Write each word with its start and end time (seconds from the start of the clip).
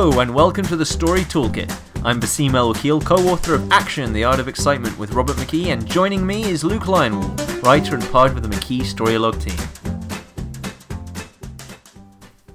Hello, 0.00 0.20
and 0.20 0.32
welcome 0.32 0.64
to 0.66 0.76
the 0.76 0.86
Story 0.86 1.22
Toolkit. 1.22 1.76
I'm 2.04 2.20
Bassim 2.20 2.54
El-Wakil, 2.54 3.04
co 3.04 3.16
author 3.28 3.54
of 3.54 3.72
Action, 3.72 4.12
The 4.12 4.22
Art 4.22 4.38
of 4.38 4.46
Excitement 4.46 4.96
with 4.96 5.12
Robert 5.12 5.34
McKee, 5.38 5.72
and 5.72 5.84
joining 5.88 6.24
me 6.24 6.44
is 6.44 6.62
Luke 6.62 6.86
Lionel, 6.86 7.28
writer 7.62 7.96
and 7.96 8.04
part 8.12 8.30
of 8.30 8.40
the 8.40 8.48
McKee 8.48 8.82
Storylogue 8.82 9.42
team. 9.42 9.58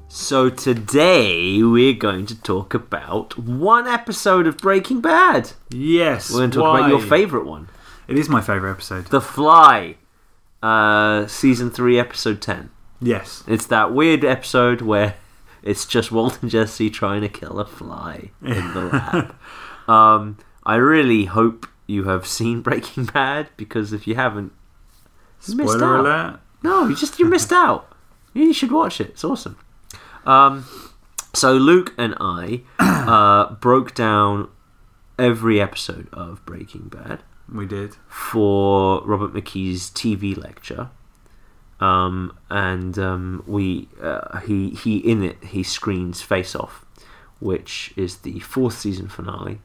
So, 0.07 0.49
today 0.49 1.61
we're 1.61 1.95
going 1.95 2.27
to 2.27 2.41
talk 2.43 2.73
about 2.73 3.37
one 3.37 3.89
episode 3.89 4.47
of 4.47 4.57
Breaking 4.59 5.01
Bad. 5.01 5.51
Yes. 5.69 6.31
We're 6.31 6.37
going 6.37 6.51
to 6.51 6.59
talk 6.59 6.73
why? 6.75 6.79
about 6.79 6.89
your 6.91 7.01
favourite 7.01 7.45
one 7.45 7.67
It 8.07 8.17
is 8.17 8.29
my 8.29 8.39
favourite 8.39 8.71
episode. 8.71 9.07
The 9.07 9.19
Fly, 9.19 9.97
uh, 10.61 11.27
Season 11.27 11.69
3, 11.69 11.99
Episode 11.99 12.41
10. 12.41 12.69
Yes. 13.01 13.43
It's 13.47 13.65
that 13.65 13.93
weird 13.93 14.23
episode 14.23 14.79
where 14.79 15.15
it's 15.63 15.85
just 15.85 16.11
Walt 16.11 16.41
and 16.41 16.51
Jesse 16.51 16.89
trying 16.89 17.21
to 17.21 17.29
kill 17.29 17.59
a 17.59 17.65
fly 17.65 18.31
in 18.41 18.73
the 18.73 18.81
lab. 18.93 19.35
um, 19.89 20.37
I 20.65 20.75
really 20.75 21.25
hope 21.25 21.67
you 21.87 22.05
have 22.05 22.25
seen 22.27 22.61
Breaking 22.67 23.05
Bad 23.05 23.49
because 23.57 23.93
if 23.93 24.05
you 24.07 24.15
haven't, 24.15 24.53
you 25.47 25.55
missed 25.55 25.73
Spoiler 25.73 25.95
out. 25.97 25.99
alert. 26.01 26.39
No, 26.63 26.87
you 26.87 26.95
just 26.95 27.19
you 27.19 27.25
missed 27.25 27.51
out. 27.65 27.89
You 28.33 28.53
should 28.53 28.71
watch 28.71 28.99
it. 29.01 29.09
It's 29.11 29.23
awesome. 29.23 29.57
Um, 30.25 30.65
so 31.33 31.53
Luke 31.53 31.93
and 31.97 32.15
I 32.19 32.61
uh, 32.79 33.53
broke 33.55 33.93
down 33.93 34.49
every 35.19 35.59
episode 35.61 36.07
of 36.13 36.43
Breaking 36.45 36.87
Bad 36.89 37.21
We 37.53 37.65
did. 37.65 37.95
for 38.07 39.01
Robert 39.05 39.33
McKee's 39.33 39.89
TV 39.91 40.35
lecture. 40.37 40.89
Um, 41.83 42.37
and 42.49 42.97
um, 42.97 43.43
we 43.45 43.89
uh, 44.01 44.39
he 44.39 44.69
he 44.69 44.97
in 44.99 45.21
it 45.21 45.43
he 45.43 45.63
screens 45.63 46.21
Face 46.21 46.55
Off, 46.55 46.85
which 47.41 47.93
is 47.97 48.19
the 48.19 48.39
fourth 48.39 48.77
season 48.77 49.09
finale, 49.09 49.59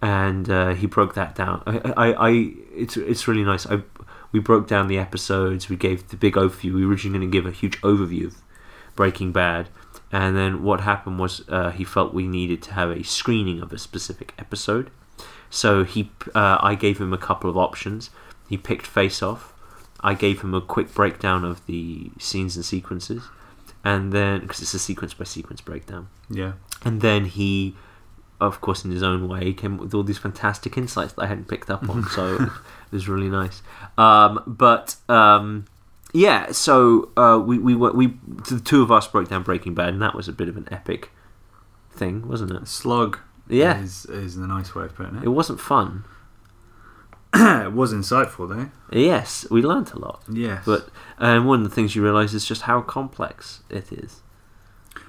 and 0.00 0.48
uh, 0.48 0.74
he 0.74 0.86
broke 0.86 1.14
that 1.14 1.34
down. 1.34 1.64
I, 1.66 1.92
I, 1.96 2.28
I 2.28 2.30
it's 2.76 2.96
it's 2.96 3.26
really 3.26 3.42
nice. 3.42 3.66
I 3.66 3.82
we 4.30 4.38
broke 4.38 4.68
down 4.68 4.86
the 4.86 4.98
episodes. 4.98 5.68
We 5.68 5.74
gave 5.74 6.08
the 6.10 6.16
big 6.16 6.34
overview. 6.34 6.74
We 6.74 6.86
were 6.86 6.92
originally 6.92 7.18
going 7.18 7.30
to 7.32 7.36
give 7.36 7.46
a 7.46 7.50
huge 7.50 7.80
overview 7.80 8.26
of 8.26 8.36
Breaking 8.94 9.32
Bad, 9.32 9.68
and 10.12 10.36
then 10.36 10.62
what 10.62 10.82
happened 10.82 11.18
was 11.18 11.42
uh, 11.48 11.70
he 11.70 11.82
felt 11.82 12.14
we 12.14 12.28
needed 12.28 12.62
to 12.62 12.74
have 12.74 12.90
a 12.90 13.02
screening 13.02 13.60
of 13.60 13.72
a 13.72 13.78
specific 13.78 14.32
episode. 14.38 14.92
So 15.50 15.82
he, 15.82 16.12
uh, 16.36 16.58
I 16.60 16.76
gave 16.76 17.00
him 17.00 17.12
a 17.12 17.18
couple 17.18 17.50
of 17.50 17.56
options. 17.56 18.10
He 18.48 18.56
picked 18.56 18.86
Face 18.86 19.22
Off. 19.24 19.51
I 20.02 20.14
gave 20.14 20.40
him 20.40 20.52
a 20.54 20.60
quick 20.60 20.92
breakdown 20.94 21.44
of 21.44 21.64
the 21.66 22.10
scenes 22.18 22.56
and 22.56 22.64
sequences, 22.64 23.22
and 23.84 24.12
then 24.12 24.40
because 24.40 24.60
it's 24.60 24.74
a 24.74 24.78
sequence 24.78 25.14
by 25.14 25.24
sequence 25.24 25.60
breakdown, 25.60 26.08
Yeah. 26.28 26.52
and 26.84 27.00
then 27.00 27.24
he, 27.26 27.76
of 28.40 28.60
course, 28.60 28.84
in 28.84 28.90
his 28.90 29.02
own 29.02 29.28
way, 29.28 29.52
came 29.52 29.74
up 29.74 29.80
with 29.80 29.94
all 29.94 30.02
these 30.02 30.18
fantastic 30.18 30.76
insights 30.76 31.12
that 31.14 31.22
I 31.22 31.26
hadn't 31.26 31.48
picked 31.48 31.70
up 31.70 31.88
on. 31.88 32.04
so 32.10 32.34
it 32.36 32.50
was 32.92 33.08
really 33.08 33.28
nice. 33.30 33.62
Um, 33.96 34.42
but 34.46 34.96
um, 35.08 35.66
yeah, 36.12 36.50
so 36.52 37.10
uh, 37.16 37.40
we 37.44 37.58
we 37.58 37.74
we 37.76 38.14
the 38.48 38.60
two 38.64 38.82
of 38.82 38.90
us 38.90 39.06
broke 39.06 39.28
down 39.28 39.42
Breaking 39.44 39.74
Bad, 39.74 39.90
and 39.90 40.02
that 40.02 40.14
was 40.14 40.26
a 40.28 40.32
bit 40.32 40.48
of 40.48 40.56
an 40.56 40.66
epic 40.70 41.10
thing, 41.92 42.26
wasn't 42.26 42.50
it? 42.50 42.66
Slug. 42.68 43.18
Yeah. 43.48 43.80
Is, 43.82 44.06
is 44.06 44.36
the 44.36 44.46
nice 44.46 44.74
way 44.74 44.84
of 44.84 44.94
putting 44.94 45.16
It 45.16 45.24
it. 45.24 45.28
wasn't 45.28 45.60
fun. 45.60 46.04
It 47.34 47.72
was 47.74 47.92
insightful 47.92 48.48
though. 48.48 48.70
Yes, 48.96 49.46
we 49.50 49.62
learnt 49.62 49.92
a 49.92 49.98
lot. 49.98 50.22
Yes. 50.30 50.62
But 50.66 50.88
and 51.18 51.46
one 51.46 51.62
of 51.62 51.68
the 51.68 51.74
things 51.74 51.94
you 51.96 52.02
realise 52.02 52.34
is 52.34 52.44
just 52.44 52.62
how 52.62 52.80
complex 52.82 53.60
it 53.70 53.92
is. 53.92 54.20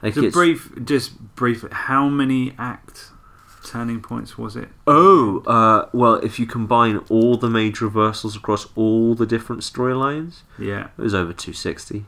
Like 0.01 0.13
so 0.15 0.29
brief, 0.31 0.71
just 0.83 1.17
brief. 1.35 1.65
How 1.71 2.07
many 2.09 2.53
act 2.57 3.07
turning 3.65 4.01
points 4.01 4.37
was 4.37 4.55
it? 4.55 4.69
Oh, 4.85 5.39
uh, 5.47 5.89
well, 5.93 6.15
if 6.15 6.37
you 6.39 6.45
combine 6.45 6.97
all 7.09 7.37
the 7.37 7.49
major 7.49 7.85
reversals 7.85 8.35
across 8.35 8.67
all 8.75 9.15
the 9.15 9.25
different 9.25 9.61
storylines, 9.61 10.41
Yeah. 10.59 10.87
it 10.97 11.01
was 11.01 11.13
over 11.13 11.31
260. 11.33 12.05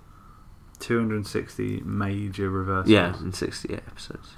260 0.79 1.81
major 1.85 2.49
reversals. 2.49 2.89
Yeah, 2.89 3.17
in 3.19 3.31
68 3.33 3.77
episodes. 3.87 4.33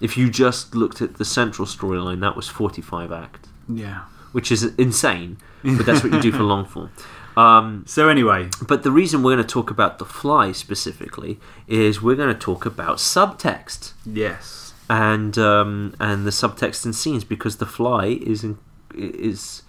If 0.00 0.16
you 0.16 0.30
just 0.30 0.74
looked 0.74 1.02
at 1.02 1.16
the 1.16 1.24
central 1.24 1.66
storyline, 1.66 2.20
that 2.20 2.36
was 2.36 2.48
45 2.48 3.10
acts, 3.12 3.48
Yeah. 3.68 4.02
Which 4.36 4.48
is 4.52 4.60
insane, 4.86 5.30
but 5.76 5.84
that's 5.86 6.02
what 6.04 6.12
you 6.12 6.20
do 6.20 6.30
for 6.38 6.42
long 6.54 6.64
form. 6.72 6.90
Um, 7.36 7.84
So 7.86 8.08
anyway, 8.08 8.48
but 8.70 8.82
the 8.82 8.90
reason 9.00 9.22
we're 9.22 9.34
going 9.36 9.46
to 9.46 9.54
talk 9.58 9.70
about 9.76 9.92
The 9.98 10.04
Fly 10.20 10.52
specifically 10.52 11.32
is 11.66 12.00
we're 12.06 12.20
going 12.22 12.34
to 12.38 12.40
talk 12.50 12.62
about 12.66 12.96
subtext. 12.98 13.92
yes. 14.24 14.74
and 14.88 15.36
um, 15.38 15.94
and 15.98 16.18
the 16.28 16.30
subtext 16.42 16.84
and 16.86 16.94
scenes 16.94 17.24
because 17.34 17.54
the 17.56 17.66
fly 17.78 18.04
is 18.32 18.44
in, 18.44 18.58
is 18.94 19.62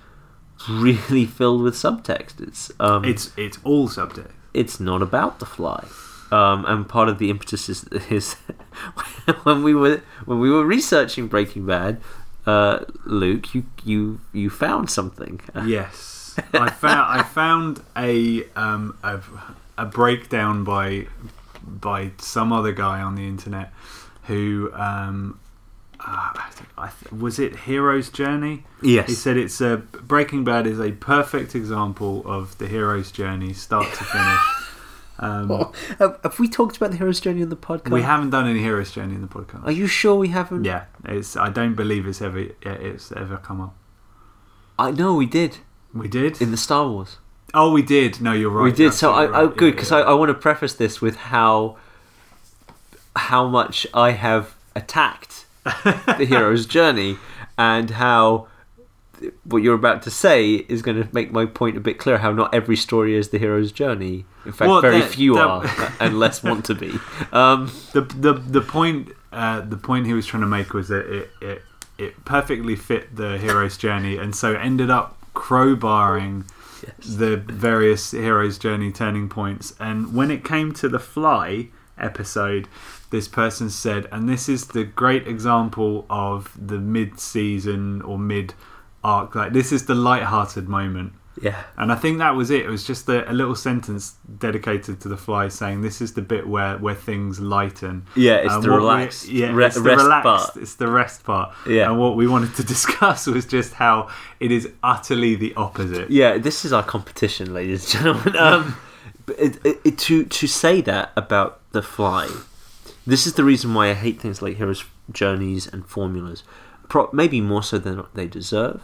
really 0.69 1.25
filled 1.39 1.61
with 1.65 1.75
subtext. 1.75 2.33
It's 2.47 2.71
um, 2.79 3.03
It's 3.11 3.31
it's 3.45 3.57
all 3.63 3.87
subtext. 3.89 4.33
it's 4.53 4.79
not 4.79 5.01
about 5.01 5.39
the 5.39 5.45
fly, 5.57 5.81
um, 6.31 6.59
and 6.71 6.87
part 6.87 7.09
of 7.09 7.17
the 7.21 7.29
impetus 7.29 7.63
is, 7.73 7.83
is 8.19 8.35
when 9.43 9.63
we 9.63 9.73
were 9.73 10.01
when 10.25 10.39
we 10.39 10.49
were 10.55 10.65
researching 10.65 11.27
Breaking 11.27 11.65
Bad, 11.65 11.99
uh, 12.47 12.85
Luke, 13.05 13.53
you 13.53 13.65
you 13.83 14.21
you 14.33 14.49
found 14.49 14.89
something. 14.89 15.41
Yes, 15.65 16.39
I 16.53 16.69
found 16.69 17.19
I 17.19 17.23
found 17.23 17.83
a 17.95 18.45
um 18.55 18.97
a, 19.03 19.19
a 19.77 19.85
breakdown 19.85 20.63
by 20.63 21.07
by 21.63 22.11
some 22.19 22.53
other 22.53 22.71
guy 22.71 23.01
on 23.01 23.15
the 23.15 23.27
internet 23.27 23.73
who 24.23 24.71
um 24.73 25.39
uh, 25.99 26.31
I 26.77 26.91
th- 26.99 27.11
was 27.11 27.39
it 27.39 27.55
Hero's 27.55 28.09
Journey. 28.09 28.63
Yes. 28.83 29.09
He 29.09 29.15
said 29.15 29.35
it's 29.35 29.59
a 29.61 29.77
Breaking 29.77 30.43
Bad 30.43 30.67
is 30.67 30.79
a 30.79 30.91
perfect 30.91 31.55
example 31.55 32.21
of 32.25 32.55
the 32.59 32.67
hero's 32.67 33.11
journey, 33.11 33.53
start 33.53 33.87
to 33.93 34.03
finish. 34.03 34.39
Um, 35.19 35.73
have, 35.99 36.19
have 36.23 36.39
we 36.39 36.47
talked 36.47 36.77
about 36.77 36.91
the 36.91 36.97
hero's 36.97 37.19
journey 37.19 37.41
on 37.41 37.49
the 37.49 37.55
podcast? 37.55 37.89
we 37.91 38.01
haven't 38.03 38.29
done 38.29 38.47
any 38.47 38.59
hero's 38.59 38.91
journey 38.91 39.15
in 39.15 39.21
the 39.21 39.27
podcast. 39.27 39.65
Are 39.65 39.71
you 39.71 39.87
sure 39.87 40.15
we 40.15 40.29
haven't? 40.29 40.63
Yeah, 40.63 40.85
it's. 41.05 41.35
I 41.35 41.49
don't 41.49 41.75
believe 41.75 42.05
it's 42.07 42.21
ever 42.21 42.45
it's 42.61 43.11
ever 43.11 43.37
come 43.37 43.61
up. 43.61 43.75
I 44.77 44.91
know 44.91 45.15
we 45.15 45.25
did 45.25 45.57
We 45.93 46.07
did. 46.07 46.39
in 46.41 46.51
the 46.51 46.57
Star 46.57 46.87
Wars. 46.87 47.17
oh, 47.53 47.71
we 47.71 47.81
did. 47.81 48.21
No, 48.21 48.33
you're 48.33 48.51
right. 48.51 48.63
we 48.65 48.71
did. 48.71 48.79
you're 48.79 48.91
So 48.91 49.11
I, 49.11 49.25
right. 49.25 49.55
good 49.57 49.65
Yeah, 49.65 49.71
because 49.71 49.91
yeah. 49.91 49.97
I, 49.97 50.01
I 50.01 50.13
want 50.13 50.29
to 50.29 50.35
preface 50.35 50.73
this 50.73 51.01
with 51.01 51.15
how 51.15 51.77
how 53.15 53.47
much 53.47 53.87
I 53.93 54.11
have 54.11 54.55
attacked 54.75 55.45
the 55.63 56.25
hero's 56.27 56.65
journey 56.67 57.17
and 57.57 57.89
how 57.89 58.47
what 59.43 59.63
you're 59.63 59.75
about 59.75 60.03
to 60.03 60.11
say 60.11 60.53
is 60.67 60.81
going 60.81 61.01
to 61.01 61.07
make 61.13 61.31
my 61.31 61.45
point 61.45 61.77
a 61.77 61.79
bit 61.79 61.97
clear. 61.97 62.17
How 62.19 62.31
not 62.31 62.53
every 62.53 62.75
story 62.75 63.15
is 63.15 63.29
the 63.29 63.37
hero's 63.39 63.71
journey. 63.71 64.25
In 64.45 64.51
fact, 64.51 64.69
Well, 64.69 64.81
very 64.81 64.99
that- 65.01 65.09
few 65.11 65.35
that- 65.35 65.47
are, 65.47 65.93
and 65.99 66.19
less 66.19 66.43
want 66.43 66.65
to 66.65 66.75
be. 66.75 66.91
Um, 67.31 67.71
the 67.93 68.01
the 68.01 68.33
the 68.33 68.61
point 68.61 69.11
uh, 69.33 69.61
the 69.61 69.77
point 69.77 70.05
he 70.05 70.13
was 70.13 70.25
trying 70.25 70.41
to 70.41 70.47
make 70.47 70.73
was 70.73 70.87
that 70.89 71.05
it, 71.11 71.29
it 71.41 71.61
it 71.97 72.25
perfectly 72.25 72.75
fit 72.75 73.15
the 73.15 73.37
hero's 73.37 73.77
journey, 73.77 74.17
and 74.17 74.35
so 74.35 74.53
ended 74.53 74.89
up 74.89 75.17
crowbarring 75.33 76.45
the 77.03 77.37
various 77.37 78.11
hero's 78.11 78.57
journey 78.57 78.91
turning 78.91 79.27
points. 79.29 79.73
And 79.79 80.13
when 80.13 80.29
it 80.31 80.43
came 80.45 80.73
to 80.73 80.87
the 80.87 80.99
fly 80.99 81.69
episode, 81.97 82.67
this 83.09 83.27
person 83.27 83.69
said, 83.71 84.07
and 84.11 84.29
this 84.29 84.47
is 84.47 84.67
the 84.67 84.83
great 84.83 85.27
example 85.27 86.05
of 86.09 86.55
the 86.55 86.77
mid 86.77 87.19
season 87.19 88.01
or 88.03 88.19
mid 88.19 88.53
arc. 89.07 89.35
Like 89.35 89.53
this 89.53 89.71
is 89.71 89.85
the 89.85 89.95
light-hearted 89.95 90.67
moment. 90.67 91.13
yeah, 91.41 91.63
And 91.77 91.91
I 91.91 91.95
think 91.95 92.17
that 92.17 92.33
was 92.35 92.49
it. 92.49 92.65
It 92.65 92.69
was 92.69 92.83
just 92.91 93.07
a, 93.09 93.19
a 93.31 93.33
little 93.41 93.55
sentence 93.55 94.15
dedicated 94.39 94.99
to 95.01 95.07
the 95.13 95.17
fly, 95.25 95.49
saying 95.49 95.81
this 95.81 96.01
is 96.01 96.13
the 96.13 96.21
bit 96.33 96.43
where 96.53 96.77
where 96.85 96.95
things 97.09 97.39
lighten. 97.39 97.95
Yeah, 98.15 98.37
it's 98.45 98.57
the 98.65 98.71
relaxed- 98.71 99.29
yeah, 99.29 99.51
re- 99.53 99.65
it's 99.67 99.75
the 99.75 99.81
rest 99.91 100.03
relaxed. 100.03 100.23
part. 100.25 100.57
It's 100.63 100.75
the 100.83 100.87
rest 101.01 101.23
part. 101.23 101.47
Yeah. 101.67 101.89
And 101.89 101.99
what 101.99 102.15
we 102.15 102.25
wanted 102.27 102.55
to 102.55 102.63
discuss 102.75 103.27
was 103.27 103.45
just 103.45 103.73
how 103.73 104.09
it 104.39 104.51
is 104.51 104.63
utterly 104.81 105.35
the 105.35 105.53
opposite. 105.55 106.09
Yeah, 106.09 106.39
this 106.47 106.65
is 106.65 106.73
our 106.73 106.83
competition, 106.95 107.53
ladies 107.53 107.81
and 107.83 108.03
gentlemen. 108.03 108.35
Um, 108.37 108.63
it, 109.45 109.53
it, 109.65 109.77
it, 109.83 109.95
to 110.07 110.23
to 110.39 110.47
say 110.47 110.81
that 110.81 111.11
about 111.15 111.59
the 111.71 111.81
fly, 111.95 112.25
this 113.05 113.27
is 113.27 113.33
the 113.33 113.43
reason 113.43 113.73
why 113.75 113.89
I 113.91 113.93
hate 113.93 114.19
things 114.19 114.41
like 114.41 114.57
heroes' 114.57 114.85
journeys 115.11 115.67
and 115.71 115.85
formulas. 115.85 116.43
Pro- 116.89 117.09
maybe 117.13 117.41
more 117.41 117.61
so 117.63 117.77
than 117.77 118.03
they 118.15 118.27
deserve. 118.27 118.81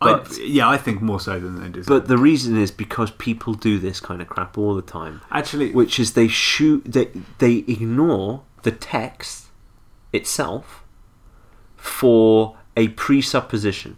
But- 0.00 0.32
I, 0.32 0.42
yeah, 0.42 0.68
I 0.68 0.76
think 0.76 1.02
more 1.02 1.20
so 1.20 1.40
than 1.40 1.60
they 1.60 1.68
deserve. 1.68 1.88
But 1.88 2.08
the 2.08 2.18
reason 2.18 2.56
is 2.56 2.70
because 2.70 3.10
people 3.12 3.54
do 3.54 3.78
this 3.78 4.00
kind 4.00 4.22
of 4.22 4.28
crap 4.28 4.56
all 4.56 4.74
the 4.74 4.82
time, 4.82 5.20
actually, 5.30 5.72
which 5.72 5.98
is 5.98 6.12
they 6.12 6.28
shoot 6.28 6.84
they 6.84 7.10
they 7.38 7.64
ignore 7.66 8.42
the 8.62 8.70
text 8.70 9.46
itself 10.12 10.84
for 11.76 12.56
a 12.76 12.88
presupposition 12.88 13.96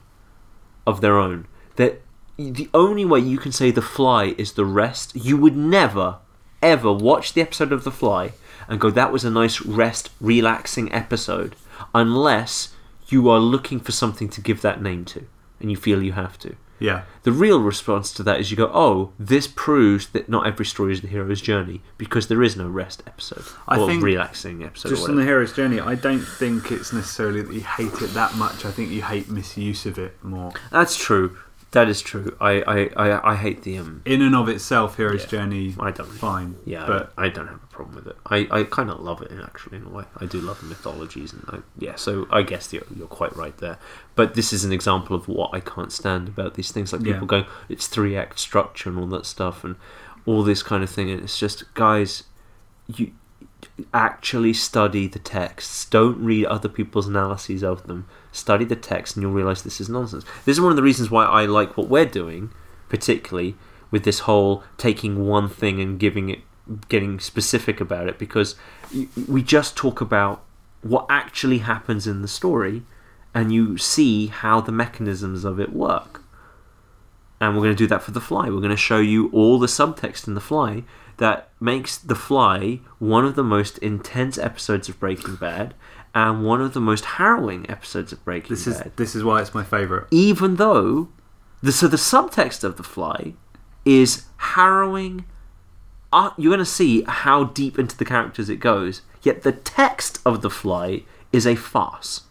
of 0.86 1.00
their 1.00 1.18
own. 1.18 1.46
That 1.76 2.00
the 2.36 2.70
only 2.72 3.04
way 3.04 3.20
you 3.20 3.36
can 3.36 3.52
say 3.52 3.70
the 3.70 3.82
fly 3.82 4.34
is 4.38 4.52
the 4.52 4.64
rest, 4.64 5.14
you 5.14 5.36
would 5.36 5.56
never 5.56 6.18
ever 6.62 6.92
watch 6.92 7.32
the 7.32 7.40
episode 7.40 7.72
of 7.72 7.84
The 7.84 7.90
Fly 7.90 8.32
and 8.68 8.80
go, 8.80 8.90
that 8.90 9.12
was 9.12 9.24
a 9.24 9.30
nice, 9.30 9.60
rest, 9.62 10.10
relaxing 10.20 10.92
episode, 10.92 11.56
unless 11.94 12.74
you 13.08 13.28
are 13.28 13.40
looking 13.40 13.80
for 13.80 13.92
something 13.92 14.28
to 14.28 14.40
give 14.40 14.62
that 14.62 14.82
name 14.82 15.04
to 15.06 15.26
and 15.60 15.70
you 15.70 15.76
feel 15.76 16.02
you 16.02 16.12
have 16.12 16.38
to. 16.40 16.56
Yeah. 16.80 17.02
The 17.22 17.32
real 17.32 17.60
response 17.60 18.10
to 18.14 18.22
that 18.22 18.40
is 18.40 18.50
you 18.50 18.56
go, 18.56 18.70
oh, 18.72 19.12
this 19.18 19.46
proves 19.46 20.08
that 20.08 20.28
not 20.28 20.46
every 20.46 20.64
story 20.64 20.92
is 20.92 21.02
the 21.02 21.08
hero's 21.08 21.42
journey 21.42 21.82
because 21.98 22.28
there 22.28 22.42
is 22.42 22.56
no 22.56 22.66
rest 22.68 23.02
episode 23.06 23.44
I 23.68 23.78
or 23.78 23.86
think 23.86 24.02
relaxing 24.02 24.64
episode. 24.64 24.88
Just 24.88 25.08
on 25.08 25.16
the 25.16 25.24
hero's 25.24 25.52
journey, 25.52 25.78
I 25.78 25.94
don't 25.94 26.24
think 26.24 26.72
it's 26.72 26.92
necessarily 26.92 27.42
that 27.42 27.52
you 27.52 27.60
hate 27.60 28.00
it 28.00 28.14
that 28.14 28.34
much. 28.34 28.64
I 28.64 28.70
think 28.70 28.90
you 28.90 29.02
hate 29.02 29.28
misuse 29.28 29.84
of 29.84 29.98
it 29.98 30.22
more. 30.24 30.52
That's 30.72 30.96
true. 30.96 31.36
That 31.72 31.88
is 31.88 32.02
true. 32.02 32.36
I, 32.40 32.62
I, 32.66 32.90
I, 33.10 33.30
I 33.32 33.36
hate 33.36 33.62
the 33.62 33.78
um. 33.78 34.02
In 34.04 34.22
and 34.22 34.34
of 34.34 34.48
itself, 34.48 34.96
hero's 34.96 35.22
Yeah. 35.22 35.28
journey, 35.28 35.74
I 35.78 35.92
don't. 35.92 36.06
fine. 36.06 36.56
Yeah, 36.64 36.84
but 36.84 37.12
I, 37.16 37.26
I 37.26 37.28
don't 37.28 37.46
have 37.46 37.62
a 37.62 37.66
problem 37.68 37.94
with 37.94 38.08
it. 38.08 38.16
I, 38.26 38.48
I 38.50 38.64
kind 38.64 38.90
of 38.90 38.98
love 39.00 39.22
it 39.22 39.30
actually 39.40 39.76
in 39.76 39.84
a 39.86 39.88
way. 39.88 40.04
I 40.18 40.26
do 40.26 40.40
love 40.40 40.60
the 40.60 40.66
mythologies 40.66 41.32
and 41.32 41.44
I, 41.48 41.58
yeah. 41.78 41.94
So 41.94 42.26
I 42.30 42.42
guess 42.42 42.72
you're, 42.72 42.82
you're 42.96 43.06
quite 43.06 43.36
right 43.36 43.56
there. 43.58 43.78
But 44.16 44.34
this 44.34 44.52
is 44.52 44.64
an 44.64 44.72
example 44.72 45.14
of 45.14 45.28
what 45.28 45.50
I 45.52 45.60
can't 45.60 45.92
stand 45.92 46.26
about 46.26 46.54
these 46.54 46.72
things. 46.72 46.92
Like 46.92 47.02
people 47.04 47.20
Yeah. 47.20 47.26
going, 47.26 47.46
it's 47.68 47.86
three 47.86 48.16
act 48.16 48.40
structure 48.40 48.90
and 48.90 48.98
all 48.98 49.06
that 49.06 49.24
stuff 49.24 49.62
and 49.62 49.76
all 50.26 50.42
this 50.42 50.64
kind 50.64 50.82
of 50.82 50.90
thing. 50.90 51.08
And 51.08 51.22
it's 51.22 51.38
just 51.38 51.72
guys, 51.74 52.24
you 52.88 53.12
actually 53.94 54.52
study 54.54 55.06
the 55.06 55.18
texts. 55.20 55.84
Don't 55.84 56.18
read 56.22 56.46
other 56.46 56.68
people's 56.68 57.06
analyses 57.06 57.62
of 57.62 57.86
them. 57.86 58.06
Study 58.32 58.64
the 58.64 58.76
text, 58.76 59.16
and 59.16 59.22
you'll 59.22 59.32
realize 59.32 59.62
this 59.62 59.80
is 59.80 59.88
nonsense. 59.88 60.24
This 60.44 60.56
is 60.56 60.60
one 60.60 60.70
of 60.70 60.76
the 60.76 60.82
reasons 60.82 61.10
why 61.10 61.24
I 61.24 61.46
like 61.46 61.76
what 61.76 61.88
we're 61.88 62.04
doing, 62.04 62.52
particularly 62.88 63.56
with 63.90 64.04
this 64.04 64.20
whole 64.20 64.62
taking 64.76 65.26
one 65.26 65.48
thing 65.48 65.80
and 65.80 65.98
giving 65.98 66.28
it, 66.28 66.40
getting 66.88 67.18
specific 67.18 67.80
about 67.80 68.08
it, 68.08 68.18
because 68.18 68.54
we 69.28 69.42
just 69.42 69.76
talk 69.76 70.00
about 70.00 70.44
what 70.82 71.06
actually 71.10 71.58
happens 71.58 72.06
in 72.06 72.22
the 72.22 72.28
story, 72.28 72.82
and 73.34 73.52
you 73.52 73.76
see 73.76 74.28
how 74.28 74.60
the 74.60 74.72
mechanisms 74.72 75.44
of 75.44 75.58
it 75.58 75.72
work. 75.72 76.22
And 77.40 77.54
we're 77.54 77.62
going 77.62 77.74
to 77.76 77.84
do 77.84 77.86
that 77.86 78.02
for 78.02 78.10
The 78.10 78.20
Fly. 78.20 78.44
We're 78.50 78.58
going 78.58 78.70
to 78.70 78.76
show 78.76 78.98
you 78.98 79.30
all 79.30 79.58
the 79.58 79.66
subtext 79.66 80.28
in 80.28 80.34
The 80.34 80.40
Fly 80.40 80.84
that 81.16 81.48
makes 81.58 81.96
The 81.96 82.14
Fly 82.14 82.80
one 82.98 83.24
of 83.24 83.34
the 83.34 83.42
most 83.42 83.78
intense 83.78 84.36
episodes 84.36 84.88
of 84.88 85.00
Breaking 85.00 85.36
Bad 85.36 85.74
and 86.14 86.44
one 86.44 86.60
of 86.60 86.74
the 86.74 86.80
most 86.80 87.04
harrowing 87.04 87.68
episodes 87.70 88.12
of 88.12 88.24
Breaking 88.24 88.50
this 88.50 88.66
is 88.66 88.82
this 88.96 89.14
is 89.14 89.22
why 89.24 89.40
it's 89.40 89.54
my 89.54 89.64
favourite. 89.64 90.06
Even 90.10 90.56
though, 90.56 91.08
the, 91.62 91.72
so 91.72 91.86
the 91.88 91.96
subtext 91.96 92.64
of 92.64 92.76
The 92.76 92.82
Fly 92.82 93.34
is 93.84 94.24
harrowing. 94.36 95.24
Uh, 96.12 96.30
you're 96.36 96.50
going 96.50 96.58
to 96.58 96.64
see 96.64 97.02
how 97.06 97.44
deep 97.44 97.78
into 97.78 97.96
the 97.96 98.04
characters 98.04 98.48
it 98.48 98.56
goes. 98.56 99.02
Yet 99.22 99.42
the 99.42 99.52
text 99.52 100.20
of 100.26 100.42
The 100.42 100.50
Fly 100.50 101.04
is 101.32 101.46
a 101.46 101.54
farce, 101.54 102.22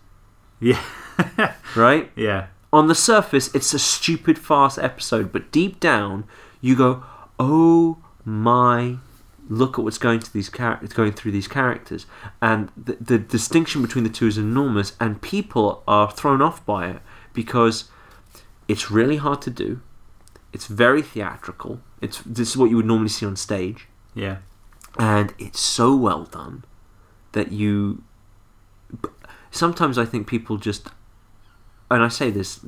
Yeah, 0.60 0.84
right? 1.76 2.12
yeah, 2.16 2.48
on 2.74 2.88
the 2.88 2.96
surface, 2.96 3.54
it's 3.56 3.74
a 3.74 3.80
stupid 3.80 4.38
farce 4.38 4.78
episode, 4.78 5.32
but 5.32 5.52
deep 5.52 5.80
down, 5.80 6.26
you 6.60 6.76
go, 6.76 7.04
"Oh 7.40 7.98
my, 8.26 8.98
look 9.50 9.78
at 9.78 9.84
what's 9.84 9.98
going 9.98 10.20
to 10.20 10.32
these 10.32 10.48
characters, 10.48 10.94
going 10.94 11.12
through 11.12 11.34
these 11.34 11.48
characters," 11.48 12.06
and 12.42 12.72
the, 12.78 12.98
the 13.02 13.18
distinction 13.20 13.82
between 13.82 14.06
the 14.06 14.10
two 14.10 14.28
is 14.28 14.38
enormous, 14.38 14.96
and 15.00 15.22
people 15.22 15.84
are 15.88 16.10
thrown 16.10 16.42
off 16.42 16.66
by 16.66 16.88
it 16.88 17.02
because 17.34 17.90
it's 18.68 18.90
really 18.90 19.18
hard 19.18 19.42
to 19.42 19.50
do. 19.50 19.82
It's 20.54 20.68
very 20.68 21.02
theatrical. 21.02 21.82
It's 22.02 22.22
this 22.26 22.52
is 22.52 22.58
what 22.58 22.70
you 22.70 22.78
would 22.78 22.86
normally 22.86 23.10
see 23.10 23.26
on 23.26 23.36
stage 23.36 23.88
yeah. 24.20 24.38
and 24.98 25.34
it's 25.38 25.60
so 25.60 25.96
well 25.96 26.26
done 26.26 26.64
that 27.32 27.52
you 27.52 28.04
sometimes 29.52 29.98
i 29.98 30.06
think 30.06 30.28
people 30.28 30.58
just 30.58 30.90
and 31.92 32.04
i 32.04 32.08
say 32.08 32.30
this 32.30 32.60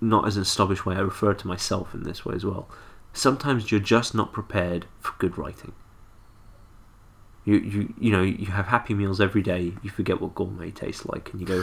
not 0.00 0.26
as 0.26 0.36
a 0.36 0.44
snobbish 0.44 0.84
way 0.84 0.94
i 0.96 1.00
refer 1.00 1.34
to 1.34 1.46
myself 1.46 1.94
in 1.94 2.04
this 2.04 2.24
way 2.24 2.34
as 2.34 2.44
well 2.44 2.68
sometimes 3.12 3.70
you're 3.70 3.80
just 3.80 4.14
not 4.14 4.32
prepared 4.32 4.86
for 5.00 5.12
good 5.18 5.36
writing 5.36 5.72
you, 7.46 7.58
you 7.58 7.94
you 7.98 8.12
know 8.12 8.22
you 8.22 8.46
have 8.46 8.66
happy 8.66 8.92
meals 8.92 9.20
every 9.20 9.40
day 9.40 9.72
you 9.82 9.88
forget 9.88 10.20
what 10.20 10.34
gourmet 10.34 10.72
tastes 10.72 11.06
like 11.06 11.30
and 11.32 11.40
you 11.40 11.46
go 11.46 11.62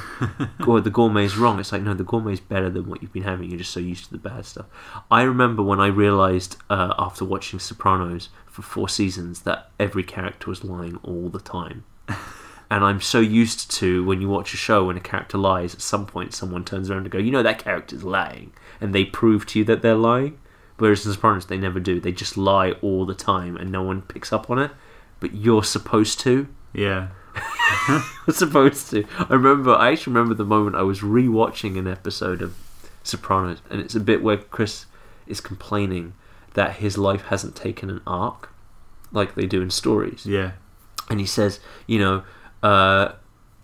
oh 0.62 0.80
the 0.80 0.90
gourmet 0.90 1.26
is 1.26 1.38
wrong. 1.38 1.60
It's 1.60 1.72
like 1.72 1.84
no 1.84 1.94
the 1.94 2.06
gourmet 2.06 2.34
is 2.34 2.40
better 2.40 2.70
than 2.70 2.88
what 2.88 3.02
you've 3.02 3.14
been 3.14 3.24
having 3.24 3.50
you're 3.50 3.60
just 3.60 3.72
so 3.74 3.82
used 3.82 4.06
to 4.06 4.12
the 4.12 4.18
bad 4.18 4.46
stuff. 4.46 4.66
I 5.12 5.24
remember 5.24 5.62
when 5.62 5.80
i 5.82 5.88
realized 5.88 6.56
uh, 6.70 6.94
after 6.98 7.26
watching 7.26 7.60
sopranos 7.60 8.30
for 8.48 8.62
four 8.62 8.88
seasons 8.88 9.42
that 9.42 9.72
every 9.78 10.04
character 10.04 10.50
was 10.50 10.64
lying 10.64 10.98
all 11.04 11.30
the 11.30 11.42
time. 11.42 11.84
And 12.72 12.84
i'm 12.84 13.02
so 13.02 13.20
used 13.20 13.70
to 13.72 14.04
when 14.06 14.22
you 14.22 14.30
watch 14.30 14.54
a 14.54 14.58
show 14.58 14.86
when 14.86 14.98
a 14.98 15.02
character 15.02 15.38
lies 15.38 15.76
at 15.76 15.82
some 15.82 16.06
point 16.06 16.34
someone 16.34 16.64
turns 16.64 16.90
around 16.90 17.02
and 17.02 17.12
go 17.12 17.20
you 17.20 17.30
know 17.30 17.44
that 17.44 17.60
character's 17.60 18.06
lying. 18.06 18.54
And 18.80 18.96
they 18.96 19.04
prove 19.04 19.46
to 19.48 19.60
you 19.60 19.66
that 19.66 19.82
they're 19.82 19.96
lying. 19.96 20.40
Whereas 20.78 21.06
in 21.06 21.12
sopranos 21.12 21.46
they 21.46 21.58
never 21.58 21.80
do. 21.80 22.00
They 22.00 22.14
just 22.14 22.36
lie 22.38 22.72
all 22.82 23.06
the 23.06 23.14
time 23.14 23.58
and 23.58 23.70
no 23.70 23.84
one 23.84 24.02
picks 24.02 24.32
up 24.34 24.50
on 24.50 24.60
it 24.60 24.72
but 25.24 25.34
you're 25.34 25.64
supposed 25.64 26.20
to 26.20 26.48
Yeah. 26.74 27.08
supposed 28.30 28.90
to. 28.92 29.06
I 29.18 29.34
remember. 29.34 29.74
I 29.76 29.92
actually 29.92 30.14
remember 30.14 30.36
the 30.36 30.46
moment 30.46 30.76
I 30.76 30.82
was 30.84 31.00
rewatching 31.02 31.78
an 31.80 31.88
episode 31.88 32.42
of 32.42 32.56
Sopranos, 33.04 33.60
and 33.70 33.80
it's 33.82 33.96
a 33.96 34.00
bit 34.00 34.22
where 34.22 34.38
Chris 34.38 34.86
is 35.28 35.42
complaining 35.42 36.14
that 36.54 36.74
his 36.78 36.98
life 36.98 37.24
hasn't 37.24 37.56
taken 37.56 37.90
an 37.90 38.02
arc 38.06 38.50
like 39.12 39.36
they 39.36 39.46
do 39.48 39.62
in 39.62 39.70
stories, 39.70 40.26
Yeah. 40.26 40.52
and 41.10 41.20
he 41.20 41.26
says, 41.26 41.60
you 41.88 42.00
know, 42.00 42.24
uh, 42.62 43.14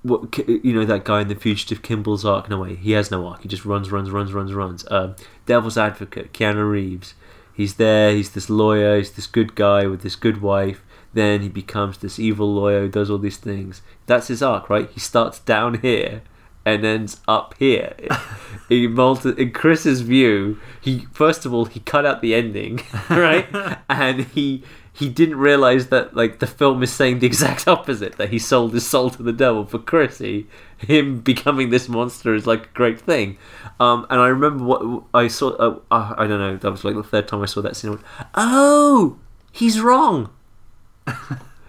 what 0.04 0.36
you 0.48 0.74
know 0.74 0.86
that 0.86 1.04
guy 1.04 1.22
in 1.22 1.28
the 1.28 1.36
Fugitive 1.36 1.82
Kimball's 1.82 2.26
arc? 2.26 2.50
No 2.50 2.60
way, 2.60 2.76
he 2.76 2.94
has 2.94 3.12
no 3.12 3.28
arc. 3.28 3.42
He 3.44 3.48
just 3.50 3.66
runs, 3.66 3.92
runs, 3.92 4.10
runs, 4.12 4.34
runs, 4.34 4.54
runs. 4.54 4.86
Um, 4.90 5.16
Devil's 5.46 5.78
Advocate, 5.78 6.34
Keanu 6.34 6.70
Reeves. 6.70 7.14
He's 7.54 7.76
there. 7.76 8.12
He's 8.16 8.32
this 8.32 8.50
lawyer. 8.50 8.98
He's 8.98 9.12
this 9.12 9.28
good 9.28 9.54
guy 9.56 9.86
with 9.86 10.02
this 10.02 10.16
good 10.16 10.42
wife. 10.42 10.82
Then 11.14 11.42
he 11.42 11.50
becomes 11.50 11.98
this 11.98 12.20
evil 12.20 12.54
lawyer 12.54 12.82
who 12.82 12.90
does 12.90 13.10
all 13.10 13.18
these 13.18 13.38
things. 13.38 13.82
That's 14.06 14.28
his 14.28 14.44
arc, 14.44 14.70
right? 14.70 14.90
He 14.90 15.00
starts 15.00 15.40
down 15.40 15.80
here 15.82 16.22
and 16.66 16.86
ends 16.86 17.22
up 17.28 17.56
here. 17.58 17.96
in, 18.70 18.94
multi- 18.94 19.42
in 19.42 19.52
Chris's 19.52 20.02
view, 20.02 20.60
he 20.82 21.08
first 21.12 21.46
of 21.46 21.54
all 21.54 21.66
he 21.66 21.80
cut 21.80 22.06
out 22.06 22.22
the 22.22 22.36
ending, 22.36 22.82
right? 23.10 23.48
and 23.90 24.22
he 24.26 24.64
he 24.92 25.08
didn't 25.08 25.38
realize 25.38 25.88
that 25.88 26.16
like 26.16 26.40
the 26.40 26.48
film 26.48 26.84
is 26.84 26.92
saying 26.92 27.20
the 27.20 27.28
exact 27.28 27.68
opposite 27.68 28.18
that 28.18 28.30
he 28.30 28.40
sold 28.40 28.74
his 28.74 28.86
soul 28.86 29.10
to 29.12 29.24
the 29.24 29.34
devil. 29.34 29.66
For 29.66 29.80
Chrissy, 29.80 30.48
him 30.78 31.22
becoming 31.22 31.70
this 31.70 31.90
monster 31.90 32.36
is 32.36 32.46
like 32.46 32.66
a 32.66 32.74
great 32.74 33.00
thing. 33.00 33.38
Um, 33.80 34.06
and 34.10 34.20
I 34.20 34.28
remember 34.28 34.64
what 34.64 35.04
I 35.14 35.28
saw. 35.28 35.52
Uh, 35.52 35.80
uh, 35.90 36.16
I 36.18 36.28
don't 36.28 36.40
know. 36.40 36.58
That 36.58 36.72
was 36.72 36.84
like 36.84 36.96
the 36.96 37.04
third 37.04 37.28
time 37.28 37.42
I 37.42 37.46
saw 37.46 37.62
that 37.62 37.76
scene. 37.76 37.92
Went, 37.92 38.04
oh, 38.36 39.18
he's 39.52 39.80
wrong. 39.80 40.30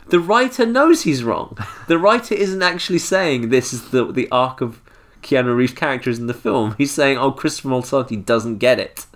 The 0.08 0.20
writer 0.20 0.66
knows 0.66 1.02
he's 1.02 1.22
wrong. 1.22 1.56
The 1.88 1.98
writer 1.98 2.34
isn't 2.34 2.62
actually 2.62 2.98
saying 2.98 3.48
this 3.48 3.72
is 3.72 3.90
the 3.90 4.10
the 4.10 4.28
arc 4.30 4.60
of 4.60 4.80
Keanu 5.22 5.56
Reeves' 5.56 5.72
characters 5.72 6.18
in 6.18 6.26
the 6.26 6.34
film. 6.34 6.74
He's 6.78 6.92
saying, 6.92 7.18
"Oh, 7.18 7.32
Christopher 7.32 7.68
Moltisanti 7.68 8.24
doesn't 8.24 8.58
get 8.58 8.78
it," 8.78 9.06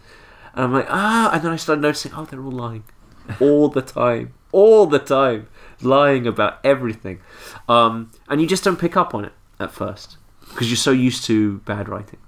and 0.55 0.65
I'm 0.65 0.73
like, 0.73 0.87
ah. 0.89 1.31
And 1.33 1.43
then 1.43 1.53
I 1.53 1.57
started 1.57 1.83
noticing, 1.83 2.13
oh, 2.15 2.25
they're 2.25 2.43
all 2.43 2.51
lying, 2.51 2.85
all 3.41 3.69
the 3.69 3.83
time, 3.83 4.35
all 4.53 4.87
the 4.87 4.99
time, 4.99 5.49
lying 5.81 6.27
about 6.27 6.59
everything, 6.65 7.21
um, 7.69 8.11
and 8.29 8.41
you 8.41 8.47
just 8.47 8.65
don't 8.65 8.79
pick 8.79 8.97
up 8.97 9.15
on 9.15 9.25
it 9.25 9.33
at 9.59 9.73
first 9.73 10.19
because 10.49 10.69
you're 10.69 10.77
so 10.77 10.91
used 10.91 11.25
to 11.25 11.59
bad 11.61 11.89
writing. 11.89 12.19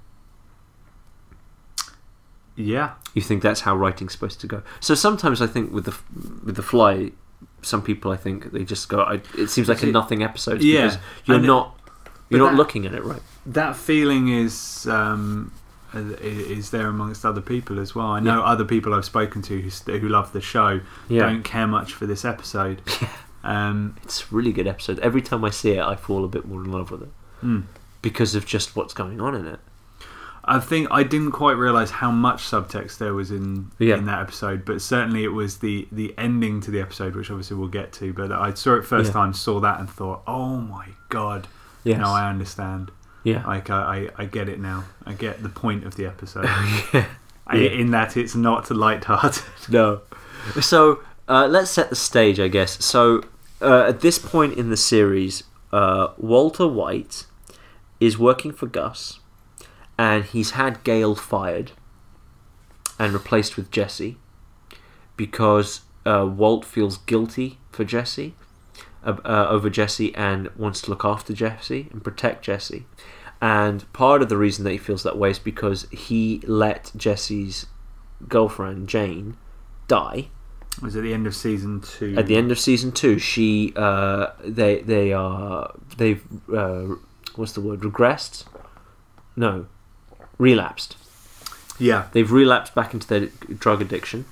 Yeah. 2.56 2.94
You 3.14 3.22
think 3.22 3.42
that's 3.42 3.60
how 3.60 3.76
writing's 3.76 4.12
supposed 4.12 4.40
to 4.40 4.46
go. 4.46 4.62
So 4.80 4.94
sometimes 4.94 5.40
I 5.42 5.46
think 5.46 5.72
with 5.72 5.84
the 5.84 5.94
with 6.44 6.56
the 6.56 6.62
fly, 6.62 7.12
some 7.66 7.82
people 7.82 8.10
I 8.10 8.16
think 8.16 8.52
they 8.52 8.64
just 8.64 8.88
go. 8.88 9.00
I, 9.00 9.20
it 9.36 9.48
seems 9.48 9.68
like 9.68 9.82
a 9.82 9.86
nothing 9.86 10.22
episode 10.22 10.62
yeah, 10.62 10.86
because 10.86 10.98
you're 11.24 11.36
and- 11.36 11.46
not 11.46 11.78
you're 12.28 12.40
not 12.40 12.50
that- 12.52 12.56
looking 12.56 12.86
at 12.86 12.94
it 12.94 13.04
right. 13.04 13.22
That 13.46 13.76
feeling 13.76 14.28
is 14.28 14.86
um, 14.88 15.52
is 15.94 16.70
there 16.70 16.88
amongst 16.88 17.24
other 17.24 17.40
people 17.40 17.78
as 17.78 17.94
well. 17.94 18.06
I 18.06 18.20
know 18.20 18.42
other 18.42 18.64
people 18.64 18.92
I've 18.92 19.04
spoken 19.04 19.42
to 19.42 19.60
who, 19.60 19.98
who 19.98 20.08
love 20.08 20.32
the 20.32 20.40
show 20.40 20.80
Yeah. 21.08 21.22
don't 21.22 21.42
care 21.42 21.66
much 21.66 21.92
for 21.92 22.06
this 22.06 22.24
episode. 22.24 22.82
Um, 23.44 23.94
It's 24.02 24.22
a 24.22 24.34
really 24.34 24.52
good 24.52 24.66
episode. 24.66 24.98
Every 24.98 25.22
time 25.22 25.44
I 25.44 25.50
see 25.50 25.70
it, 25.72 25.80
I 25.80 25.94
fall 25.94 26.24
a 26.24 26.28
bit 26.28 26.46
more 26.46 26.64
in 26.64 26.72
love 26.72 26.90
with 26.90 27.02
it 27.02 27.08
hmm. 27.40 27.60
because 28.02 28.34
of 28.34 28.44
just 28.44 28.74
what's 28.74 28.92
going 28.92 29.20
on 29.20 29.36
in 29.36 29.46
it. 29.46 29.60
I 30.48 30.60
think 30.60 30.88
I 30.90 31.02
didn't 31.02 31.32
quite 31.32 31.56
realize 31.56 31.90
how 31.90 32.10
much 32.10 32.42
subtext 32.44 32.98
there 32.98 33.14
was 33.14 33.30
in 33.30 33.70
Yeah. 33.78 33.96
in 33.96 34.06
that 34.06 34.20
episode, 34.20 34.64
but 34.64 34.80
certainly 34.80 35.24
it 35.24 35.32
was 35.32 35.58
the 35.58 35.88
the 35.90 36.14
ending 36.16 36.60
to 36.62 36.70
the 36.70 36.80
episode, 36.80 37.16
which 37.16 37.30
obviously 37.30 37.56
we'll 37.56 37.68
get 37.68 37.92
to. 37.94 38.12
But 38.12 38.30
I 38.32 38.54
saw 38.54 38.74
it 38.76 38.84
first 38.84 39.08
Yeah. 39.08 39.12
time, 39.14 39.32
saw 39.34 39.58
that, 39.60 39.80
and 39.80 39.90
thought, 39.90 40.22
"Oh 40.26 40.56
my 40.58 40.86
god!" 41.08 41.48
Yes. 41.84 41.98
Now 41.98 42.12
I 42.14 42.28
understand. 42.28 42.90
Yeah. 43.24 43.44
Like 43.46 43.70
I, 43.70 44.10
I, 44.16 44.22
I 44.22 44.24
get 44.26 44.48
it 44.48 44.60
now. 44.60 44.84
I 45.04 45.12
get 45.14 45.42
the 45.42 45.48
point 45.48 45.84
of 45.84 45.96
the 45.96 46.06
episode. 46.06 46.44
yeah. 46.94 47.06
I- 47.46 47.56
Yeah. 47.56 47.70
In 47.70 47.90
that 47.90 48.16
it's 48.16 48.34
not 48.36 48.70
light-hearted. 48.70 49.42
No. 49.68 50.00
So 50.60 51.00
uh, 51.28 51.48
let's 51.48 51.70
set 51.72 51.90
the 51.90 51.96
stage, 51.96 52.38
I 52.38 52.46
guess. 52.46 52.84
So, 52.84 53.22
uh, 53.60 53.86
at 53.88 54.00
this 54.00 54.16
point 54.18 54.54
in 54.56 54.70
the 54.70 54.76
series, 54.76 55.42
uh, 55.72 56.08
Walter 56.18 56.68
White 56.68 57.26
is 57.98 58.16
working 58.16 58.52
for 58.52 58.66
Gus, 58.68 59.18
and 59.98 60.24
he's 60.24 60.50
had 60.52 60.84
Gale 60.84 61.14
fired 61.14 61.72
and 62.98 63.12
replaced 63.12 63.56
with 63.56 63.70
Jesse 63.70 64.16
because 65.16 65.82
uh, 66.04 66.26
Walt 66.30 66.64
feels 66.64 66.98
guilty 66.98 67.58
for 67.70 67.84
Jesse 67.84 68.34
uh, 69.04 69.16
uh, 69.24 69.46
over 69.48 69.70
Jesse 69.70 70.14
and 70.14 70.48
wants 70.56 70.80
to 70.82 70.90
look 70.90 71.04
after 71.04 71.32
Jesse 71.32 71.88
and 71.92 72.02
protect 72.02 72.44
Jesse. 72.44 72.86
And 73.40 73.90
part 73.92 74.22
of 74.22 74.28
the 74.28 74.36
reason 74.36 74.64
that 74.64 74.70
he 74.72 74.78
feels 74.78 75.02
that 75.02 75.18
way 75.18 75.30
is 75.30 75.38
because 75.38 75.86
he 75.90 76.40
let 76.46 76.90
Jesse's 76.96 77.66
girlfriend 78.28 78.88
Jane 78.88 79.36
die 79.88 80.28
It 80.78 80.82
was 80.82 80.96
at 80.96 81.02
the 81.02 81.12
end 81.12 81.26
of 81.26 81.34
season 81.34 81.82
two. 81.82 82.14
at 82.16 82.26
the 82.26 82.36
end 82.36 82.50
of 82.50 82.58
season 82.58 82.92
two. 82.92 83.18
She 83.18 83.72
uh, 83.76 84.28
they 84.42 84.80
they 84.80 85.12
are 85.12 85.74
they've 85.98 86.22
uh, 86.52 86.94
what's 87.34 87.52
the 87.52 87.60
word 87.60 87.80
regressed? 87.80 88.44
No, 89.36 89.66
relapsed. 90.38 90.96
Yeah. 91.78 92.06
They've 92.12 92.30
relapsed 92.30 92.74
back 92.74 92.94
into 92.94 93.06
their 93.06 93.26
drug 93.58 93.82
addiction, 93.82 94.24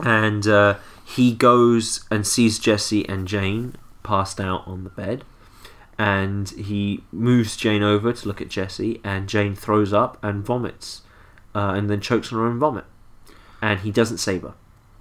and 0.00 0.46
uh, 0.46 0.76
he 1.04 1.32
goes 1.34 2.04
and 2.10 2.26
sees 2.26 2.58
Jesse 2.58 3.08
and 3.08 3.26
Jane 3.26 3.76
passed 4.02 4.40
out 4.40 4.66
on 4.66 4.84
the 4.84 4.90
bed, 4.90 5.24
and 5.98 6.50
he 6.50 7.02
moves 7.12 7.56
Jane 7.56 7.82
over 7.82 8.12
to 8.12 8.28
look 8.28 8.40
at 8.40 8.48
Jesse, 8.48 9.00
and 9.02 9.28
Jane 9.28 9.54
throws 9.54 9.92
up 9.92 10.18
and 10.22 10.44
vomits, 10.44 11.02
uh, 11.54 11.72
and 11.74 11.88
then 11.88 12.00
chokes 12.00 12.32
on 12.32 12.38
her 12.38 12.46
own 12.46 12.58
vomit, 12.58 12.84
and 13.62 13.80
he 13.80 13.90
doesn't 13.90 14.18
save 14.18 14.42
her. 14.42 14.54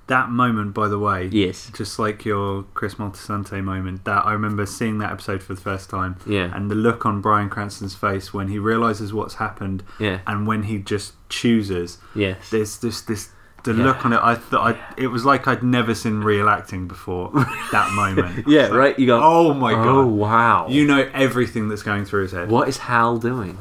That 0.07 0.29
moment, 0.29 0.73
by 0.75 0.87
the 0.87 0.99
way, 0.99 1.29
Yes. 1.31 1.71
just 1.75 1.97
like 1.97 2.25
your 2.25 2.63
Chris 2.75 2.95
Moltisanti 2.95 3.63
moment, 3.63 4.05
that 4.05 4.23
I 4.25 4.33
remember 4.33 4.65
seeing 4.67 4.99
that 4.99 5.11
episode 5.11 5.41
for 5.41 5.55
the 5.55 5.61
first 5.61 5.89
time, 5.89 6.17
Yeah. 6.27 6.51
and 6.55 6.69
the 6.69 6.75
look 6.75 7.07
on 7.07 7.21
Bryan 7.21 7.49
Cranston's 7.49 7.95
face 7.95 8.31
when 8.33 8.47
he 8.49 8.59
realizes 8.59 9.13
what's 9.13 9.35
happened, 9.35 9.81
Yeah. 9.99 10.19
and 10.27 10.45
when 10.45 10.63
he 10.63 10.77
just 10.77 11.13
chooses. 11.29 11.97
Yes. 12.13 12.49
There's 12.51 12.77
this 12.77 13.01
this 13.01 13.29
the 13.63 13.73
Yeah. 13.73 13.83
look 13.85 14.05
on 14.05 14.13
it. 14.13 14.19
I 14.21 14.35
thought 14.35 14.75
I, 14.75 14.77
it 14.95 15.07
was 15.07 15.25
like 15.25 15.47
I'd 15.47 15.63
never 15.63 15.95
seen 15.95 16.21
real 16.21 16.47
acting 16.49 16.87
before. 16.87 17.31
that 17.71 17.91
moment. 17.93 18.47
Yeah. 18.47 18.63
Like, 18.67 18.73
Right. 18.73 18.99
You 18.99 19.07
go. 19.07 19.19
Oh 19.23 19.55
my 19.55 19.71
Oh 19.73 19.75
god! 19.83 19.87
Oh 19.87 20.05
wow. 20.05 20.67
You 20.69 20.85
know 20.85 21.09
everything 21.15 21.67
that's 21.67 21.81
going 21.81 22.05
through 22.05 22.21
his 22.23 22.31
head. 22.31 22.49
What 22.51 22.67
is 22.69 22.77
Hal 22.77 23.17
doing? 23.17 23.57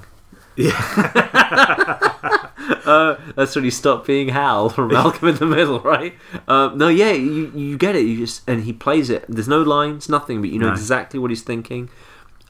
Yeah. 0.57 0.77
Uh, 2.85 3.19
that's 3.35 3.55
when 3.55 3.65
he 3.65 3.71
stopped 3.71 4.07
being 4.07 4.29
Hal 4.29 4.69
from 4.69 4.89
Malcolm 4.89 5.29
in 5.29 5.37
the 5.37 5.47
Middle, 5.47 5.81
right? 5.81 6.15
Um, 6.47 6.77
no, 6.77 6.89
yeah, 6.89 7.13
you, 7.13 7.51
you 7.55 7.79
get 7.79 7.97
it. 7.97 8.05
You 8.05 8.19
just 8.19 8.47
and 8.47 8.65
he 8.65 8.75
plays 8.75 9.09
it. 9.09 9.25
There's 9.27 9.49
no 9.49 9.63
lines, 9.63 10.07
nothing, 10.09 10.43
but 10.43 10.51
you 10.51 10.59
know 10.59 10.67
No. 10.67 10.73
exactly 10.73 11.19
what 11.19 11.31
he's 11.31 11.41
thinking. 11.43 11.89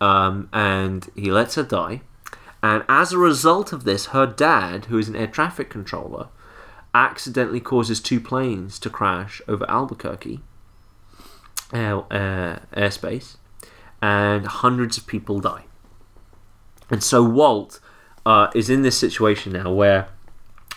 Um, 0.00 0.48
and 0.52 1.08
he 1.14 1.30
lets 1.30 1.54
her 1.54 1.62
die. 1.62 2.00
And 2.64 2.82
as 2.88 3.12
a 3.12 3.18
result 3.18 3.72
of 3.72 3.84
this, 3.84 4.06
her 4.06 4.26
dad, 4.26 4.86
who 4.86 4.98
is 4.98 5.08
an 5.08 5.14
air 5.14 5.28
traffic 5.28 5.70
controller, 5.70 6.26
accidentally 6.92 7.60
causes 7.60 8.00
two 8.00 8.20
planes 8.20 8.78
to 8.80 8.90
crash 8.90 9.40
over 9.46 9.64
Albuquerque 9.70 10.40
air, 11.72 11.98
uh, 12.10 12.58
airspace, 12.76 13.36
and 14.02 14.46
hundreds 14.46 14.98
of 14.98 15.06
people 15.06 15.40
die. 15.40 15.64
And 16.90 17.02
so 17.02 17.22
Walt 17.22 17.80
uh, 18.26 18.48
is 18.54 18.70
in 18.70 18.82
this 18.82 18.98
situation 18.98 19.52
now 19.52 19.72
where 19.72 20.08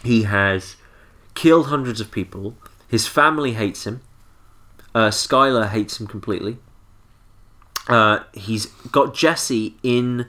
he 0.04 0.24
has 0.24 0.76
killed 1.34 1.68
hundreds 1.68 2.02
of 2.02 2.12
people. 2.12 2.56
His 2.88 3.08
family 3.08 3.54
hates 3.54 3.86
him. 3.86 4.02
Uh, 4.94 5.10
Skylar 5.10 5.70
hates 5.70 6.00
him 6.00 6.08
completely. 6.08 6.58
Uh, 7.88 8.20
he's 8.34 8.66
got 8.92 9.14
Jesse 9.14 9.76
in 9.84 10.28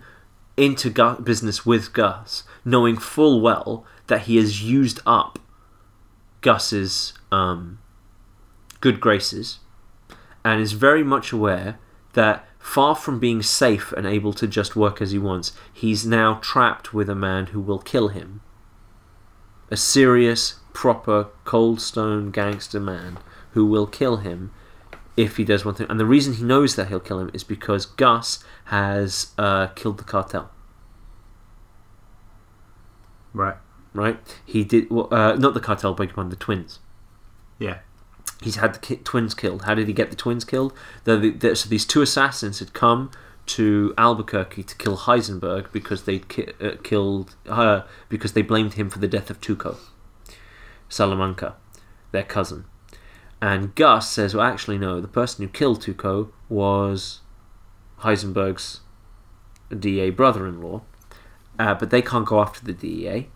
into 0.56 0.90
business 1.22 1.64
with 1.64 1.92
Gus, 1.92 2.42
knowing 2.64 2.96
full 2.96 3.40
well 3.40 3.86
that 4.08 4.22
he 4.22 4.36
has 4.36 4.62
used 4.62 5.00
up 5.06 5.38
Gus's 6.40 7.12
um, 7.30 7.78
good 8.80 9.00
graces, 9.00 9.60
and 10.44 10.60
is 10.60 10.72
very 10.72 11.04
much 11.04 11.30
aware 11.30 11.78
that 12.14 12.47
far 12.68 12.94
from 12.94 13.18
being 13.18 13.40
safe 13.40 13.92
and 13.92 14.06
able 14.06 14.34
to 14.34 14.46
just 14.46 14.76
work 14.76 15.00
as 15.00 15.10
he 15.10 15.18
wants, 15.18 15.52
he's 15.72 16.04
now 16.04 16.34
trapped 16.42 16.92
with 16.92 17.08
a 17.08 17.14
man 17.14 17.46
who 17.46 17.60
will 17.60 17.78
kill 17.78 18.08
him. 18.08 18.42
A 19.70 19.76
serious, 19.76 20.60
proper, 20.74 21.28
cold 21.44 21.80
stone 21.80 22.30
gangster 22.30 22.78
man 22.78 23.16
who 23.52 23.64
will 23.64 23.86
kill 23.86 24.18
him 24.18 24.52
if 25.16 25.38
he 25.38 25.44
does 25.44 25.64
one 25.64 25.74
thing. 25.76 25.86
And 25.88 25.98
the 25.98 26.04
reason 26.04 26.34
he 26.34 26.44
knows 26.44 26.76
that 26.76 26.88
he'll 26.88 27.00
kill 27.00 27.18
him 27.18 27.30
is 27.32 27.42
because 27.42 27.86
Gus 27.86 28.44
has 28.66 29.32
uh, 29.38 29.68
killed 29.68 29.96
the 29.96 30.04
cartel. 30.04 30.50
right. 33.32 33.56
Right? 33.94 34.18
He 34.44 34.62
did 34.62 34.90
well, 34.90 35.08
uh, 35.10 35.36
not 35.36 35.54
the 35.54 35.60
cartel, 35.60 35.94
but 35.94 36.08
your 36.08 36.14
pardon, 36.14 36.28
the 36.28 36.36
twins. 36.36 36.80
Yeah. 37.58 37.78
He's 38.42 38.56
had 38.56 38.74
the 38.74 38.78
ki- 38.78 38.96
twins 38.96 39.34
killed. 39.34 39.62
How 39.62 39.74
did 39.74 39.88
he 39.88 39.92
get 39.92 40.10
the 40.10 40.16
twins 40.16 40.44
killed? 40.44 40.72
The, 41.04 41.30
the, 41.30 41.56
so 41.56 41.68
these 41.68 41.84
two 41.84 42.02
assassins 42.02 42.58
had 42.58 42.72
come 42.72 43.10
to 43.46 43.94
Albuquerque 43.96 44.62
to 44.62 44.76
kill 44.76 44.98
Heisenberg 44.98 45.72
because 45.72 46.04
they 46.04 46.20
ki- 46.20 46.52
uh, 46.60 46.72
killed 46.82 47.34
uh, 47.48 47.82
because 48.08 48.34
they 48.34 48.42
blamed 48.42 48.74
him 48.74 48.90
for 48.90 48.98
the 48.98 49.08
death 49.08 49.30
of 49.30 49.40
Tuco, 49.40 49.76
Salamanca, 50.88 51.56
their 52.12 52.24
cousin. 52.24 52.64
And 53.40 53.74
Gus 53.74 54.10
says, 54.10 54.34
"Well, 54.34 54.44
actually, 54.44 54.78
no. 54.78 55.00
The 55.00 55.08
person 55.08 55.44
who 55.44 55.48
killed 55.48 55.82
Tuco 55.82 56.30
was 56.48 57.20
Heisenberg's 58.00 58.80
DA 59.76 60.10
brother-in-law, 60.10 60.82
uh, 61.58 61.74
but 61.74 61.90
they 61.90 62.02
can't 62.02 62.26
go 62.26 62.40
after 62.40 62.64
the 62.64 62.72
DEA. 62.72 63.28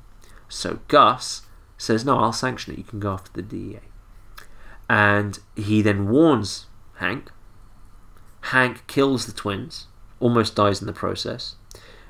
So 0.48 0.80
Gus 0.88 1.42
says, 1.78 2.04
"No, 2.04 2.18
I'll 2.18 2.32
sanction 2.32 2.74
it. 2.74 2.78
You 2.78 2.84
can 2.84 3.00
go 3.00 3.12
after 3.12 3.30
the 3.32 3.42
DEA." 3.42 3.80
And 4.88 5.38
he 5.56 5.82
then 5.82 6.08
warns 6.08 6.66
Hank. 6.96 7.30
Hank 8.42 8.86
kills 8.86 9.26
the 9.26 9.32
twins, 9.32 9.86
almost 10.20 10.56
dies 10.56 10.80
in 10.80 10.86
the 10.86 10.92
process. 10.92 11.56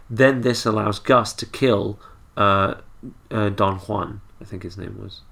Then 0.09 0.43
this 0.43 0.67
allows 0.67 0.99
Gus 0.99 1.33
to 1.35 1.47
kill 1.47 1.99
uh, 2.37 2.75
uh, 3.31 3.49
Don 3.51 3.77
Juan, 3.79 4.21
I 4.41 4.45
think 4.45 4.63
his 4.63 4.77
name 4.77 5.01
was. 5.01 5.23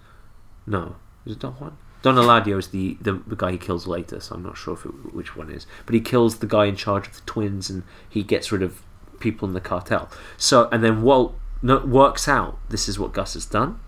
No, 0.67 0.97
is 1.27 1.33
it 1.33 1.39
Don 1.39 1.53
Juan? 1.55 1.77
Don 2.03 2.15
Eladio 2.15 2.59
is 2.59 2.69
the, 2.69 2.97
the, 3.01 3.13
the 3.27 3.37
guy 3.37 3.53
he 3.53 3.59
kills 3.59 3.87
later, 3.87 4.21
so 4.21 4.35
I'm 4.35 4.43
not 4.43 4.57
sure 4.57 4.75
it, 4.75 5.15
which 5.15 5.37
one 5.37 5.51
is. 5.51 5.67
But 5.85 5.95
he 5.95 6.01
kills 6.01 6.39
the 6.39 6.47
guy 6.47 6.65
in 6.65 6.77
charge 6.77 7.07
of 7.07 7.15
the 7.15 7.21
twins, 7.27 7.69
and 7.69 7.83
he 8.09 8.23
gets 8.23 8.51
rid 8.51 8.63
of 8.63 8.83
people 9.19 9.47
in 9.47 9.55
the 9.55 9.61
cartel. 9.61 10.11
So, 10.39 10.69
and 10.73 10.83
then 10.83 11.03
Walt 11.03 11.35
works 11.63 12.27
out 12.27 12.59
this 12.71 12.89
is 12.89 12.99
what 12.99 13.13
Gus 13.13 13.35
has 13.35 13.45
done, 13.45 13.79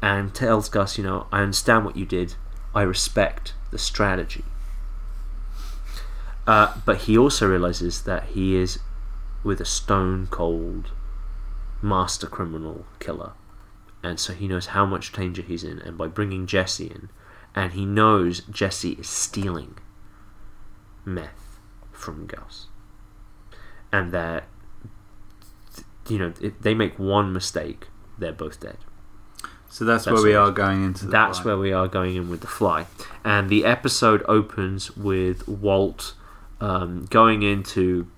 and 0.00 0.34
tells 0.34 0.70
Gus, 0.70 0.96
you 0.96 1.04
know, 1.04 1.26
I 1.30 1.42
understand 1.42 1.84
what 1.84 1.96
you 1.96 2.06
did. 2.06 2.36
I 2.74 2.82
respect 2.82 3.54
the 3.70 3.78
strategy. 3.78 4.44
Uh, 6.46 6.74
but 6.84 7.02
he 7.02 7.16
also 7.16 7.48
realizes 7.48 8.02
that 8.02 8.24
he 8.28 8.56
is 8.56 8.78
with 9.42 9.60
a 9.60 9.64
stone 9.64 10.26
cold 10.30 10.90
master 11.82 12.26
criminal 12.26 12.86
killer. 12.98 13.32
And 14.02 14.18
so 14.18 14.32
he 14.32 14.48
knows 14.48 14.66
how 14.66 14.86
much 14.86 15.12
danger 15.12 15.42
he's 15.42 15.64
in. 15.64 15.78
And 15.80 15.98
by 15.98 16.06
bringing 16.06 16.46
Jesse 16.46 16.86
in, 16.86 17.08
and 17.54 17.72
he 17.72 17.84
knows 17.84 18.40
Jesse 18.40 18.92
is 18.92 19.08
stealing 19.08 19.76
meth 21.04 21.58
from 21.92 22.26
Gus. 22.26 22.66
And 23.92 24.12
that, 24.12 24.44
you 26.08 26.18
know, 26.18 26.32
if 26.40 26.60
they 26.60 26.74
make 26.74 26.98
one 26.98 27.32
mistake, 27.32 27.88
they're 28.18 28.32
both 28.32 28.60
dead. 28.60 28.78
So 29.72 29.84
that's, 29.84 30.04
That's 30.04 30.14
where 30.14 30.24
we 30.24 30.34
are 30.34 30.50
going 30.50 30.84
into. 30.84 31.04
The 31.04 31.12
That's 31.12 31.38
flight. 31.38 31.46
where 31.46 31.56
we 31.58 31.72
are 31.72 31.86
going 31.86 32.16
in 32.16 32.28
with 32.28 32.40
the 32.40 32.48
fly, 32.48 32.86
and 33.24 33.48
the 33.48 33.64
episode 33.64 34.22
opens 34.26 34.96
with 34.96 35.46
Walt 35.46 36.14
um, 36.60 37.06
going 37.08 37.42
into 37.42 38.08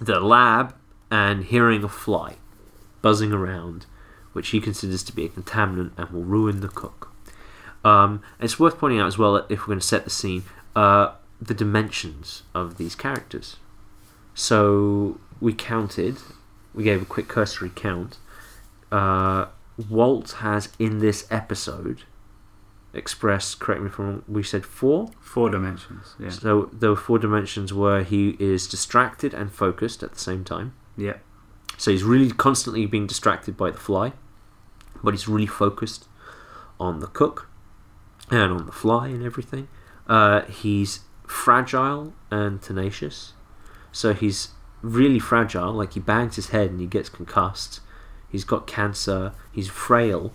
the 0.00 0.18
lab 0.18 0.74
and 1.12 1.44
hearing 1.44 1.84
a 1.84 1.88
fly 1.88 2.36
buzzing 3.02 3.32
around, 3.32 3.86
which 4.32 4.48
he 4.48 4.60
considers 4.60 5.04
to 5.04 5.14
be 5.14 5.24
a 5.24 5.28
contaminant 5.28 5.92
and 5.96 6.10
will 6.10 6.24
ruin 6.24 6.60
the 6.60 6.68
cook. 6.68 7.12
Um, 7.84 8.22
it's 8.40 8.58
worth 8.58 8.78
pointing 8.78 8.98
out 8.98 9.06
as 9.06 9.16
well 9.16 9.34
that 9.34 9.46
if 9.48 9.60
we're 9.60 9.66
going 9.74 9.80
to 9.80 9.86
set 9.86 10.02
the 10.04 10.10
scene, 10.10 10.42
uh, 10.74 11.12
the 11.40 11.54
dimensions 11.54 12.42
of 12.52 12.78
these 12.78 12.96
characters. 12.96 13.56
So 14.34 15.20
we 15.40 15.52
counted, 15.52 16.16
we 16.74 16.82
gave 16.82 17.00
a 17.00 17.04
quick 17.04 17.28
cursory 17.28 17.70
count. 17.74 18.18
Uh, 18.90 19.46
Walt 19.88 20.32
has 20.38 20.68
in 20.78 20.98
this 20.98 21.26
episode 21.30 22.02
expressed, 22.92 23.58
correct 23.58 23.80
me 23.82 23.88
if 23.88 23.98
I'm 23.98 24.04
wrong, 24.06 24.22
we 24.28 24.42
said 24.42 24.64
four? 24.64 25.10
four 25.20 25.50
dimensions. 25.50 26.14
Yeah. 26.18 26.30
So 26.30 26.70
there 26.72 26.90
were 26.90 26.96
four 26.96 27.18
dimensions 27.18 27.72
where 27.72 28.04
he 28.04 28.36
is 28.38 28.68
distracted 28.68 29.34
and 29.34 29.52
focused 29.52 30.02
at 30.02 30.12
the 30.12 30.20
same 30.20 30.44
time. 30.44 30.74
Yeah. 30.96 31.16
So 31.76 31.90
he's 31.90 32.04
really 32.04 32.30
constantly 32.30 32.86
being 32.86 33.06
distracted 33.08 33.56
by 33.56 33.72
the 33.72 33.78
fly, 33.78 34.12
but 35.02 35.12
he's 35.12 35.26
really 35.26 35.46
focused 35.46 36.06
on 36.78 37.00
the 37.00 37.08
cook. 37.08 37.48
and 38.30 38.52
on 38.52 38.66
the 38.66 38.72
fly 38.72 39.08
and 39.08 39.22
everything. 39.22 39.68
Uh, 40.06 40.42
he's 40.42 41.00
fragile 41.26 42.12
and 42.30 42.60
tenacious, 42.62 43.32
so 43.92 44.12
he's 44.12 44.48
really 44.82 45.18
fragile. 45.18 45.72
Like 45.72 45.94
he 45.94 46.00
bangs 46.00 46.36
his 46.36 46.48
head 46.48 46.70
and 46.70 46.80
he 46.80 46.86
gets 46.86 47.08
concussed. 47.08 47.80
He's 48.34 48.44
got 48.44 48.66
cancer. 48.66 49.32
He's 49.52 49.68
frail, 49.68 50.32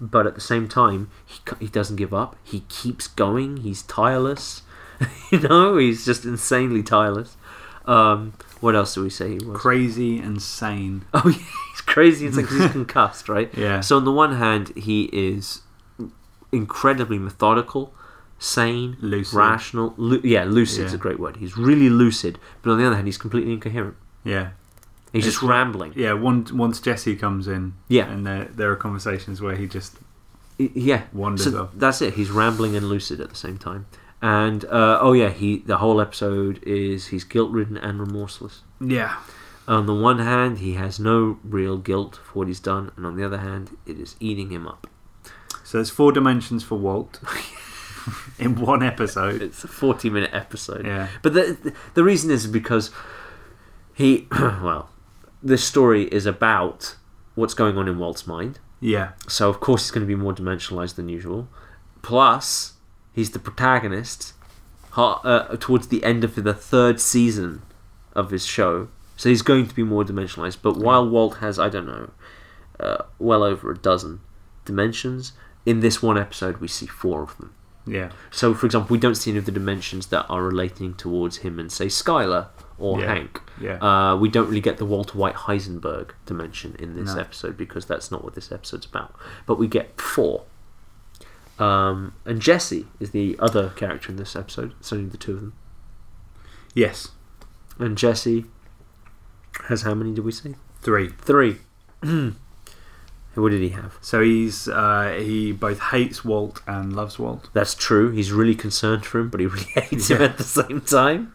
but 0.00 0.26
at 0.26 0.34
the 0.36 0.40
same 0.40 0.68
time, 0.68 1.10
he 1.26 1.40
he 1.58 1.66
doesn't 1.66 1.96
give 1.96 2.14
up. 2.14 2.36
He 2.44 2.60
keeps 2.68 3.06
going. 3.08 3.58
He's 3.58 3.82
tireless. 3.82 4.62
you 5.32 5.40
know, 5.40 5.76
he's 5.76 6.04
just 6.04 6.24
insanely 6.24 6.82
tireless. 6.82 7.36
Um, 7.86 8.34
what 8.60 8.76
else 8.76 8.94
do 8.94 9.02
we 9.02 9.10
say 9.10 9.38
he 9.38 9.44
was? 9.44 9.56
Crazy 9.60 10.18
and 10.18 10.40
sane. 10.40 11.04
Oh, 11.14 11.22
yeah, 11.28 11.44
he's 11.72 11.80
crazy. 11.80 12.26
It's 12.26 12.36
like 12.36 12.48
he's 12.48 12.70
concussed, 12.78 13.28
right? 13.28 13.50
Yeah. 13.56 13.80
So 13.80 13.96
on 13.96 14.04
the 14.04 14.12
one 14.12 14.36
hand, 14.36 14.72
he 14.76 15.04
is 15.12 15.62
incredibly 16.52 17.18
methodical, 17.18 17.92
sane, 18.38 18.96
Lucid. 19.00 19.34
rational. 19.34 19.94
Lu- 19.96 20.20
yeah, 20.22 20.44
lucid's 20.44 20.92
Yeah. 20.92 20.96
a 20.96 20.98
great 21.00 21.18
word. 21.18 21.36
He's 21.38 21.56
really 21.56 21.88
lucid, 21.88 22.38
but 22.62 22.70
on 22.70 22.78
the 22.78 22.86
other 22.86 22.94
hand, 22.96 23.08
he's 23.08 23.18
completely 23.18 23.52
incoherent. 23.52 23.96
Yeah. 24.24 24.50
He's 25.12 25.24
just 25.24 25.42
rambling. 25.42 25.92
Yeah, 25.96 26.12
once 26.12 26.52
once 26.52 26.80
Jesse 26.80 27.16
comes 27.16 27.48
in, 27.48 27.74
Yeah. 27.88 28.08
and 28.10 28.26
there 28.26 28.44
there 28.54 28.70
are 28.72 28.76
conversations 28.76 29.40
where 29.40 29.56
he 29.56 29.66
just 29.66 29.96
Yeah, 30.58 31.02
wanders 31.12 31.44
so 31.52 31.62
off. 31.62 31.70
that's 31.74 32.00
it. 32.02 32.14
He's 32.14 32.30
rambling 32.30 32.76
and 32.76 32.88
lucid 32.88 33.20
at 33.20 33.28
the 33.30 33.36
same 33.36 33.58
time. 33.58 33.86
And 34.22 34.64
uh, 34.66 34.98
oh 35.00 35.12
yeah, 35.14 35.30
he 35.30 35.58
the 35.66 35.78
whole 35.78 36.00
episode 36.00 36.62
is 36.62 37.08
he's 37.08 37.24
guilt 37.24 37.50
ridden 37.50 37.76
and 37.76 37.98
remorseless. 37.98 38.62
Yeah. 38.80 39.16
On 39.66 39.86
the 39.86 39.94
one 39.94 40.18
hand, 40.18 40.58
he 40.58 40.74
has 40.74 40.98
no 41.00 41.38
real 41.44 41.76
guilt 41.78 42.16
for 42.24 42.40
what 42.40 42.48
he's 42.48 42.60
done, 42.60 42.90
and 42.96 43.06
on 43.06 43.16
the 43.16 43.24
other 43.24 43.38
hand, 43.38 43.76
it 43.86 43.98
is 43.98 44.16
eating 44.20 44.50
him 44.50 44.66
up. 44.66 44.86
So 45.64 45.78
there's 45.78 45.90
four 45.90 46.10
dimensions 46.12 46.64
for 46.64 46.76
Walt 46.76 47.20
in 48.38 48.56
one 48.60 48.82
episode. 48.82 49.40
It's 49.42 49.62
a 49.64 49.68
forty-minute 49.68 50.30
episode. 50.32 50.84
Yeah. 50.86 51.08
But 51.22 51.34
the 51.34 51.72
the 51.94 52.02
reason 52.04 52.30
is 52.30 52.46
because 52.46 52.90
he 53.94 54.26
well, 54.32 54.90
this 55.42 55.64
story 55.64 56.04
is 56.04 56.26
about 56.26 56.96
what's 57.34 57.54
going 57.54 57.78
on 57.78 57.88
in 57.88 57.98
Walt's 57.98 58.26
mind. 58.26 58.58
Yeah. 58.80 59.12
So 59.28 59.48
of 59.48 59.60
course 59.60 59.84
he's 59.84 59.90
going 59.90 60.06
to 60.06 60.08
be 60.08 60.20
more 60.20 60.34
dimensionalized 60.34 60.96
than 60.96 61.08
usual. 61.08 61.48
Plus, 62.02 62.74
he's 63.12 63.30
the 63.30 63.38
protagonist 63.38 64.32
uh, 64.96 65.56
towards 65.58 65.88
the 65.88 66.02
end 66.02 66.24
of 66.24 66.34
the 66.34 66.54
third 66.54 67.00
season 67.00 67.62
of 68.14 68.30
his 68.30 68.46
show. 68.46 68.88
So 69.16 69.28
he's 69.28 69.42
going 69.42 69.68
to 69.68 69.74
be 69.74 69.82
more 69.82 70.04
dimensionalized. 70.04 70.58
But 70.62 70.76
while 70.76 71.08
Walt 71.08 71.38
has, 71.38 71.58
I 71.58 71.68
don't 71.68 71.86
know, 71.86 72.10
uh, 72.78 73.04
well 73.18 73.42
over 73.42 73.70
a 73.70 73.76
dozen 73.76 74.20
dimensions, 74.64 75.32
in 75.66 75.80
this 75.80 76.02
one 76.02 76.16
episode 76.16 76.58
we 76.58 76.68
see 76.68 76.86
four 76.86 77.22
of 77.22 77.36
them. 77.36 77.54
Yeah. 77.86 78.12
So, 78.30 78.54
for 78.54 78.66
example, 78.66 78.94
we 78.94 79.00
don't 79.00 79.14
see 79.14 79.30
any 79.30 79.38
of 79.38 79.46
the 79.46 79.52
dimensions 79.52 80.06
that 80.08 80.26
are 80.28 80.42
relating 80.42 80.94
towards 80.94 81.38
him 81.38 81.58
and, 81.58 81.72
say, 81.72 81.86
Skylar 81.86 82.48
or 82.80 82.98
Yeah. 83.00 83.06
Hank. 83.14 83.40
Yeah. 83.60 83.74
Uh, 83.76 84.16
we 84.16 84.28
don't 84.28 84.48
really 84.48 84.60
get 84.60 84.78
the 84.78 84.84
Walter 84.86 85.16
White 85.18 85.34
Heisenberg 85.34 86.10
dimension 86.26 86.74
in 86.78 86.94
this 86.96 87.14
No. 87.14 87.20
episode 87.20 87.56
because 87.56 87.84
that's 87.86 88.10
not 88.10 88.24
what 88.24 88.34
this 88.34 88.50
episode's 88.50 88.86
about. 88.86 89.14
But 89.46 89.58
we 89.58 89.68
get 89.68 90.00
four. 90.00 90.44
Um, 91.58 92.14
and 92.24 92.40
Jesse 92.40 92.86
is 92.98 93.10
the 93.10 93.36
other 93.38 93.68
character 93.76 94.10
in 94.10 94.16
this 94.16 94.34
episode. 94.34 94.72
It's 94.80 94.92
only 94.92 95.08
the 95.10 95.18
two 95.18 95.34
of 95.34 95.40
them. 95.40 95.52
yes. 96.74 97.08
And 97.78 97.96
Jesse 97.96 98.44
has 99.68 99.82
how 99.82 99.94
many 99.94 100.12
did 100.12 100.24
we 100.24 100.32
say? 100.32 100.54
Three. 100.82 101.08
Three. 101.20 101.58
what 102.02 103.50
did 103.50 103.60
he 103.62 103.70
have? 103.70 103.96
So 104.00 104.22
he's 104.22 104.68
uh, 104.68 105.18
he 105.22 105.52
both 105.52 105.80
hates 105.80 106.24
Walt 106.24 106.60
and 106.66 106.94
loves 106.94 107.18
Walt. 107.18 107.48
That's 107.52 107.74
true. 107.74 108.10
He's 108.10 108.32
really 108.32 108.54
concerned 108.54 109.06
for 109.06 109.18
him, 109.18 109.28
but 109.30 109.40
he 109.40 109.46
really 109.46 109.64
hates 109.74 110.08
him 110.10 110.20
at 110.22 110.36
the 110.38 110.44
same 110.44 110.80
time. 110.82 111.32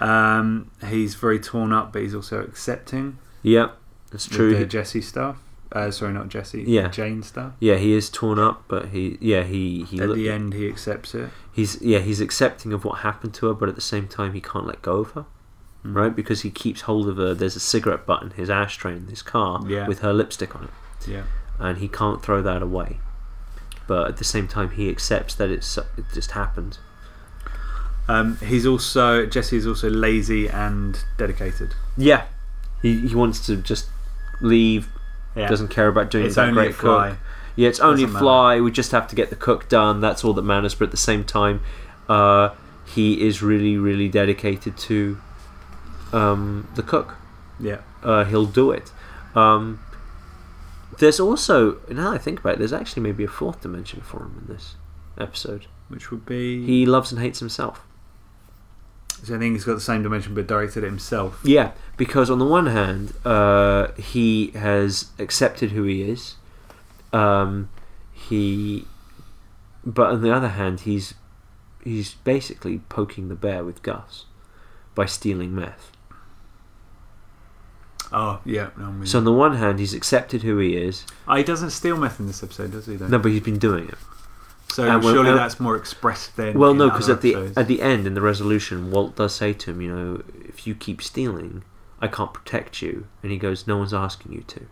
Um, 0.00 0.70
he's 0.86 1.14
very 1.14 1.38
torn 1.40 1.72
up, 1.72 1.92
but 1.92 2.02
he's 2.02 2.14
also 2.14 2.40
accepting 2.42 3.18
Yep, 3.42 3.76
that's 4.10 4.26
true. 4.26 4.56
the 4.56 4.66
Jesse 4.66 5.00
stuff. 5.00 5.36
Uh, 5.70 5.90
sorry, 5.90 6.14
not 6.14 6.28
Jesse. 6.28 6.62
Yeah. 6.66 6.88
Jane 6.88 7.22
stuff. 7.22 7.52
Yeah, 7.60 7.76
he 7.76 7.92
is 7.92 8.08
torn 8.08 8.38
up, 8.38 8.64
but 8.68 8.86
he 8.88 9.18
yeah 9.20 9.42
he 9.42 9.84
he 9.84 10.00
At 10.00 10.14
the 10.14 10.30
end, 10.30 10.54
he 10.54 10.66
accepts 10.68 11.14
it. 11.14 11.28
he's 11.52 11.80
yeah 11.82 11.98
he's 11.98 12.20
accepting 12.20 12.72
of 12.72 12.84
what 12.84 13.00
happened 13.00 13.34
to 13.34 13.48
her, 13.48 13.54
but 13.54 13.68
at 13.68 13.74
the 13.74 13.80
same 13.82 14.08
time 14.08 14.32
he 14.32 14.40
can't 14.40 14.66
let 14.66 14.80
go 14.82 14.98
of 14.98 15.10
her, 15.12 15.26
Mm. 15.84 15.94
right? 15.94 16.16
Because 16.16 16.40
he 16.40 16.50
keeps 16.50 16.82
hold 16.82 17.06
of 17.08 17.18
her. 17.18 17.34
There's 17.34 17.54
a 17.54 17.60
cigarette 17.60 18.06
butt 18.06 18.22
in 18.22 18.30
his 18.30 18.48
ashtray 18.50 18.96
in 18.96 19.08
his 19.08 19.20
car 19.22 19.62
Yeah. 19.66 19.86
with 19.86 19.98
her 20.00 20.12
lipstick 20.14 20.56
on 20.56 20.64
it, 20.64 20.70
Yeah. 21.06 21.22
and 21.58 21.78
he 21.78 21.86
can't 21.88 22.22
throw 22.22 22.40
that 22.42 22.62
away. 22.62 22.98
But 23.86 24.08
at 24.08 24.16
the 24.16 24.24
same 24.24 24.48
time, 24.48 24.70
he 24.70 24.88
accepts 24.90 25.34
that 25.36 25.50
it's 25.50 25.76
it 25.76 26.04
just 26.14 26.30
happened. 26.32 26.78
Um, 28.08 28.36
he's 28.38 28.64
also 28.66 29.26
Jesse 29.26 29.56
is 29.56 29.66
also 29.66 29.90
lazy 29.90 30.48
and 30.48 30.98
dedicated. 31.18 31.74
Yeah, 31.96 32.24
he 32.82 33.06
he 33.06 33.14
wants 33.14 33.44
to 33.46 33.56
just 33.56 33.88
leave. 34.40 34.88
Yeah. 35.36 35.46
Doesn't 35.48 35.68
care 35.68 35.88
about 35.88 36.10
doing 36.10 36.26
it's 36.26 36.34
that 36.36 36.48
only 36.48 36.54
great 36.54 36.70
a 36.70 36.74
fly. 36.74 37.10
cook. 37.10 37.18
Yeah, 37.54 37.68
it's 37.68 37.80
only 37.80 38.02
a 38.02 38.06
Doesn't 38.06 38.12
matter. 38.14 38.22
fly. 38.24 38.60
We 38.60 38.70
just 38.70 38.92
have 38.92 39.06
to 39.08 39.16
get 39.16 39.30
the 39.30 39.36
cook 39.36 39.68
done. 39.68 40.00
That's 40.00 40.24
all 40.24 40.32
that 40.34 40.42
matters. 40.42 40.74
But 40.74 40.86
at 40.86 40.90
the 40.92 40.96
same 40.96 41.22
time, 41.24 41.60
uh, 42.08 42.50
he 42.86 43.20
is 43.26 43.42
really, 43.42 43.76
really 43.76 44.08
dedicated 44.08 44.76
to 44.78 45.18
um, 46.12 46.68
the 46.76 46.82
cook. 46.82 47.16
Yeah. 47.60 47.78
Uh, 48.02 48.24
he'll 48.24 48.46
do 48.46 48.70
it. 48.70 48.90
Um, 49.34 49.80
there's 50.98 51.20
also, 51.20 51.78
now 51.88 52.10
that 52.10 52.14
I 52.14 52.18
think 52.18 52.40
about 52.40 52.54
it, 52.54 52.58
there's 52.58 52.72
actually 52.72 53.02
maybe 53.02 53.24
a 53.24 53.28
fourth 53.28 53.60
dimension 53.60 54.00
for 54.00 54.18
him 54.22 54.44
in 54.46 54.52
this 54.54 54.76
episode. 55.18 55.66
Which 55.88 56.10
would 56.10 56.24
be 56.26 56.64
He 56.64 56.86
loves 56.86 57.12
and 57.12 57.20
hates 57.20 57.38
himself. 57.40 57.84
So 59.24 59.34
I 59.34 59.38
think 59.38 59.54
he's 59.54 59.64
got 59.64 59.74
the 59.74 59.80
same 59.80 60.02
dimension, 60.02 60.34
but 60.34 60.46
directed 60.46 60.84
at 60.84 60.90
himself. 60.90 61.40
Yeah, 61.44 61.72
because 61.96 62.30
on 62.30 62.38
the 62.38 62.44
one 62.46 62.66
hand, 62.66 63.12
uh, 63.24 63.88
he 63.92 64.48
has 64.52 65.06
accepted 65.18 65.72
who 65.72 65.82
he 65.84 66.02
is. 66.02 66.36
Um, 67.12 67.68
he, 68.12 68.84
but 69.84 70.10
on 70.10 70.22
the 70.22 70.32
other 70.34 70.48
hand, 70.48 70.80
he's 70.80 71.14
he's 71.84 72.14
basically 72.14 72.80
poking 72.88 73.28
the 73.28 73.34
bear 73.34 73.64
with 73.64 73.82
Gus 73.82 74.24
by 74.94 75.06
stealing 75.06 75.54
meth. 75.54 75.92
Oh, 78.12 78.40
yeah. 78.44 78.70
No, 78.76 79.04
So 79.04 79.18
on 79.18 79.24
the 79.24 79.32
one 79.32 79.56
hand, 79.56 79.78
he's 79.78 79.94
accepted 79.94 80.42
who 80.42 80.58
he 80.58 80.76
is. 80.76 81.04
oh, 81.26 81.34
he 81.36 81.42
doesn't 81.42 81.70
steal 81.70 81.96
meth 81.96 82.18
in 82.20 82.26
this 82.26 82.42
episode, 82.42 82.72
does 82.72 82.86
he? 82.86 82.96
Though? 82.96 83.06
No, 83.08 83.18
but 83.18 83.32
he's 83.32 83.42
been 83.42 83.58
doing 83.58 83.88
it. 83.88 83.94
So 84.70 84.84
And 84.84 85.02
well- 85.02 85.14
surely 85.14 85.30
uh, 85.30 85.36
that's 85.36 85.58
more 85.58 85.76
expressed 85.76 86.36
than. 86.36 86.58
Well, 86.58 86.74
no, 86.74 86.90
because 86.90 87.08
at 87.08 87.20
the 87.22 87.52
at 87.56 87.66
the 87.68 87.80
end 87.82 88.06
in 88.06 88.14
the 88.14 88.20
resolution, 88.20 88.90
Walt 88.90 89.16
does 89.16 89.34
say 89.34 89.52
to 89.52 89.70
him, 89.70 89.80
you 89.80 89.94
know, 89.94 90.22
if 90.44 90.66
you 90.66 90.74
keep 90.74 91.02
stealing, 91.02 91.64
I 92.00 92.08
can't 92.08 92.32
protect 92.32 92.82
you. 92.82 93.06
And 93.22 93.32
he 93.32 93.38
goes, 93.38 93.66
no 93.66 93.78
one's 93.78 93.94
asking 93.94 94.32
you 94.32 94.42
to. 94.42 94.66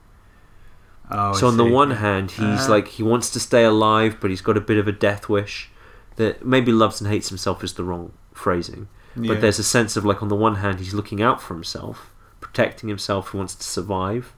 Oh, 1.11 1.30
I 1.30 1.32
so 1.32 1.46
on 1.48 1.56
the 1.56 1.64
one 1.64 1.92
hand, 1.92 2.32
he's 2.32 2.66
Uh, 2.66 2.70
like 2.70 2.88
he 2.88 3.02
wants 3.02 3.30
to 3.30 3.40
stay 3.40 3.64
alive, 3.64 4.18
but 4.20 4.30
he's 4.30 4.40
got 4.42 4.56
a 4.56 4.61
bit 4.61 4.76
of 4.78 4.87
a 4.88 4.92
death 4.92 5.28
wish. 5.28 5.70
That 6.16 6.44
maybe 6.46 6.72
loves 6.72 7.00
and 7.00 7.11
hates 7.11 7.28
himself 7.28 7.62
is 7.62 7.74
the 7.74 7.85
wrong 7.85 8.12
phrasing. 8.32 8.88
Yeah. 9.14 9.32
But 9.32 9.40
there's 9.40 9.59
a 9.59 9.64
sense 9.64 9.96
of 9.96 10.04
like 10.04 10.22
on 10.22 10.28
the 10.28 10.37
one 10.37 10.56
hand, 10.56 10.78
he's 10.80 10.94
looking 10.94 11.22
out 11.22 11.40
for 11.42 11.54
himself, 11.54 12.11
protecting 12.40 12.88
himself, 12.88 13.32
he 13.32 13.38
wants 13.38 13.54
to 13.54 13.64
survive. 13.64 14.32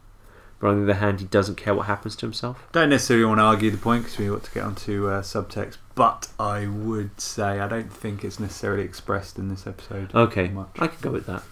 But 0.60 0.68
on 0.70 0.76
the 0.78 0.82
other 0.90 1.00
hand, 1.00 1.20
he 1.20 1.26
doesn't 1.26 1.56
care 1.56 1.74
what 1.74 1.86
happens 1.86 2.16
to 2.16 2.26
himself. 2.26 2.66
Don't 2.72 2.90
necessarily 2.90 3.24
want 3.24 3.38
to 3.38 3.44
argue 3.44 3.70
the 3.70 3.78
point 3.78 4.04
because 4.04 4.18
we 4.18 4.28
want 4.30 4.42
to 4.44 4.50
get 4.50 4.64
onto 4.64 5.08
uh, 5.08 5.22
subtext, 5.22 5.76
but 5.94 6.28
I 6.38 6.66
would 6.66 7.20
say 7.20 7.60
I 7.60 7.68
don't 7.68 7.92
think 7.92 8.24
it's 8.24 8.40
necessarily 8.40 8.82
expressed 8.82 9.38
in 9.38 9.48
this 9.48 9.66
episode. 9.66 10.14
Okay, 10.14 10.48
Much. 10.48 10.70
I 10.78 10.88
can 10.88 11.00
go 11.00 11.10
with 11.10 11.26
that. 11.26 11.42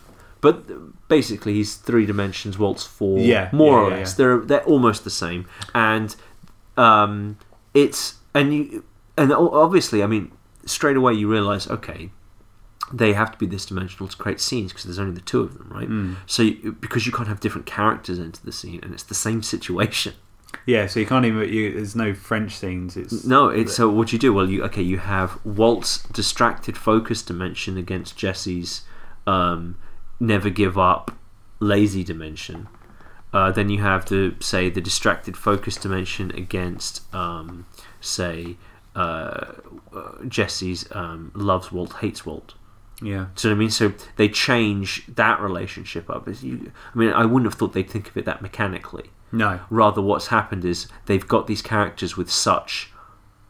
But 0.40 0.64
uh, 0.70 0.74
basically, 1.08 1.54
he's 1.54 1.76
three 1.76 2.04
dimensions. 2.04 2.58
Walt's 2.58 2.84
four. 2.84 3.18
Yeah, 3.20 3.48
more 3.52 3.78
yeah, 3.80 3.86
or 3.86 3.90
yeah, 3.90 3.96
less. 3.96 4.10
yeah. 4.10 4.16
They're 4.16 4.38
they're 4.38 4.64
almost 4.64 5.04
the 5.04 5.10
same, 5.10 5.46
and 5.74 6.14
um, 6.76 7.38
it's 7.74 8.16
and 8.34 8.52
you 8.52 8.84
and 9.16 9.32
obviously, 9.32 10.02
I 10.02 10.06
mean, 10.06 10.32
straight 10.66 10.96
away 10.96 11.14
you 11.14 11.30
realise, 11.30 11.68
okay, 11.68 12.10
they 12.92 13.12
have 13.12 13.33
to 13.33 13.38
be 13.38 13.46
this 13.46 13.66
dimensional 13.66 14.09
to 14.09 14.16
create 14.16 14.40
scenes 14.40 14.72
because 14.72 14.85
there's 14.85 14.99
only 14.99 15.14
the 15.14 15.20
two 15.20 15.40
of 15.40 15.59
them, 15.59 15.68
right? 15.70 15.88
Mm. 15.88 16.16
So 16.27 16.42
you, 16.42 16.72
because 16.81 17.07
you 17.07 17.12
can't 17.12 17.29
have 17.29 17.40
different 17.40 17.66
characters 17.66 18.18
into 18.18 18.44
the 18.44 18.53
scene, 18.53 18.81
and 18.83 18.92
it's 18.92 19.03
the 19.03 19.14
same 19.14 19.42
situation. 19.42 20.14
Yeah, 20.64 20.87
so 20.87 21.01
you 21.01 21.07
can't 21.07 21.25
even. 21.25 21.53
You, 21.53 21.72
there's 21.72 21.96
no 21.96 22.14
French 22.14 22.57
scenes. 22.57 22.96
It's 22.96 23.25
No, 23.25 23.49
it's 23.49 23.75
so 23.75 23.88
what 23.88 24.09
do 24.09 24.16
you 24.16 24.20
do. 24.20 24.33
Well, 24.33 24.49
you 24.49 24.64
okay. 24.64 24.83
You 24.83 24.99
have 24.99 25.44
Walt's 25.44 26.03
distracted 26.05 26.77
focus 26.77 27.22
dimension 27.22 27.77
against 27.77 28.16
Jesse's 28.16 28.83
um, 29.27 29.77
never 30.20 30.51
give 30.51 30.79
up 30.79 31.12
lazy 31.61 32.05
dimension. 32.05 32.68
Uh, 33.33 33.51
then 33.51 33.68
you 33.68 33.83
have 33.83 34.07
the 34.07 34.35
say 34.40 34.70
the 34.70 34.81
distracted 34.81 35.37
focus 35.37 35.77
dimension 35.77 36.31
against 36.31 37.03
um, 37.14 37.66
say 38.01 38.57
uh, 38.94 39.53
uh, 39.94 40.25
Jesse's 40.27 40.88
um, 40.92 41.33
loves 41.35 41.70
Walt 41.70 41.94
hates 41.94 42.25
Walt. 42.25 42.55
Yeah. 43.02 43.26
Do 43.35 43.48
you 43.48 43.50
know 43.50 43.50
what 43.50 43.50
I 43.50 43.54
mean? 43.54 43.70
So 43.70 43.92
they 44.16 44.28
change 44.28 45.04
that 45.06 45.40
relationship 45.40 46.09
up. 46.09 46.26
As 46.26 46.42
you, 46.42 46.72
I 46.94 46.98
mean, 46.98 47.11
I 47.11 47.24
wouldn't 47.26 47.44
have 47.50 47.59
thought 47.59 47.72
they'd 47.72 47.90
think 47.90 48.09
of 48.09 48.16
it 48.16 48.24
that 48.24 48.40
mechanically 48.40 49.11
No. 49.32 49.61
rather 49.68 50.00
what's 50.00 50.28
happened 50.28 50.64
is 50.64 50.88
they've 51.06 51.26
got 51.26 51.46
these 51.46 51.61
characters 51.62 52.16
with 52.16 52.30
such 52.30 52.90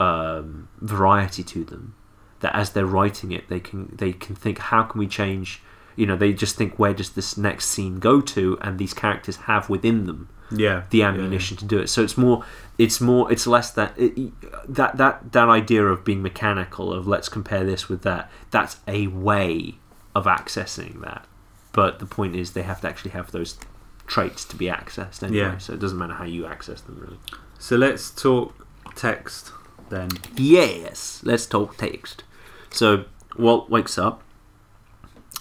um, 0.00 0.68
variety 0.80 1.42
to 1.44 1.64
them. 1.64 1.94
That 2.40 2.54
as 2.54 2.70
they're 2.70 2.86
writing 2.86 3.32
it, 3.32 3.48
they 3.48 3.60
can 3.60 3.94
they 3.96 4.12
can 4.12 4.34
think, 4.34 4.58
how 4.58 4.82
can 4.82 4.98
we 4.98 5.06
change? 5.06 5.62
You 5.94 6.06
know, 6.06 6.16
they 6.16 6.34
just 6.34 6.56
think, 6.56 6.78
where 6.78 6.92
does 6.92 7.10
this 7.10 7.38
next 7.38 7.66
scene 7.66 7.98
go 7.98 8.20
to? 8.20 8.58
And 8.60 8.78
these 8.78 8.92
characters 8.92 9.36
have 9.36 9.70
within 9.70 10.04
them 10.04 10.28
Yeah. 10.50 10.84
the 10.90 10.98
yeah, 10.98 11.08
ammunition 11.08 11.56
to 11.58 11.64
do 11.64 11.78
it. 11.78 11.88
So 11.88 12.02
it's 12.02 12.16
more, 12.16 12.44
it's 12.78 13.00
more, 13.00 13.30
it's 13.32 13.46
less 13.46 13.70
that 13.72 13.94
it, 13.96 14.32
that 14.68 14.96
that 14.96 15.32
that 15.32 15.48
idea 15.48 15.84
of 15.84 16.04
being 16.04 16.22
mechanical 16.22 16.92
of 16.92 17.06
let's 17.06 17.28
compare 17.28 17.64
this 17.64 17.88
with 17.88 18.02
that. 18.02 18.30
That's 18.50 18.78
a 18.86 19.08
way 19.08 19.76
of 20.14 20.24
accessing 20.24 21.00
that, 21.02 21.26
but 21.72 21.98
the 21.98 22.06
point 22.06 22.36
is 22.36 22.52
they 22.52 22.62
have 22.62 22.80
to 22.82 22.88
actually 22.88 23.12
have 23.12 23.32
those 23.32 23.58
traits 24.06 24.44
to 24.46 24.56
be 24.56 24.66
accessed 24.66 25.22
anyway. 25.22 25.38
Yeah. 25.38 25.58
So 25.58 25.72
it 25.72 25.80
doesn't 25.80 25.98
matter 25.98 26.14
how 26.14 26.24
you 26.24 26.46
access 26.46 26.80
them 26.80 26.98
really. 27.00 27.18
So 27.58 27.76
let's 27.76 28.10
talk 28.10 28.66
text 28.94 29.52
then. 29.88 30.10
Yes, 30.36 31.20
let's 31.24 31.46
talk 31.46 31.76
text. 31.76 32.24
So 32.70 33.04
Walt 33.36 33.68
wakes 33.70 33.98
up 33.98 34.22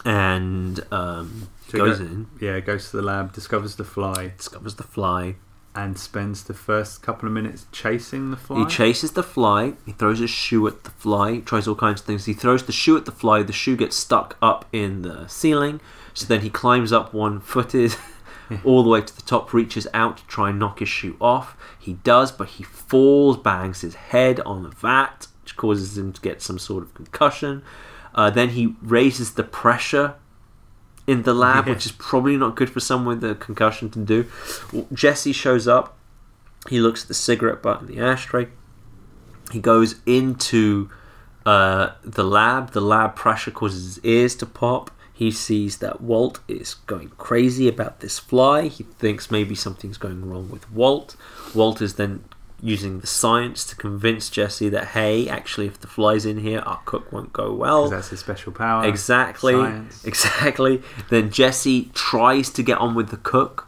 and 0.03 0.79
um, 0.91 1.49
So 1.69 1.77
goes 1.79 1.99
go- 1.99 2.05
in, 2.05 2.27
Yeah, 2.39 2.59
goes 2.59 2.89
to 2.91 2.97
the 2.97 3.03
lab, 3.03 3.33
discovers 3.33 3.75
the 3.75 3.83
fly, 3.83 4.33
discovers 4.37 4.75
the 4.75 4.83
fly. 4.83 5.35
and 5.77 5.97
spends 5.99 6.43
the 6.43 6.53
first 6.53 7.01
couple 7.01 7.27
of 7.27 7.33
minutes 7.33 7.65
chasing 7.73 8.31
the 8.31 8.37
fly. 8.37 8.59
He 8.59 8.65
chases 8.65 9.11
the 9.11 9.23
fly. 9.23 9.73
He 9.85 9.91
throws 9.91 10.19
his 10.19 10.29
shoe 10.29 10.65
at 10.67 10.85
the 10.85 10.91
fly. 10.91 11.39
Tries 11.39 11.67
all 11.67 11.75
kinds 11.75 11.99
of 11.99 12.07
things. 12.07 12.23
He 12.23 12.33
throws 12.33 12.63
the 12.63 12.71
shoe 12.71 12.95
at 12.95 13.03
the 13.03 13.11
fly. 13.11 13.43
The 13.43 13.51
shoe 13.51 13.75
gets 13.75 13.97
stuck 13.97 14.37
up 14.41 14.63
in 14.71 15.01
the 15.01 15.27
ceiling. 15.27 15.81
So 16.13 16.25
then 16.27 16.41
he 16.41 16.49
climbs 16.49 16.93
up 16.93 17.13
one 17.13 17.41
footed 17.41 17.93
all 18.63 18.83
the 18.83 18.89
way 18.89 19.01
to 19.01 19.13
the 19.13 19.21
top, 19.23 19.51
reaches 19.53 19.85
out 19.93 20.15
to 20.19 20.27
try 20.27 20.51
and 20.51 20.59
knock 20.59 20.79
his 20.79 20.87
shoe 20.87 21.17
off. 21.19 21.57
He 21.77 21.95
does, 21.95 22.31
but 22.31 22.47
he 22.47 22.63
falls, 22.63 23.35
bangs 23.35 23.81
his 23.81 23.95
head 23.95 24.39
on 24.45 24.63
the 24.63 24.69
vat, 24.69 25.27
which 25.43 25.57
causes 25.57 25.97
him 25.97 26.13
to 26.13 26.21
get 26.21 26.41
some 26.41 26.57
sort 26.57 26.83
of 26.83 26.93
concussion. 26.93 27.63
Uh, 28.13 28.29
then 28.29 28.51
he 28.51 28.75
raises 28.81 29.33
the 29.33 29.43
pressure 29.43 30.15
in 31.07 31.23
the 31.23 31.33
lab, 31.33 31.65
Yeah. 31.67 31.73
which 31.73 31.85
is 31.85 31.91
probably 31.91 32.37
not 32.37 32.55
good 32.55 32.69
for 32.69 32.79
someone 32.79 33.19
with 33.19 33.29
a 33.31 33.35
concussion 33.35 33.89
to 33.91 33.99
do. 33.99 34.25
Jesse 34.93 35.31
shows 35.33 35.67
up. 35.67 35.97
He 36.69 36.79
looks 36.79 37.03
at 37.03 37.07
the 37.09 37.13
cigarette 37.13 37.61
butt 37.61 37.81
in 37.81 37.87
the 37.87 37.99
ashtray. 37.99 38.47
He 39.51 39.59
goes 39.59 39.95
into 40.05 40.89
uh, 41.45 41.91
the 42.03 42.23
lab. 42.23 42.71
The 42.71 42.81
lab 42.81 43.15
pressure 43.15 43.51
causes 43.51 43.95
his 43.95 43.99
ears 44.05 44.35
to 44.37 44.45
pop. 44.47 44.89
He 45.13 45.31
sees 45.31 45.77
that 45.77 46.01
Walt 46.01 46.39
is 46.47 46.73
going 46.87 47.09
crazy 47.17 47.67
about 47.69 47.99
this 48.01 48.17
fly. 48.19 48.67
He 48.67 48.83
thinks 48.83 49.29
maybe 49.31 49.55
something's 49.55 49.97
going 49.97 50.27
wrong 50.29 50.49
with 50.49 50.69
Walt. 50.71 51.15
Walt 51.53 51.81
is 51.81 51.93
then 51.95 52.23
using 52.61 52.99
the 52.99 53.07
science 53.07 53.65
to 53.65 53.75
convince 53.75 54.29
Jesse 54.29 54.69
that, 54.69 54.87
hey, 54.89 55.27
actually, 55.27 55.67
if 55.67 55.79
the 55.79 55.87
fly's 55.87 56.25
in 56.25 56.39
here, 56.39 56.59
our 56.59 56.81
cook 56.85 57.11
won't 57.11 57.33
go 57.33 57.53
well. 57.53 57.89
that's 57.89 58.09
his 58.09 58.19
special 58.19 58.51
power. 58.51 58.85
Exactly. 58.85 59.53
Science. 59.53 60.05
Exactly. 60.05 60.81
Then 61.09 61.29
Jesse 61.29 61.91
tries 61.93 62.49
to 62.51 62.63
get 62.63 62.77
on 62.77 62.95
with 62.95 63.09
the 63.09 63.17
cook, 63.17 63.67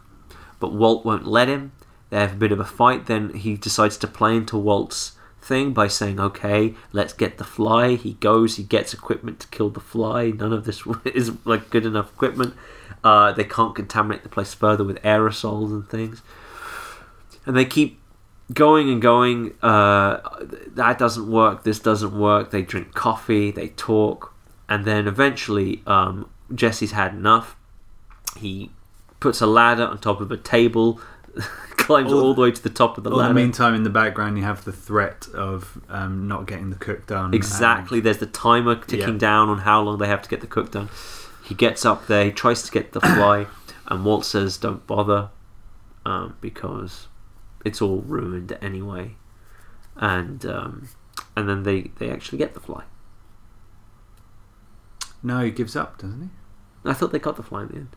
but 0.58 0.72
Walt 0.72 1.04
won't 1.04 1.26
let 1.26 1.48
him. 1.48 1.72
They 2.10 2.18
have 2.18 2.32
a 2.32 2.36
bit 2.36 2.52
of 2.52 2.60
a 2.60 2.64
fight. 2.64 3.06
Then 3.06 3.34
he 3.34 3.56
decides 3.56 3.96
to 3.98 4.06
play 4.06 4.36
into 4.36 4.56
Walt's 4.56 5.12
thing 5.40 5.72
by 5.72 5.88
saying, 5.88 6.18
"Okay, 6.18 6.74
let's 6.92 7.12
get 7.12 7.36
the 7.38 7.44
fly." 7.44 7.94
He 7.96 8.14
goes. 8.14 8.56
He 8.56 8.62
gets 8.62 8.94
equipment 8.94 9.40
to 9.40 9.48
kill 9.48 9.68
the 9.68 9.80
fly. 9.80 10.30
None 10.30 10.52
of 10.52 10.64
this 10.64 10.82
is 11.04 11.32
like 11.44 11.70
good 11.70 11.84
enough 11.84 12.10
equipment. 12.12 12.54
Uh, 13.04 13.32
they 13.32 13.44
can't 13.44 13.74
contaminate 13.76 14.22
the 14.22 14.28
place 14.28 14.54
further 14.54 14.84
with 14.84 15.00
aerosols 15.02 15.70
and 15.70 15.88
things. 15.88 16.22
And 17.46 17.56
they 17.56 17.64
keep 17.66 18.00
going 18.52 18.88
and 18.90 19.00
going. 19.02 19.54
Uh, 19.62 20.20
that 20.68 20.98
doesn't 20.98 21.30
work. 21.30 21.64
This 21.64 21.78
doesn't 21.78 22.18
work. 22.18 22.50
They 22.50 22.62
drink 22.62 22.94
coffee. 22.94 23.50
They 23.50 23.68
talk, 23.68 24.34
and 24.68 24.84
then 24.84 25.06
eventually, 25.06 25.82
um, 25.86 26.28
Jesse's 26.54 26.92
had 26.92 27.14
enough. 27.14 27.56
He 28.36 28.70
puts 29.20 29.40
a 29.40 29.46
ladder 29.46 29.84
on 29.84 29.98
top 29.98 30.20
of 30.20 30.30
a 30.30 30.36
table, 30.36 31.00
climbs 31.70 32.12
All- 32.12 32.20
all 32.22 32.34
the 32.34 32.40
way 32.42 32.50
to 32.52 32.62
the 32.62 32.70
top 32.70 32.96
of 32.98 33.04
the 33.04 33.10
All 33.10 33.16
the 33.16 33.22
ladder. 33.22 33.34
meantime, 33.34 33.74
in 33.74 33.82
the 33.82 33.90
background, 33.90 34.38
you 34.38 34.44
have 34.44 34.64
the 34.64 34.72
threat 34.72 35.26
of 35.34 35.80
um, 35.88 36.28
not 36.28 36.46
getting 36.46 36.70
the 36.70 36.76
cook 36.76 37.06
done. 37.06 37.34
Exactly. 37.34 38.00
There's 38.00 38.18
the 38.18 38.26
timer 38.26 38.76
ticking 38.76 39.14
Yeah. 39.14 39.18
down 39.18 39.48
on 39.48 39.58
how 39.58 39.80
long 39.82 39.98
they 39.98 40.06
have 40.06 40.22
to 40.22 40.28
get 40.28 40.40
the 40.40 40.46
cook 40.46 40.70
done. 40.70 40.88
He 41.44 41.54
gets 41.54 41.84
up 41.84 42.06
there. 42.06 42.26
He 42.26 42.30
tries 42.30 42.62
to 42.62 42.70
get 42.70 42.92
the 42.92 43.00
fly, 43.00 43.46
and 43.88 44.04
Walt 44.04 44.24
says, 44.26 44.56
"Don't 44.58 44.86
bother, 44.86 45.30
um, 46.04 46.36
because 46.40 47.08
it's 47.64 47.80
all 47.82 48.00
ruined 48.02 48.56
anyway." 48.62 49.16
And 49.96 50.44
um, 50.46 50.88
and 51.36 51.48
then 51.48 51.62
they 51.64 51.90
they 51.98 52.10
actually 52.10 52.38
get 52.38 52.54
the 52.54 52.60
fly. 52.60 52.84
No, 55.22 55.40
he 55.44 55.50
gives 55.50 55.74
up, 55.76 55.98
doesn't 55.98 56.22
he? 56.22 56.28
I 56.88 56.92
thought 56.94 57.12
they 57.12 57.18
got 57.18 57.36
the 57.36 57.42
fly 57.42 57.62
in 57.62 57.68
the 57.68 57.74
end. 57.76 57.96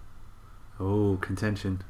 Oh, 0.80 1.18
contention. 1.22 1.84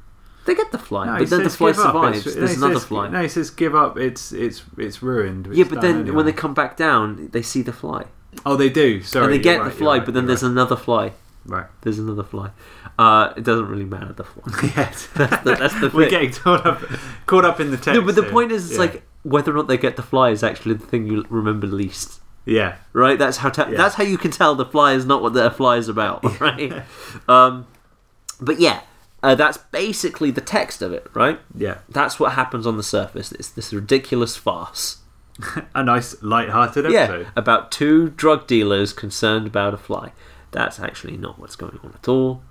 They 0.44 0.54
get 0.54 0.72
the 0.72 0.78
fly, 0.78 1.06
No, 1.06 1.18
but 1.18 1.30
then 1.30 1.44
the 1.44 1.50
fly 1.50 1.72
survives. 1.72 2.18
It's- 2.26 2.34
no, 2.34 2.40
There's 2.40 2.50
he 2.50 2.56
another 2.56 2.74
says- 2.74 2.84
fly. 2.84 3.08
No, 3.08 3.22
he 3.22 3.28
says 3.28 3.50
give 3.50 3.74
up. 3.74 3.96
It's 3.96 4.32
it's 4.32 4.62
it's 4.76 5.02
ruined. 5.02 5.48
yeah, 5.52 5.64
but 5.64 5.80
then 5.80 6.00
anyway. 6.00 6.16
when 6.16 6.26
they 6.26 6.32
come 6.32 6.52
back 6.52 6.76
down, 6.76 7.28
they 7.32 7.42
see 7.42 7.62
the 7.62 7.72
fly, 7.72 8.06
oh, 8.44 8.56
they 8.56 8.68
do. 8.68 9.02
Sorry, 9.02 9.24
and 9.24 9.32
they 9.34 9.38
get 9.38 9.60
right, 9.60 9.64
the 9.66 9.70
fly. 9.70 9.96
right, 9.98 10.04
but 10.04 10.14
then 10.14 10.26
there's 10.26 10.42
another 10.42 10.76
fly. 10.76 11.12
Right. 11.46 11.66
There's 11.82 11.98
another 11.98 12.22
fly. 12.22 12.50
Uh, 12.98 13.32
it 13.36 13.44
doesn't 13.44 13.68
really 13.68 13.84
matter 13.84 14.12
the 14.12 14.24
fly. 14.24 14.70
yes, 14.76 15.08
That's 15.14 15.42
the, 15.44 15.54
that's 15.56 15.80
the 15.80 15.90
we're 15.94 16.02
thing. 16.08 16.10
getting 16.10 16.32
caught 16.32 16.66
up 16.66 16.80
caught 17.26 17.44
up 17.44 17.60
in 17.60 17.70
the 17.70 17.76
text. 17.76 17.98
No, 17.98 18.02
but 18.02 18.14
the 18.14 18.22
here. 18.22 18.30
point 18.30 18.52
is, 18.52 18.66
it's 18.70 18.74
Yeah. 18.74 18.80
like 18.86 19.02
whether 19.22 19.52
or 19.52 19.54
not 19.56 19.68
they 19.68 19.76
get 19.78 19.96
the 19.96 20.02
fly 20.02 20.30
is 20.30 20.42
actually 20.42 20.74
the 20.74 20.86
thing 20.86 21.06
you 21.06 21.24
remember 21.28 21.66
least, 21.66 22.20
yeah, 22.44 22.76
right? 22.92 23.18
That's 23.18 23.38
how 23.38 23.50
te- 23.50 23.70
Yeah. 23.70 23.76
that's 23.76 23.94
how 23.96 24.04
you 24.04 24.18
can 24.18 24.30
tell 24.30 24.54
the 24.54 24.66
fly 24.66 24.94
is 24.94 25.06
not 25.06 25.22
what 25.22 25.32
the 25.32 25.50
fly 25.50 25.76
is 25.76 25.88
about, 25.88 26.22
right? 26.40 26.82
um, 27.28 27.66
but 28.40 28.58
yeah, 28.58 28.80
uh, 29.22 29.34
that's 29.36 29.58
basically 29.58 30.30
the 30.32 30.40
text 30.40 30.82
of 30.82 30.92
it, 30.92 31.06
right? 31.14 31.38
yeah. 31.56 31.78
That's 31.88 32.18
what 32.18 32.32
happens 32.32 32.66
on 32.66 32.76
the 32.76 32.82
surface. 32.82 33.30
It's 33.32 33.48
this 33.48 33.72
ridiculous 33.72 34.36
farce. 34.36 34.98
A 35.74 35.82
nice 35.82 36.20
light-hearted 36.22 36.90
Yeah, 36.90 37.00
episode. 37.04 37.26
about 37.36 37.70
two 37.72 38.10
drug 38.10 38.46
dealers 38.46 38.92
concerned 38.92 39.46
about 39.46 39.72
a 39.72 39.78
fly. 39.78 40.12
That's 40.52 40.78
actually 40.78 41.16
not 41.16 41.38
what's 41.38 41.56
going 41.56 41.78
on 41.82 41.92
at 41.94 42.08
all. 42.08 42.42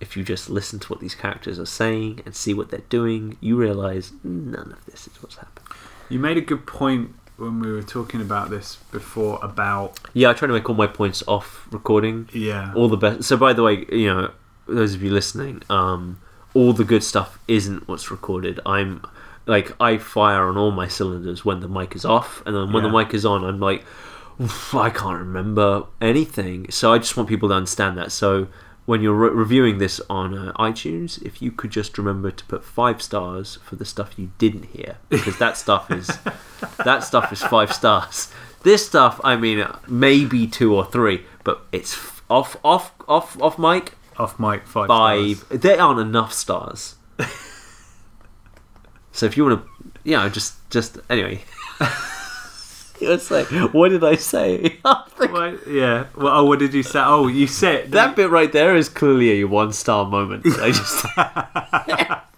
If 0.00 0.16
you 0.16 0.24
just 0.24 0.48
listen 0.50 0.78
to 0.80 0.88
what 0.88 1.00
these 1.00 1.14
characters 1.14 1.58
are 1.58 1.66
saying 1.66 2.22
and 2.24 2.34
see 2.34 2.54
what 2.54 2.70
they're 2.70 2.80
doing, 2.88 3.36
you 3.40 3.56
realize 3.56 4.12
none 4.24 4.72
of 4.72 4.84
this 4.86 5.06
is 5.06 5.22
what's 5.22 5.36
happening. 5.36 5.68
You 6.08 6.18
made 6.18 6.36
a 6.38 6.40
good 6.40 6.66
point 6.66 7.14
when 7.36 7.60
we 7.60 7.70
were 7.70 7.82
talking 7.82 8.20
about 8.20 8.50
this 8.50 8.76
before 8.90 9.38
about 9.42 9.98
Yeah, 10.14 10.30
I 10.30 10.32
try 10.32 10.48
to 10.48 10.54
make 10.54 10.68
all 10.68 10.74
my 10.74 10.86
points 10.86 11.22
off 11.28 11.66
recording. 11.70 12.28
yeah. 12.32 12.72
All 12.74 12.88
the 12.88 12.96
best. 12.96 13.24
So, 13.24 13.36
by 13.36 13.52
the 13.52 13.62
way, 13.62 13.84
you 13.92 14.06
know, 14.12 14.30
those 14.66 14.94
of 14.94 15.02
you 15.02 15.10
listening, 15.10 15.62
um, 15.70 16.18
all 16.54 16.72
the 16.72 16.84
good 16.84 17.04
stuff 17.04 17.38
isn't 17.46 17.86
what's 17.86 18.10
recorded. 18.10 18.58
I'm 18.66 19.02
like 19.46 19.72
I 19.80 19.98
fire 19.98 20.42
on 20.48 20.56
all 20.56 20.70
my 20.70 20.88
cylinders 20.88 21.44
when 21.44 21.60
the 21.60 21.68
mic 21.68 21.94
is 21.94 22.04
off, 22.04 22.42
and 22.46 22.54
then 22.56 22.72
when 22.72 22.84
Yeah. 22.84 22.90
the 22.90 22.96
mic 22.98 23.14
is 23.14 23.24
on, 23.26 23.44
I'm 23.44 23.60
like, 23.60 23.84
"Oof, 24.40 24.74
I 24.74 24.90
can't 24.90 25.18
remember 25.18 25.84
anything. 26.00 26.70
So 26.70 26.92
I 26.92 26.98
just 26.98 27.16
want 27.16 27.28
people 27.28 27.48
to 27.50 27.54
understand 27.54 27.98
that. 27.98 28.12
So 28.12 28.48
when 28.86 29.02
you're 29.02 29.14
re- 29.14 29.30
reviewing 29.30 29.78
this 29.78 30.00
on 30.08 30.36
uh, 30.36 30.52
iTunes, 30.54 31.22
if 31.22 31.42
you 31.42 31.52
could 31.52 31.70
just 31.70 31.96
remember 31.98 32.30
to 32.30 32.44
put 32.46 32.64
five 32.64 33.02
stars 33.02 33.58
for 33.64 33.76
the 33.76 33.84
stuff 33.84 34.18
you 34.18 34.32
didn't 34.38 34.66
hear, 34.66 34.96
because 35.08 35.38
that 35.38 35.56
stuff 35.56 35.90
is 35.90 36.06
that 36.84 37.04
stuff 37.04 37.32
is 37.32 37.42
five 37.42 37.72
stars. 37.72 38.32
This 38.62 38.86
stuff, 38.86 39.20
I 39.24 39.36
mean, 39.36 39.66
maybe 39.88 40.46
two 40.46 40.74
or 40.74 40.84
three, 40.84 41.24
but 41.44 41.62
it's 41.72 41.94
f- 41.94 42.22
off, 42.28 42.56
off, 42.64 42.92
off, 43.08 43.40
off 43.40 43.58
mic 43.58 43.94
off 44.18 44.38
mic 44.38 44.66
five. 44.66 44.88
five. 44.88 45.36
stars. 45.38 45.60
There 45.60 45.80
aren't 45.80 46.00
enough 46.00 46.32
stars. 46.32 46.96
so 49.12 49.26
if 49.26 49.36
you 49.36 49.44
want 49.44 49.62
to, 49.62 49.70
you 50.04 50.16
know, 50.16 50.28
just, 50.28 50.68
just 50.70 50.98
anyway. 51.08 51.42
It's 53.14 53.30
like, 53.30 53.46
what 53.72 53.88
did 53.90 54.04
I 54.04 54.16
say? 54.16 54.78
Well, 54.84 55.58
yeah. 55.68 56.06
Well, 56.16 56.38
oh, 56.38 56.44
what 56.44 56.58
did 56.58 56.72
you 56.74 56.82
say? 56.82 56.98
Oh, 57.02 57.26
you 57.26 57.46
said 57.46 57.92
that 57.92 58.16
bit 58.16 58.30
right 58.30 58.50
there 58.50 58.74
is 58.74 58.88
clearly 58.88 59.40
a 59.40 59.44
one 59.44 59.72
star 59.72 60.06
moment. 60.06 60.46
I 60.46 60.70
just, 60.72 61.04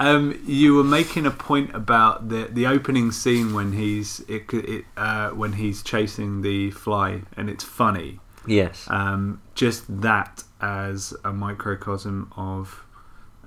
Um, 0.00 0.40
you 0.44 0.74
were 0.74 0.84
making 0.84 1.24
a 1.24 1.30
point 1.30 1.74
about 1.74 2.28
the 2.28 2.48
the 2.50 2.66
opening 2.66 3.12
scene 3.12 3.54
when 3.54 3.72
he's 3.72 4.20
it, 4.28 4.52
it 4.52 4.84
uh, 4.96 5.30
when 5.30 5.52
he's 5.54 5.82
chasing 5.82 6.42
the 6.42 6.72
fly, 6.72 7.22
and 7.36 7.48
it's 7.48 7.62
funny. 7.64 8.18
yes. 8.46 8.86
Um, 8.90 9.40
just 9.54 9.84
that 10.02 10.42
as 10.60 11.14
a 11.24 11.32
microcosm 11.32 12.32
of 12.36 12.84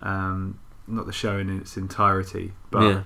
um, 0.01 0.57
not 0.87 1.05
the 1.05 1.11
show 1.11 1.37
in 1.37 1.49
its 1.59 1.75
entirety, 1.75 2.53
but 2.71 3.03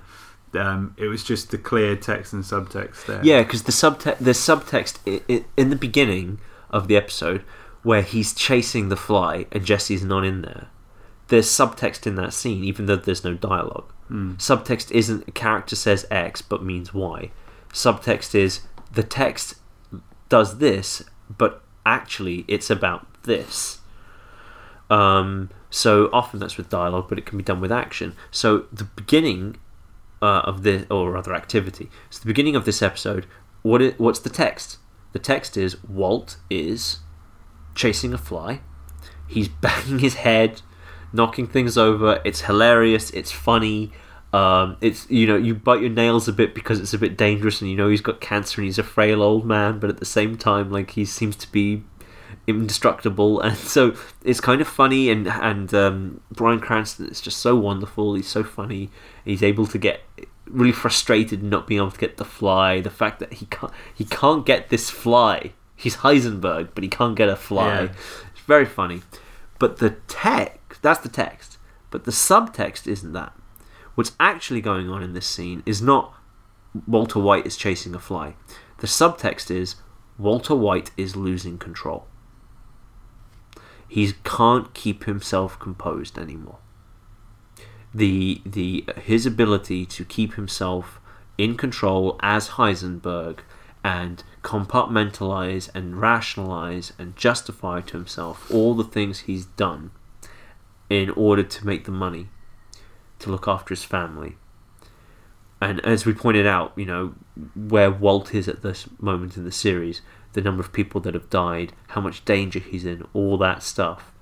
um, 0.54 0.94
it 0.98 1.06
was 1.06 1.24
just 1.24 1.50
the 1.50 1.58
clear 1.58 1.96
text 1.96 2.32
and 2.32 2.44
subtext 2.44 3.06
there. 3.06 3.20
Yeah, 3.24 3.42
because 3.42 3.62
the 3.64 3.72
subtext, 3.72 4.18
the 4.18 4.32
subtext 4.32 4.98
i- 5.06 5.22
i- 5.32 5.44
in 5.56 5.70
the 5.70 5.76
beginning 5.76 6.40
of 6.70 6.88
the 6.88 6.96
episode, 6.96 7.42
where 7.82 8.02
he's 8.02 8.32
chasing 8.34 8.88
the 8.88 8.96
fly 8.96 9.46
and 9.50 9.64
Jesse's 9.64 10.04
not 10.04 10.24
in 10.24 10.42
there. 10.42 10.68
There's 11.28 11.48
subtext 11.48 12.06
in 12.06 12.14
that 12.16 12.32
scene, 12.32 12.62
even 12.64 12.86
though 12.86 12.96
there's 12.96 13.24
no 13.24 13.34
dialogue. 13.34 13.90
Mm. 14.10 14.36
Subtext 14.36 14.90
isn't 14.90 15.26
a 15.26 15.30
character 15.32 15.74
says 15.74 16.06
X 16.10 16.42
but 16.42 16.62
means 16.62 16.92
Y. 16.92 17.30
subtext 17.72 18.34
is 18.34 18.60
the 18.92 19.02
text 19.02 19.54
does 20.28 20.58
this, 20.58 21.02
but 21.38 21.62
actually 21.86 22.44
it's 22.46 22.68
about 22.68 23.06
this. 23.22 23.80
Um, 24.90 25.48
so 25.70 26.10
often 26.12 26.38
that's 26.40 26.56
with 26.58 26.68
dialogue, 26.68 27.06
but 27.08 27.16
it 27.18 27.24
can 27.24 27.38
be 27.38 27.44
done 27.44 27.60
with 27.60 27.72
action. 27.72 28.14
So 28.30 28.66
the 28.72 28.84
beginning 28.84 29.56
uh, 30.22 30.42
of 30.44 30.62
this, 30.62 30.86
or 30.90 31.10
rather 31.10 31.34
activity. 31.34 31.90
So 32.08 32.20
the 32.20 32.26
beginning 32.26 32.56
of 32.56 32.64
this 32.64 32.80
episode, 32.80 33.26
what 33.62 33.82
what's 33.98 34.20
the 34.20 34.30
text? 34.30 34.78
The 35.12 35.18
text 35.18 35.56
is 35.56 35.82
Walt 35.84 36.36
is 36.48 37.00
chasing 37.74 38.14
a 38.14 38.18
fly. 38.18 38.60
He's 39.28 39.48
banging 39.64 39.98
his 39.98 40.14
head, 40.14 40.62
knocking 41.12 41.46
things 41.46 41.76
over. 41.76 42.22
It's 42.24 42.42
hilarious. 42.42 43.10
It's 43.10 43.32
funny. 43.32 43.92
Um, 44.32 44.78
it's 44.80 45.10
you 45.10 45.26
know 45.26 45.36
you 45.36 45.54
bite 45.54 45.82
your 45.82 45.90
nails 45.90 46.26
a 46.26 46.32
bit 46.32 46.54
because 46.54 46.80
it's 46.80 46.94
a 46.94 46.98
bit 46.98 47.18
dangerous, 47.18 47.60
and 47.60 47.70
you 47.70 47.76
know 47.76 47.88
he's 47.88 48.00
got 48.00 48.20
cancer 48.20 48.60
and 48.60 48.66
he's 48.66 48.78
a 48.78 48.82
frail 48.82 49.22
old 49.22 49.44
man, 49.44 49.78
but 49.78 49.90
at 49.90 49.98
the 49.98 50.06
same 50.06 50.38
time, 50.38 50.70
like 50.70 50.92
he 50.92 51.04
seems 51.04 51.36
to 51.36 51.52
be 51.52 51.82
indestructible, 52.46 53.40
and 53.42 53.56
so 53.56 53.94
it's 54.24 54.40
kind 54.40 54.60
of 54.60 54.68
funny. 54.68 55.10
And 55.10 55.26
and 55.28 55.72
um, 55.74 56.20
Bryan 56.30 56.60
Cranston 56.60 57.08
is 57.08 57.20
just 57.20 57.38
so 57.38 57.56
wonderful. 57.56 58.14
He's 58.14 58.28
so 58.28 58.44
funny. 58.44 58.90
He's 59.24 59.42
able 59.42 59.66
to 59.66 59.78
get 59.78 60.00
really 60.46 60.72
frustrated 60.72 61.42
not 61.42 61.66
being 61.66 61.80
able 61.80 61.90
to 61.90 61.98
get 61.98 62.16
the 62.16 62.24
fly. 62.24 62.80
The 62.80 62.90
fact 62.90 63.20
that 63.20 63.34
he 63.34 63.46
can't 63.46 63.72
he 63.94 64.04
can't 64.04 64.44
get 64.44 64.68
this 64.68 64.90
fly. 64.90 65.52
He's 65.76 65.96
Heisenberg, 65.96 66.70
but 66.74 66.84
he 66.84 66.90
can't 66.90 67.16
get 67.16 67.28
a 67.28 67.36
fly. 67.36 67.82
Yeah. 67.82 67.92
It's 68.30 68.40
very 68.46 68.66
funny. 68.66 69.02
But 69.58 69.78
the 69.78 69.90
text 70.08 70.82
that's 70.82 71.00
the 71.00 71.08
text. 71.08 71.58
But 71.90 72.04
the 72.04 72.10
subtext 72.10 72.86
isn't 72.86 73.12
that. 73.12 73.32
What's 73.94 74.12
actually 74.18 74.62
going 74.62 74.88
on 74.88 75.02
in 75.02 75.12
this 75.12 75.26
scene 75.26 75.62
is 75.66 75.82
not 75.82 76.14
Walter 76.86 77.18
White 77.18 77.46
is 77.46 77.56
chasing 77.56 77.94
a 77.94 77.98
fly. 77.98 78.34
The 78.78 78.86
subtext 78.86 79.50
is 79.50 79.76
Walter 80.18 80.54
White 80.54 80.90
is 80.96 81.16
losing 81.16 81.58
control. 81.58 82.06
He 83.92 84.10
can't 84.24 84.72
keep 84.72 85.04
himself 85.04 85.58
composed 85.58 86.16
anymore. 86.16 86.56
The 87.92 88.40
the 88.46 88.86
his 88.96 89.26
ability 89.26 89.84
to 89.84 90.02
keep 90.06 90.32
himself 90.32 90.98
in 91.36 91.58
control 91.58 92.18
as 92.22 92.56
Heisenberg 92.56 93.40
and 93.84 94.24
compartmentalize 94.42 95.68
and 95.74 96.00
rationalize 96.00 96.94
and 96.98 97.14
justify 97.16 97.82
to 97.82 97.98
himself 97.98 98.50
all 98.50 98.74
the 98.74 98.82
things 98.82 99.20
he's 99.20 99.44
done 99.44 99.90
in 100.88 101.10
order 101.10 101.42
to 101.42 101.66
make 101.66 101.84
the 101.84 101.90
money 101.90 102.28
to 103.18 103.30
look 103.30 103.46
after 103.46 103.74
his 103.74 103.84
family. 103.84 104.36
And 105.60 105.84
as 105.84 106.06
we 106.06 106.14
pointed 106.14 106.46
out, 106.46 106.72
you 106.76 106.86
know, 106.86 107.14
where 107.54 107.90
Walt 107.90 108.34
is 108.34 108.48
at 108.48 108.62
this 108.62 108.88
moment 108.98 109.36
in 109.36 109.44
the 109.44 109.52
series, 109.52 110.00
the 110.32 110.40
number 110.40 110.62
of 110.62 110.72
people 110.72 111.00
that 111.02 111.14
have 111.14 111.30
died, 111.30 111.72
how 111.88 112.00
much 112.00 112.24
danger 112.24 112.58
he's 112.58 112.84
in, 112.84 113.06
all 113.12 113.36
that 113.38 113.62
stuff. 113.62 114.12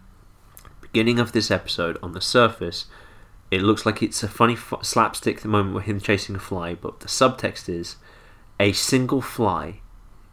Beginning 0.81 1.19
of 1.19 1.33
this 1.33 1.51
episode, 1.51 1.99
on 2.03 2.13
the 2.13 2.21
surface, 2.21 2.87
it 3.51 3.63
looks 3.63 3.85
like 3.85 4.03
it's 4.03 4.23
a 4.23 4.29
funny 4.29 4.55
f- 4.55 4.75
slapstick 4.83 5.45
moment 5.45 5.75
with 5.75 5.85
him 5.85 6.01
chasing 6.01 6.37
a 6.37 6.41
fly, 6.41 6.75
but 6.75 7.01
the 7.01 7.09
subtext 7.09 7.69
is 7.69 7.97
a 8.59 8.73
single 8.73 9.21
fly 9.21 9.81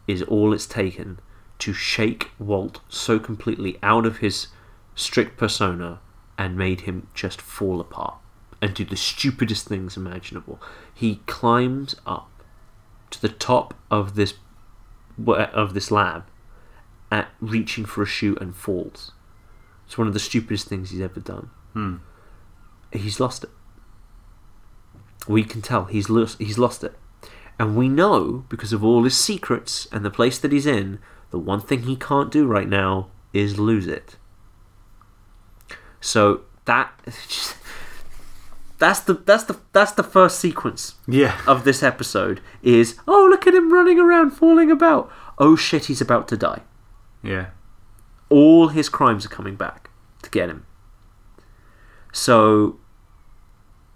is 0.07 0.21
all 0.23 0.53
it's 0.53 0.65
taken 0.65 1.19
to 1.59 1.73
shake 1.73 2.31
Walt 2.39 2.81
so 2.89 3.19
completely 3.19 3.77
out 3.81 4.05
of 4.05 4.17
his 4.17 4.47
strict 4.95 5.37
persona 5.37 5.99
and 6.37 6.57
made 6.57 6.81
him 6.81 7.07
just 7.13 7.41
fall 7.41 7.79
apart 7.79 8.15
and 8.61 8.73
do 8.73 8.85
the 8.85 8.95
stupidest 8.95 9.67
things 9.67 9.97
imaginable. 9.97 10.61
He 10.93 11.21
climbs 11.25 11.95
up 12.05 12.29
to 13.11 13.21
the 13.21 13.29
top 13.29 13.73
of 13.89 14.15
this 14.15 14.33
of 15.25 15.73
this 15.73 15.91
lab 15.91 16.25
at 17.11 17.29
reaching 17.39 17.85
for 17.85 18.03
a 18.03 18.05
shoe 18.05 18.37
and 18.39 18.55
falls. 18.55 19.11
It's 19.85 19.97
one 19.97 20.07
of 20.07 20.13
the 20.13 20.19
stupidest 20.19 20.67
things 20.67 20.91
he's 20.91 21.01
ever 21.01 21.19
done. 21.19 21.49
Hmm. 21.73 21.95
He's 22.91 23.19
lost 23.19 23.43
it. 23.43 23.49
We 25.27 25.43
can 25.43 25.61
tell 25.61 25.85
he's 25.85 26.09
lost. 26.09 26.39
He's 26.39 26.57
lost 26.57 26.83
it, 26.83 26.95
and 27.59 27.75
we 27.75 27.89
know 27.89 28.45
because 28.49 28.71
of 28.71 28.83
all 28.83 29.03
his 29.03 29.17
secrets 29.17 29.87
and 29.91 30.05
the 30.05 30.11
place 30.11 30.37
that 30.39 30.51
he's 30.51 30.65
in. 30.65 30.99
The 31.29 31.39
one 31.39 31.59
thing 31.59 31.83
he 31.83 31.97
can't 31.97 32.31
do 32.31 32.47
right 32.47 32.69
now 32.69 33.09
is 33.33 33.59
lose 33.59 33.87
it. 33.87 34.15
So 35.99 36.41
that 36.65 36.93
that's 38.79 38.99
the 39.01 39.13
that's 39.15 39.43
the 39.45 39.57
that's 39.73 39.91
the 39.93 40.03
first 40.03 40.39
sequence 40.39 40.95
Yeah. 41.07 41.39
of 41.47 41.63
this 41.63 41.81
episode 41.81 42.41
is 42.61 42.95
oh 43.07 43.27
look 43.29 43.47
at 43.47 43.53
him 43.55 43.71
running 43.73 43.99
around 43.99 44.31
falling 44.31 44.69
about. 44.71 45.11
Oh 45.37 45.55
shit 45.55 45.85
he's 45.85 46.01
about 46.01 46.27
to 46.29 46.37
die. 46.37 46.61
Yeah. 47.23 47.47
all 48.29 48.67
his 48.69 48.89
crimes 48.89 49.25
are 49.25 49.29
coming 49.29 49.55
back 49.55 49.89
to 50.21 50.29
get 50.29 50.49
him. 50.49 50.65
So 52.11 52.77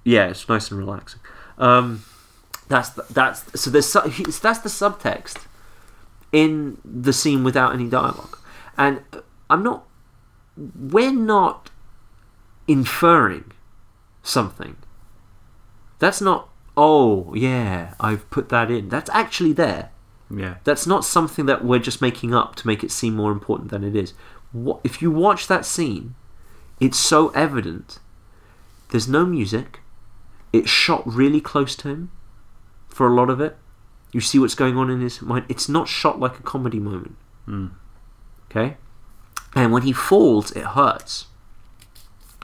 yeah 0.04 0.28
it's 0.28 0.48
nice 0.50 0.70
and 0.72 0.80
relaxing. 0.80 1.20
Um, 1.58 2.04
that's 2.68 2.90
the, 2.90 3.06
that's 3.10 3.60
so 3.60 3.70
there's 3.70 3.94
he- 4.16 4.24
that's 4.24 4.60
the 4.60 4.70
subtext 4.70 5.46
in 6.32 6.78
the 6.86 7.14
scene 7.14 7.44
without 7.44 7.74
any 7.74 7.88
dialogue. 7.90 8.38
And 8.78 9.02
I'm 9.50 9.64
not 9.64 9.86
we're 10.58 11.12
not 11.14 11.70
inferring 12.68 13.52
something 14.24 14.76
that's 16.00 16.22
not 16.22 16.50
oh 16.78 17.34
yeah 17.34 17.94
I've 18.00 18.30
put 18.30 18.50
that 18.50 18.70
in 18.72 18.90
that's 18.90 19.10
actually 19.12 19.54
there 19.54 19.90
Yeah. 20.30 20.56
that's 20.64 20.86
not 20.88 21.04
something 21.06 21.46
that 21.48 21.64
we're 21.66 21.80
just 21.80 22.02
making 22.02 22.34
up 22.34 22.56
to 22.56 22.68
make 22.68 22.84
it 22.84 22.92
seem 22.92 23.16
more 23.16 23.32
important 23.32 23.70
than 23.72 23.84
it 23.84 23.96
is. 23.96 24.14
What, 24.52 24.80
if 24.84 25.02
you 25.02 25.12
watch 25.12 25.48
that 25.48 25.66
scene, 25.66 26.16
it's 26.80 26.98
so 26.98 27.30
evident. 27.30 28.00
There's 28.90 29.08
no 29.08 29.26
music. 29.26 29.80
It's 30.54 30.70
shot 30.70 31.04
really 31.06 31.40
close 31.42 31.76
to 31.78 31.88
him 31.90 32.12
for 32.90 33.08
a 33.08 33.14
lot 33.14 33.30
of 33.30 33.40
it. 33.40 33.58
You 34.12 34.20
see 34.20 34.40
what's 34.40 34.56
going 34.56 34.76
on 34.78 34.90
in 34.90 35.00
his 35.02 35.22
mind. 35.22 35.46
It's 35.48 35.70
not 35.70 35.88
shot 35.88 36.20
like 36.20 36.38
a 36.38 36.44
comedy 36.44 36.80
moment. 36.80 37.16
Mm. 37.48 37.72
Okay? 38.50 38.76
And 39.56 39.72
when 39.72 39.84
he 39.84 39.94
falls, 39.94 40.52
it 40.52 40.66
hurts. 40.66 41.28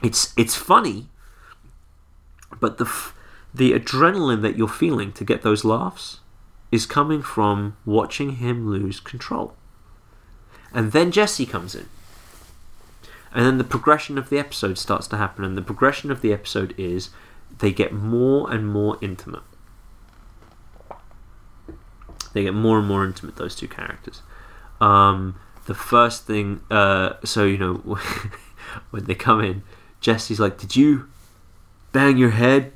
It's 0.02 0.32
it's 0.36 0.54
funny, 0.54 1.08
but 2.60 2.78
the 2.78 2.84
f- 2.84 3.14
the 3.54 3.72
adrenaline 3.72 4.42
that 4.42 4.56
you're 4.56 4.68
feeling 4.68 5.12
to 5.12 5.24
get 5.24 5.42
those 5.42 5.64
laughs 5.64 6.20
is 6.70 6.86
coming 6.86 7.22
from 7.22 7.76
watching 7.84 8.36
him 8.36 8.68
lose 8.68 9.00
control. 9.00 9.54
And 10.72 10.92
then 10.92 11.10
Jesse 11.10 11.46
comes 11.46 11.74
in. 11.74 11.88
And 13.32 13.46
then 13.46 13.58
the 13.58 13.64
progression 13.64 14.18
of 14.18 14.30
the 14.30 14.38
episode 14.38 14.78
starts 14.78 15.06
to 15.08 15.16
happen. 15.16 15.44
And 15.44 15.56
the 15.56 15.62
progression 15.62 16.10
of 16.10 16.20
the 16.20 16.32
episode 16.32 16.74
is 16.76 17.10
they 17.58 17.72
get 17.72 17.92
more 17.92 18.50
and 18.50 18.68
more 18.68 18.98
intimate. 19.00 19.42
They 22.32 22.42
get 22.42 22.54
more 22.54 22.78
and 22.78 22.86
more 22.86 23.04
intimate, 23.04 23.36
those 23.36 23.54
two 23.54 23.68
characters. 23.68 24.22
Um, 24.80 25.38
the 25.66 25.74
first 25.74 26.26
thing, 26.26 26.60
uh, 26.70 27.14
so, 27.24 27.44
you 27.44 27.58
know, 27.58 27.74
when 28.90 29.04
they 29.04 29.14
come 29.14 29.42
in, 29.42 29.62
Jesse's 30.00 30.38
like, 30.38 30.58
Did 30.58 30.76
you 30.76 31.08
bang 31.92 32.16
your 32.18 32.30
head? 32.30 32.72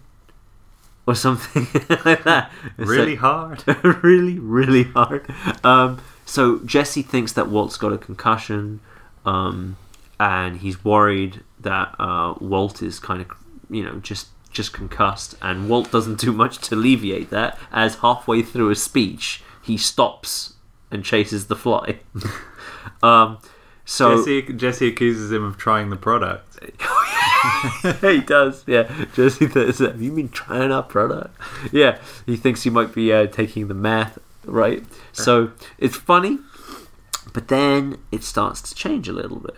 Or 1.04 1.16
something 1.16 1.66
like 2.04 2.22
that. 2.22 2.52
It's 2.78 2.88
Really 2.88 3.16
like- 3.16 3.18
hard. 3.18 3.64
really, 4.04 4.38
really 4.38 4.84
hard. 4.84 5.26
Um, 5.64 6.00
so 6.24 6.60
Jesse 6.60 7.02
thinks 7.02 7.32
that 7.32 7.48
Walt's 7.48 7.76
got 7.76 7.92
a 7.92 7.98
concussion, 7.98 8.78
um, 9.26 9.76
and 10.20 10.58
he's 10.58 10.84
worried 10.84 11.42
that 11.58 11.96
uh, 11.98 12.34
Walt 12.40 12.82
is 12.82 13.00
kind 13.00 13.20
of, 13.20 13.28
you 13.68 13.82
know, 13.84 13.96
just 13.98 14.28
just 14.52 14.72
concussed, 14.72 15.34
and 15.42 15.68
Walt 15.68 15.90
doesn't 15.90 16.20
do 16.20 16.30
much 16.30 16.58
to 16.68 16.76
alleviate 16.76 17.30
that. 17.30 17.58
As 17.72 17.96
halfway 17.96 18.42
through 18.42 18.70
a 18.70 18.76
speech, 18.76 19.42
he 19.60 19.76
stops 19.76 20.54
and 20.92 21.04
chases 21.04 21.48
the 21.48 21.56
fly. 21.56 21.98
um, 23.02 23.38
so 23.84 24.18
Jesse, 24.18 24.42
Jesse 24.52 24.86
accuses 24.88 25.32
him 25.32 25.42
of 25.42 25.56
trying 25.56 25.90
the 25.90 25.96
product. 25.96 26.58
he 28.00 28.20
does, 28.20 28.64
yeah. 28.66 28.90
Jesse 29.14 29.48
says, 29.48 29.78
"Have 29.78 30.00
you 30.00 30.12
been 30.12 30.28
trying 30.28 30.72
our 30.72 30.82
product?" 30.82 31.36
Yeah, 31.72 31.98
he 32.26 32.36
thinks 32.36 32.62
he 32.62 32.70
might 32.70 32.94
be 32.94 33.12
uh, 33.12 33.26
taking 33.26 33.68
the 33.68 33.74
meth, 33.74 34.18
right? 34.44 34.84
So 35.12 35.52
it's 35.78 35.96
funny, 35.96 36.38
but 37.32 37.48
then 37.48 37.98
it 38.10 38.22
starts 38.22 38.60
to 38.62 38.74
change 38.74 39.08
a 39.08 39.12
little 39.12 39.40
bit. 39.40 39.56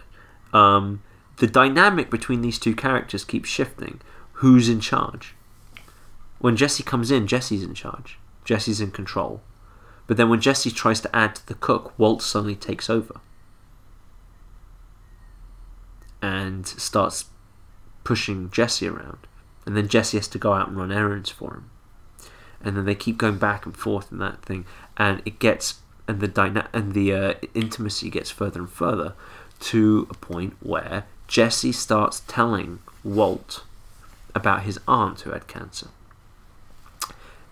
Um, 0.53 1.03
the 1.37 1.47
dynamic 1.47 2.11
between 2.11 2.42
these 2.42 2.59
two 2.59 2.75
characters 2.75 3.25
keeps 3.25 3.49
shifting. 3.49 4.01
Who's 4.35 4.68
in 4.68 4.81
charge? 4.81 5.35
When 6.38 6.57
Jesse 6.57 6.83
comes 6.83 7.11
in, 7.11 7.27
Jesse's 7.27 7.62
in 7.62 7.75
charge. 7.75 8.18
Jesse's 8.44 8.81
in 8.81 8.90
control. 8.90 9.40
But 10.07 10.16
then 10.16 10.29
when 10.29 10.40
Jesse 10.40 10.70
tries 10.70 11.01
to 11.01 11.16
add 11.16 11.35
to 11.37 11.47
the 11.47 11.55
cook, 11.55 11.99
Walt 11.99 12.23
suddenly 12.23 12.57
takes 12.57 12.90
over 12.90 13.20
and 16.20 16.66
starts 16.66 17.27
pushing 18.05 18.51
Jesse 18.51 18.87
around. 18.87 19.27
And 19.67 19.77
then 19.77 19.88
Jesse 19.88 20.19
has 20.19 20.29
to 20.29 20.38
go 20.38 20.53
out 20.53 20.69
and 20.69 20.77
run 20.77 20.93
errands 20.93 21.31
for 21.31 21.55
him. 21.55 21.71
and 22.61 22.77
then 22.77 22.85
they 22.87 22.95
keep 22.95 23.19
going 23.19 23.37
back 23.37 23.67
and 23.67 23.77
forth 23.77 24.11
in 24.11 24.19
that 24.19 24.43
thing, 24.43 24.64
and 24.97 25.21
it 25.27 25.38
gets 25.38 25.81
and 26.07 26.21
the 26.21 26.29
dyna- 26.29 26.69
and 26.73 26.93
the 26.95 27.12
uh, 27.12 27.35
intimacy 27.55 28.11
gets 28.11 28.31
further 28.31 28.61
and 28.61 28.71
further 28.71 29.14
to 29.61 30.07
a 30.11 30.14
point 30.14 30.55
where 30.61 31.05
Jesse 31.29 31.73
starts 31.73 32.23
telling 32.27 32.81
Walt 33.03 33.64
about 34.35 34.62
his 34.62 34.79
aunt 34.87 35.21
who 35.21 35.31
had 35.31 35.47
cancer. 35.47 35.88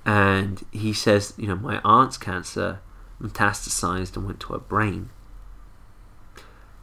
And 0.05 0.65
he 0.73 0.93
says, 0.93 1.33
you 1.37 1.47
know, 1.47 1.57
my 1.57 1.81
aunt's 1.85 2.19
cancer 2.19 2.81
metastasized 3.21 4.17
and 4.17 4.27
went 4.27 4.41
to 4.41 4.53
her 4.53 4.59
brain. 4.59 5.11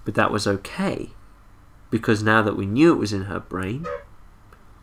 But 0.06 0.16
that 0.16 0.32
was 0.32 0.48
okay 0.48 1.12
because 1.89 2.21
now 2.23 2.41
that 2.41 2.56
we 2.56 2.65
knew 2.65 2.91
it 2.93 2.97
was 2.97 3.13
in 3.13 3.23
her 3.23 3.39
brain, 3.39 3.86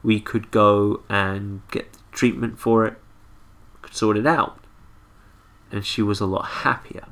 we 0.02 0.20
could 0.20 0.50
go 0.50 1.02
and 1.08 1.62
get 1.70 1.96
treatment 2.12 2.58
for 2.58 2.86
it, 2.86 2.96
could 3.82 3.94
sort 3.94 4.16
it 4.16 4.26
out. 4.26 4.58
And 5.70 5.84
she 5.84 6.02
was 6.02 6.20
a 6.20 6.26
lot 6.26 6.46
happier. 6.46 7.06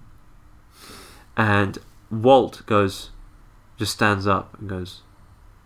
And 1.37 1.79
Walt 2.11 2.63
goes, 2.67 3.11
just 3.77 3.93
stands 3.93 4.27
up 4.27 4.57
and 4.59 4.69
goes, 4.69 5.03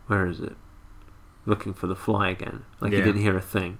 Where 0.07 0.27
is 0.27 0.41
it? 0.41 0.57
Looking 1.45 1.75
for 1.75 1.87
the 1.87 1.97
fly 1.97 2.31
again. 2.31 2.65
Like 2.81 2.93
Yeah. 2.93 2.99
he 2.99 3.05
didn't 3.05 3.23
hear 3.23 3.37
a 3.37 3.43
thing. 3.43 3.79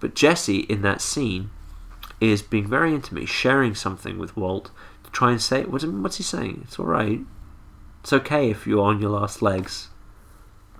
But 0.00 0.14
Jesse, 0.14 0.60
in 0.60 0.82
that 0.82 1.00
scene, 1.00 1.50
is 2.20 2.40
being 2.42 2.66
very 2.66 2.94
intimate, 2.94 3.28
sharing 3.28 3.74
something 3.74 4.18
with 4.18 4.36
Walt 4.36 4.70
to 5.04 5.10
try 5.10 5.30
and 5.32 5.40
say, 5.42 5.64
what's, 5.64 5.84
what's 5.84 6.16
he 6.16 6.22
saying? 6.22 6.62
It's 6.64 6.78
alright. 6.78 7.20
It's 8.08 8.12
okay 8.14 8.50
if 8.50 8.66
you're 8.66 8.86
on 8.86 9.02
your 9.02 9.10
last 9.10 9.42
legs. 9.42 9.88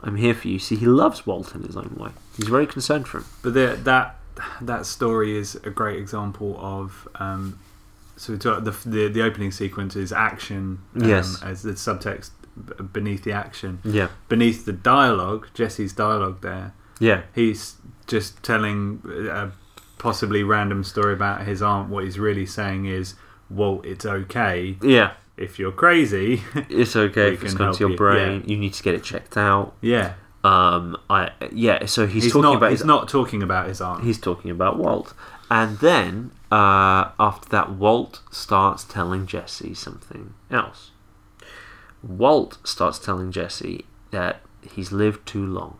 I'm 0.02 0.16
here 0.16 0.32
for 0.32 0.48
you. 0.48 0.58
See, 0.58 0.76
he 0.76 0.86
loves 0.86 1.26
Walt 1.26 1.54
in 1.54 1.62
his 1.62 1.76
own 1.76 1.94
way. 2.00 2.12
He's 2.38 2.48
very 2.48 2.66
concerned 2.66 3.06
for 3.06 3.18
him. 3.18 3.26
But 3.42 3.52
the, 3.52 3.78
that 3.82 4.16
that 4.62 4.86
story 4.86 5.36
is 5.36 5.54
a 5.56 5.68
great 5.68 5.98
example 5.98 6.56
of. 6.58 7.06
Um, 7.16 7.58
so 8.16 8.34
the, 8.34 8.60
the 8.86 9.08
the 9.08 9.20
opening 9.20 9.50
sequence 9.52 9.94
is 9.94 10.10
action. 10.10 10.78
Um, 10.96 11.06
Yes. 11.06 11.42
As 11.42 11.62
the 11.64 11.72
subtext 11.72 12.30
beneath 12.94 13.24
the 13.24 13.32
action, 13.32 13.80
Yeah. 13.84 14.08
beneath 14.30 14.64
the 14.64 14.72
dialogue, 14.72 15.48
Jesse's 15.52 15.92
dialogue 15.92 16.40
there. 16.40 16.72
Yeah. 16.98 17.24
He's 17.34 17.74
just 18.06 18.42
telling 18.42 19.02
a 19.30 19.52
possibly 19.98 20.42
random 20.44 20.82
story 20.82 21.12
about 21.12 21.42
his 21.42 21.60
aunt. 21.60 21.90
What 21.90 22.04
he's 22.04 22.18
really 22.18 22.46
saying 22.46 22.86
is, 22.86 23.16
"Walt, 23.50 23.84
it's 23.84 24.06
okay 24.06 24.78
Yeah. 24.80 25.12
If 25.38 25.58
you're 25.58 25.72
crazy." 25.72 26.42
It's 26.68 26.94
okay 26.96 27.32
if 27.34 27.42
it's 27.44 27.54
gone 27.54 27.72
to 27.74 27.80
your 27.80 27.90
you, 27.90 27.96
brain. 27.96 28.44
You 28.46 28.56
need 28.56 28.74
to 28.74 28.82
get 28.82 28.94
it 28.94 29.02
checked 29.04 29.36
out. 29.36 29.74
yeah, 29.80 30.14
Um, 30.44 30.96
I 31.08 31.30
yeah. 31.52 31.86
So 31.86 32.06
he's, 32.06 32.24
he's, 32.24 32.32
talking 32.32 32.42
not. 32.42 32.56
about 32.56 32.70
he's 32.70 32.80
his 32.80 32.86
not 32.86 33.08
talking 33.08 33.42
about 33.42 33.68
his 33.68 33.80
aunt. 33.80 34.04
he's 34.04 34.18
talking 34.20 34.50
about 34.50 34.78
Walt. 34.78 35.14
And 35.50 35.78
then 35.78 36.30
uh, 36.52 37.10
after 37.18 37.48
that, 37.50 37.70
Walt 37.72 38.20
starts 38.30 38.84
telling 38.84 39.26
Jesse 39.26 39.72
something 39.74 40.34
else. 40.50 40.90
Walt 42.02 42.58
starts 42.64 42.98
telling 42.98 43.32
Jesse 43.32 43.86
that 44.10 44.40
he's 44.74 44.92
lived 44.92 45.26
too 45.26 45.44
long, 45.44 45.78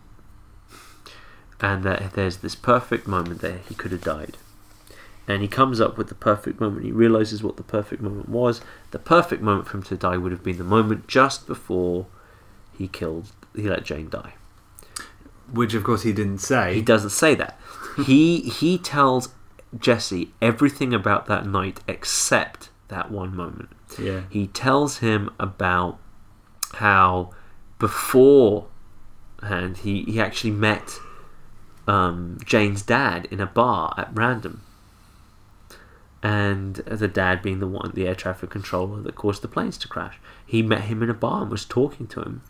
and 1.61 1.85
that 1.85 2.15
there's 2.15 2.39
this 2.39 2.55
perfect 2.55 3.07
moment 3.07 3.41
there 3.41 3.61
he 3.69 3.75
could 3.75 3.93
have 3.93 4.03
died. 4.03 4.37
And 5.29 5.43
he 5.43 5.49
comes 5.49 5.81
up 5.81 5.97
with 5.99 6.09
the 6.09 6.15
perfect 6.15 6.59
moment. 6.59 6.85
He 6.87 6.91
realizes 6.91 7.43
what 7.43 7.57
the 7.59 7.63
perfect 7.63 8.01
moment 8.03 8.29
was. 8.31 8.61
The 8.91 8.99
perfect 8.99 9.43
moment 9.43 9.69
for 9.69 9.77
him 9.77 9.83
to 9.85 9.97
die 9.97 10.17
would 10.17 10.33
have 10.33 10.43
been 10.43 10.57
the 10.59 10.65
moment 10.65 11.07
just 11.07 11.47
before 11.47 12.07
he 12.77 12.89
killed, 12.89 13.31
he 13.55 13.69
let 13.69 13.85
Jane 13.85 14.09
die. 14.09 14.35
which 15.53 15.75
of 15.75 15.85
course 15.85 16.03
he 16.03 16.13
didn't 16.13 16.39
say. 16.39 16.75
He 16.75 16.83
doesn't 16.83 17.11
say 17.11 17.35
that. 17.35 17.59
he 18.07 18.41
he 18.41 18.79
tells 18.79 19.31
Jesse 19.79 20.33
everything 20.41 20.95
about 20.95 21.27
that 21.27 21.47
night 21.47 21.81
except 21.87 22.71
that 22.89 23.11
one 23.11 23.37
moment. 23.37 23.71
Yeah. 23.99 24.23
He 24.31 24.47
tells 24.47 24.99
him 24.99 25.31
about 25.39 25.99
how 26.75 27.31
beforehand 27.79 28.69
he, 29.83 30.03
he 30.05 30.21
actually 30.21 30.51
met 30.53 30.99
um, 31.87 32.39
Jane's 32.45 32.83
dad 32.83 33.27
in 33.31 33.41
a 33.41 33.47
bar 33.47 33.95
at 33.97 34.11
random. 34.13 34.63
And 36.23 36.77
the 36.77 37.07
dad 37.07 37.43
being 37.43 37.61
the 37.61 37.69
one, 37.69 37.93
the 37.95 38.09
air 38.09 38.15
traffic 38.15 38.51
controller 38.51 39.01
that 39.03 39.15
caused 39.15 39.43
the 39.43 39.49
planes 39.49 39.79
to 39.79 39.89
crash. 39.89 40.19
He 40.45 40.63
met 40.63 40.83
him 40.83 41.03
in 41.03 41.11
a 41.11 41.15
bar 41.15 41.43
and 41.43 41.51
was 41.51 41.65
talking 41.65 42.09
to 42.09 42.21
him. 42.21 42.43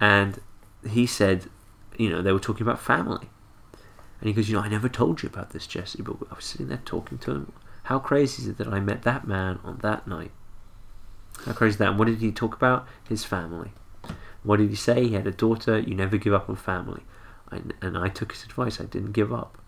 And 0.00 0.40
he 0.88 1.04
said, 1.06 1.46
you 1.96 2.10
know, 2.10 2.22
they 2.22 2.32
were 2.32 2.38
talking 2.38 2.62
about 2.62 2.80
family. 2.80 3.28
And 4.20 4.28
he 4.28 4.32
goes, 4.32 4.48
you 4.48 4.56
know, 4.56 4.62
I 4.62 4.68
never 4.68 4.88
told 4.88 5.22
you 5.22 5.28
about 5.28 5.50
this, 5.50 5.66
Jesse, 5.66 6.02
but 6.02 6.16
I 6.30 6.34
was 6.34 6.44
sitting 6.44 6.68
there 6.68 6.82
talking 6.84 7.18
to 7.18 7.32
him. 7.32 7.52
How 7.84 7.98
crazy 7.98 8.42
is 8.42 8.48
it 8.48 8.58
that 8.58 8.68
I 8.68 8.78
met 8.80 9.02
that 9.02 9.26
man 9.26 9.58
on 9.64 9.78
that 9.78 10.06
night? 10.06 10.30
How 11.44 11.52
crazy 11.52 11.74
is 11.74 11.78
that? 11.78 11.90
And 11.90 11.98
what 11.98 12.06
did 12.06 12.18
he 12.18 12.30
talk 12.30 12.54
about? 12.54 12.86
His 13.08 13.24
family. 13.24 13.72
What 14.42 14.58
did 14.58 14.70
he 14.70 14.76
say? 14.76 15.08
He 15.08 15.14
had 15.14 15.26
a 15.26 15.32
daughter. 15.32 15.78
You 15.78 15.94
never 15.94 16.16
give 16.16 16.32
up 16.32 16.48
on 16.48 16.56
family. 16.56 17.02
And 17.50 17.98
I 17.98 18.08
took 18.08 18.32
his 18.32 18.44
advice. 18.44 18.80
I 18.80 18.84
didn't 18.84 19.12
give 19.12 19.32
up. 19.32 19.58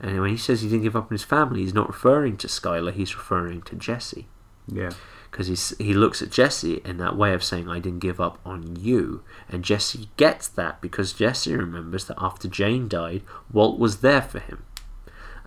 And 0.00 0.20
when 0.20 0.30
he 0.30 0.36
says 0.36 0.60
he 0.60 0.68
didn't 0.68 0.82
give 0.84 0.96
up 0.96 1.04
on 1.04 1.10
his 1.12 1.24
family, 1.24 1.60
he's 1.60 1.74
not 1.74 1.88
referring 1.88 2.36
to 2.38 2.46
Skyler. 2.48 2.92
He's 2.92 3.16
referring 3.16 3.62
to 3.62 3.76
Jesse 3.76 4.26
Yeah. 4.66 4.90
because 5.30 5.46
he's 5.46 5.74
he 5.78 5.94
looks 5.94 6.20
at 6.20 6.30
Jesse 6.30 6.82
in 6.84 6.98
that 6.98 7.16
way 7.16 7.32
of 7.32 7.42
saying 7.42 7.68
I 7.68 7.78
didn't 7.78 8.00
give 8.00 8.20
up 8.20 8.38
on 8.44 8.76
you, 8.76 9.22
and 9.48 9.64
Jesse 9.64 10.08
gets 10.16 10.48
that 10.48 10.80
because 10.80 11.12
Jesse 11.14 11.54
remembers 11.56 12.04
that 12.06 12.18
after 12.20 12.46
Jane 12.48 12.88
died, 12.88 13.22
Walt 13.52 13.78
was 13.78 13.98
there 14.00 14.22
for 14.22 14.38
him, 14.38 14.64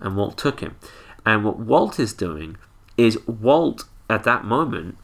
and 0.00 0.16
Walt 0.16 0.36
took 0.36 0.60
him, 0.60 0.76
and 1.24 1.44
what 1.44 1.58
Walt 1.58 2.00
is 2.00 2.12
doing 2.12 2.56
is 2.96 3.18
Walt 3.26 3.84
at 4.08 4.24
that 4.24 4.44
moment, 4.44 4.96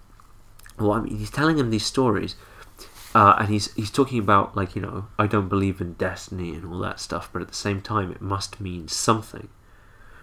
well, 0.78 0.92
I 0.92 1.00
mean, 1.00 1.16
he's 1.18 1.30
telling 1.30 1.56
him 1.58 1.70
these 1.70 1.86
stories. 1.86 2.34
Uh, 3.14 3.36
and 3.38 3.48
he's 3.48 3.72
he's 3.74 3.90
talking 3.90 4.18
about 4.18 4.56
like 4.56 4.74
you 4.74 4.82
know 4.82 5.06
I 5.18 5.26
don't 5.26 5.48
believe 5.48 5.80
in 5.80 5.94
destiny 5.94 6.54
and 6.54 6.66
all 6.66 6.78
that 6.80 7.00
stuff, 7.00 7.30
but 7.32 7.42
at 7.42 7.48
the 7.48 7.54
same 7.54 7.80
time 7.80 8.10
it 8.10 8.20
must 8.20 8.60
mean 8.60 8.88
something, 8.88 9.48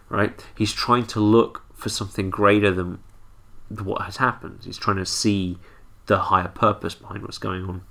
right? 0.10 0.46
He's 0.56 0.74
trying 0.74 1.08
to 1.08 1.20
look 1.20 1.64
for 1.74 1.90
something 1.90 2.30
greater 2.30 2.72
than 2.72 3.00
what 3.70 4.04
has 4.04 4.18
happened. 4.18 4.60
He's 4.64 4.78
trying 4.78 4.98
to 4.98 5.06
see 5.06 5.58
the 6.06 6.20
higher 6.20 6.50
purpose 6.50 6.96
behind 6.96 7.24
what's 7.24 7.38
going 7.38 7.66
on 7.66 7.84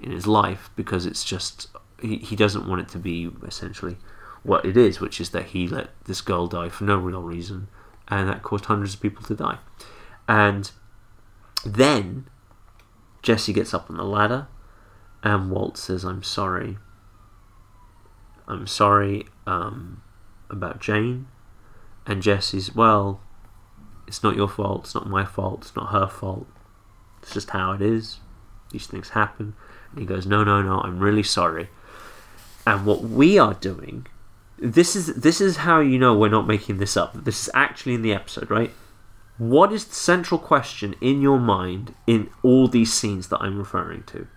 in 0.00 0.10
his 0.10 0.26
life 0.26 0.70
because 0.76 1.06
it's 1.06 1.24
just 1.24 1.68
he, 2.00 2.16
he 2.18 2.36
doesn't 2.36 2.68
want 2.68 2.80
it 2.80 2.88
to 2.88 2.98
be 2.98 3.30
essentially 3.46 3.96
what 4.42 4.64
it 4.64 4.76
is, 4.76 5.00
which 5.00 5.20
is 5.20 5.30
that 5.30 5.46
he 5.46 5.68
let 5.68 5.90
this 6.04 6.20
girl 6.20 6.46
die 6.46 6.68
for 6.68 6.84
no 6.84 6.96
real 6.96 7.22
reason 7.22 7.68
and 8.08 8.28
that 8.28 8.42
caused 8.42 8.66
hundreds 8.66 8.94
of 8.94 9.00
people 9.00 9.22
to 9.24 9.34
die. 9.34 9.58
And 10.28 10.70
then 11.64 12.26
Jesse 13.22 13.52
gets 13.52 13.72
up 13.72 13.88
on 13.88 13.96
the 13.96 14.04
ladder 14.04 14.48
and 15.22 15.50
Walt 15.50 15.78
says, 15.78 16.04
I'm 16.04 16.22
sorry. 16.22 16.78
I'm 18.48 18.66
sorry 18.66 19.26
um, 19.46 20.02
about 20.50 20.80
Jane. 20.80 21.28
And 22.04 22.20
Jesse's, 22.20 22.74
well, 22.74 23.20
it's 24.08 24.22
not 24.22 24.34
your 24.34 24.48
fault, 24.48 24.84
it's 24.84 24.94
not 24.94 25.08
my 25.08 25.24
fault, 25.24 25.60
it's 25.62 25.76
not 25.76 25.92
her 25.92 26.08
fault. 26.08 26.46
It's 27.22 27.32
just 27.32 27.50
how 27.50 27.72
it 27.72 27.80
is. 27.80 28.18
These 28.72 28.88
things 28.88 29.10
happen. 29.10 29.54
And 29.90 30.00
he 30.00 30.06
goes, 30.06 30.26
No, 30.26 30.42
no, 30.42 30.60
no, 30.60 30.80
I'm 30.80 30.98
really 30.98 31.22
sorry. 31.22 31.68
And 32.66 32.84
what 32.84 33.02
we 33.02 33.38
are 33.38 33.54
doing 33.54 34.06
this 34.62 34.94
is 34.94 35.14
this 35.14 35.40
is 35.40 35.58
how 35.58 35.80
you 35.80 35.98
know 35.98 36.16
we're 36.16 36.28
not 36.28 36.46
making 36.46 36.78
this 36.78 36.96
up. 36.96 37.24
This 37.24 37.42
is 37.42 37.50
actually 37.52 37.94
in 37.94 38.02
the 38.02 38.12
episode, 38.12 38.48
right? 38.48 38.70
What 39.50 39.72
is 39.72 39.84
the 39.86 39.94
central 39.94 40.38
question 40.38 40.94
in 41.00 41.20
your 41.20 41.40
mind 41.40 41.94
in 42.06 42.30
all 42.44 42.68
these 42.68 42.92
scenes 42.92 43.26
that 43.28 43.38
I'm 43.40 43.58
referring 43.58 44.04
to? 44.04 44.28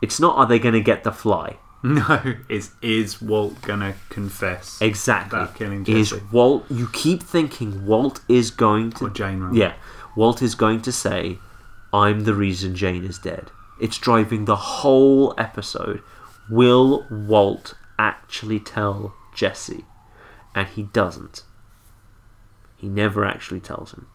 It's 0.00 0.20
not 0.20 0.36
are 0.36 0.46
they 0.46 0.60
going 0.60 0.74
to 0.74 0.80
get 0.80 1.02
the 1.04 1.12
fly? 1.12 1.56
No, 1.82 2.34
is 2.48 2.72
is 2.82 3.22
Walt 3.22 3.62
gonna 3.62 3.94
confess 4.08 4.80
Exactly. 4.80 5.38
about 5.38 5.54
killing 5.54 5.86
Is 5.86 6.12
Walt 6.32 6.64
you 6.68 6.88
keep 6.92 7.22
thinking 7.22 7.86
Walt 7.86 8.20
is 8.28 8.50
going 8.50 8.90
to 8.92 9.06
or 9.06 9.10
Jane? 9.10 9.40
Rather. 9.40 9.56
Yeah. 9.56 9.74
Walt 10.16 10.42
is 10.42 10.56
going 10.56 10.82
to 10.82 10.90
say, 10.92 11.38
I'm 11.92 12.24
the 12.24 12.34
reason 12.34 12.74
Jane 12.74 13.04
is 13.04 13.18
dead. 13.18 13.50
It's 13.80 13.96
driving 13.98 14.44
the 14.44 14.56
whole 14.56 15.34
episode. 15.38 16.02
Will 16.50 17.06
Walt 17.10 17.74
actually 17.96 18.58
tell 18.58 19.14
Jesse? 19.34 19.84
And 20.56 20.66
he 20.66 20.82
doesn't. 20.82 21.42
He 22.78 22.88
never 22.88 23.24
actually 23.24 23.60
tells 23.60 23.92
him. 23.92 24.06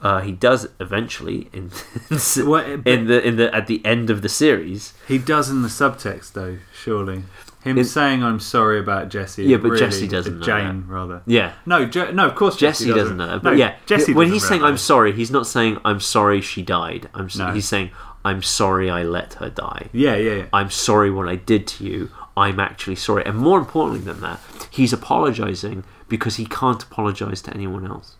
Uh, 0.00 0.20
he 0.20 0.32
does 0.32 0.68
eventually 0.80 1.48
in 1.52 1.70
in 2.10 3.06
the 3.06 3.20
in 3.24 3.36
the 3.36 3.50
at 3.54 3.66
the 3.66 3.84
end 3.84 4.10
of 4.10 4.22
the 4.22 4.28
series. 4.28 4.92
He 5.08 5.18
does 5.18 5.50
in 5.50 5.62
the 5.62 5.68
subtext 5.68 6.32
though. 6.32 6.58
Surely, 6.74 7.24
him 7.62 7.78
In- 7.78 7.84
saying 7.84 8.22
"I'm 8.22 8.40
sorry 8.40 8.78
about 8.78 9.08
Jesse." 9.08 9.44
Yeah, 9.44 9.56
but 9.56 9.68
really- 9.70 9.78
Jesse 9.80 10.06
doesn't 10.08 10.40
know 10.40 10.44
Jane, 10.44 10.84
rather. 10.88 11.22
Yeah, 11.26 11.52
No, 11.64 11.86
Je- 11.86 12.12
no, 12.12 12.26
of 12.26 12.34
course 12.34 12.56
Jesse 12.56 12.84
Jesse, 12.86 12.98
doesn't 12.98 13.16
know 13.16 13.26
that. 13.28 13.42
But 13.42 13.50
No, 13.52 13.56
yeah, 13.56 13.76
Jesse. 13.86 14.12
when 14.12 14.30
he's 14.30 14.46
saying 14.46 14.62
"I'm 14.62 14.76
sorry," 14.78 15.12
he's 15.12 15.30
not 15.30 15.46
saying 15.46 15.78
"I'm 15.84 16.00
sorry 16.00 16.40
she 16.40 16.62
died." 16.62 17.08
I'm 17.14 17.26
s 17.26 17.36
No. 17.36 17.52
he's 17.52 17.66
saying 17.68 17.90
"I'm 18.24 18.42
sorry 18.42 18.90
I 18.90 19.02
let 19.04 19.34
her 19.34 19.48
die." 19.48 19.88
Yeah, 19.92 20.16
yeah, 20.16 20.34
yeah. 20.34 20.44
I'm 20.52 20.70
sorry 20.70 21.10
what 21.10 21.28
I 21.28 21.36
did 21.36 21.66
to 21.68 21.84
you. 21.84 22.10
I'm 22.36 22.58
actually 22.60 22.96
sorry. 22.96 23.24
And 23.24 23.38
more 23.38 23.58
importantly 23.58 24.00
than 24.04 24.20
that, 24.20 24.40
he's 24.70 24.92
apologizing 24.92 25.84
because 26.08 26.36
he 26.36 26.46
can't 26.46 26.82
apologize 26.82 27.42
to 27.42 27.54
anyone 27.54 27.86
else. 27.86 28.16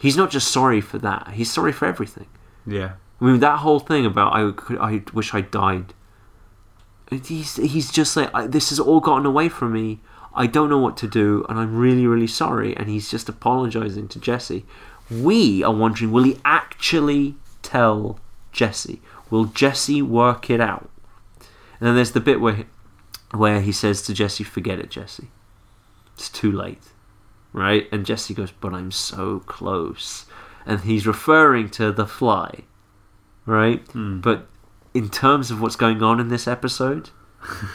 He's 0.00 0.16
not 0.16 0.30
just 0.30 0.48
sorry 0.48 0.80
for 0.80 0.98
that; 0.98 1.30
he's 1.34 1.52
sorry 1.52 1.72
for 1.72 1.86
everything. 1.86 2.26
Yeah. 2.66 2.92
I 3.20 3.24
mean, 3.24 3.40
that 3.40 3.58
whole 3.58 3.80
thing 3.80 4.06
about 4.06 4.32
I 4.32 4.52
could, 4.52 4.78
I 4.78 5.02
wish 5.12 5.34
I 5.34 5.40
died. 5.40 5.94
He's 7.10 7.56
he's 7.56 7.90
just 7.90 8.16
like 8.16 8.30
I, 8.34 8.46
this 8.46 8.70
has 8.70 8.78
all 8.78 9.00
gotten 9.00 9.26
away 9.26 9.48
from 9.48 9.72
me. 9.72 10.00
I 10.34 10.46
don't 10.46 10.70
know 10.70 10.78
what 10.78 10.96
to 10.98 11.08
do, 11.08 11.44
and 11.48 11.58
I'm 11.58 11.76
really 11.76 12.06
really 12.06 12.26
sorry. 12.26 12.76
And 12.76 12.88
he's 12.88 13.10
just 13.10 13.28
apologizing 13.28 14.08
to 14.08 14.20
Jesse. 14.20 14.66
We 15.10 15.64
are 15.64 15.74
wondering, 15.74 16.12
will 16.12 16.24
he 16.24 16.38
actually 16.44 17.34
tell 17.62 18.20
Jesse? 18.52 19.00
Will 19.30 19.46
Jesse 19.46 20.02
work 20.02 20.50
it 20.50 20.60
out? 20.60 20.90
And 21.80 21.88
then 21.88 21.94
there's 21.94 22.12
the 22.12 22.20
bit 22.20 22.40
where 22.40 22.66
where 23.32 23.60
he 23.60 23.72
says 23.72 24.02
to 24.02 24.14
Jesse, 24.14 24.44
"Forget 24.44 24.78
it, 24.78 24.90
Jesse. 24.90 25.30
It's 26.14 26.28
too 26.28 26.52
late." 26.52 26.82
Right? 27.52 27.88
And 27.90 28.06
Jesse 28.06 28.34
goes, 28.34 28.52
"But 28.52 28.74
I'm 28.74 28.90
so 28.90 29.40
close." 29.40 30.26
And 30.66 30.80
he's 30.80 31.06
referring 31.06 31.70
to 31.70 31.92
the 31.92 32.06
fly 32.06 32.64
right? 33.48 33.80
Hmm. 33.92 34.20
But 34.20 34.46
in 34.94 35.08
terms 35.08 35.50
of 35.50 35.60
what's 35.60 35.74
going 35.74 36.02
on 36.02 36.20
in 36.20 36.28
this 36.28 36.46
episode, 36.46 37.10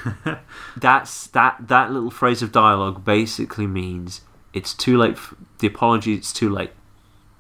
that's 0.78 1.28
that 1.28 1.58
that 1.68 1.92
little 1.92 2.12
phrase 2.12 2.42
of 2.42 2.52
dialogue 2.52 3.04
basically 3.04 3.68
means 3.68 4.22
it's 4.54 4.74
too 4.74 4.98
late. 4.98 5.14
f 5.16 5.34
the 5.60 5.68
apology, 5.68 6.14
it's 6.14 6.32
too 6.32 6.50
late. 6.50 6.72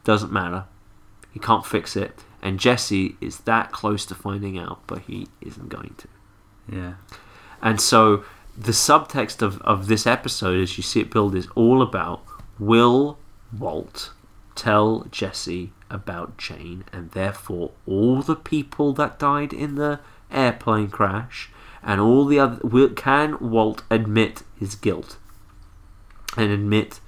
Doesn't 0.03 0.31
matter. 0.31 0.65
He 1.31 1.39
can't 1.39 1.65
fix 1.65 1.95
it. 1.95 2.23
And 2.41 2.59
Jesse 2.59 3.15
is 3.21 3.39
that 3.41 3.71
close 3.71 4.05
to 4.07 4.15
finding 4.15 4.57
out, 4.57 4.81
but 4.85 5.03
he 5.03 5.27
isn't 5.39 5.69
going 5.69 5.95
to. 5.97 6.07
Yeah. 6.69 6.93
And 7.61 7.79
so 7.79 8.25
the 8.57 8.71
subtext 8.71 9.41
of, 9.41 9.61
of 9.61 9.87
this 9.87 10.05
episode, 10.05 10.61
as 10.61 10.77
you 10.77 10.83
see 10.83 11.01
it 11.01 11.11
build, 11.11 11.35
is 11.35 11.47
all 11.55 11.81
about 11.81 12.23
will 12.59 13.17
Walt 13.57 14.11
tell 14.55 15.07
Jesse 15.11 15.71
about 15.89 16.37
Jane 16.37 16.83
and 16.91 17.11
therefore 17.11 17.71
all 17.85 18.21
the 18.21 18.35
people 18.35 18.93
that 18.93 19.19
died 19.19 19.53
in 19.53 19.75
the 19.75 19.99
airplane 20.31 20.89
crash 20.89 21.51
and 21.81 21.99
all 21.99 22.25
the 22.25 22.39
other. 22.39 22.59
Will, 22.63 22.89
can 22.89 23.37
Walt 23.39 23.83
admit 23.89 24.43
his 24.57 24.75
guilt 24.75 25.17
and 26.37 26.51
admit 26.51 26.99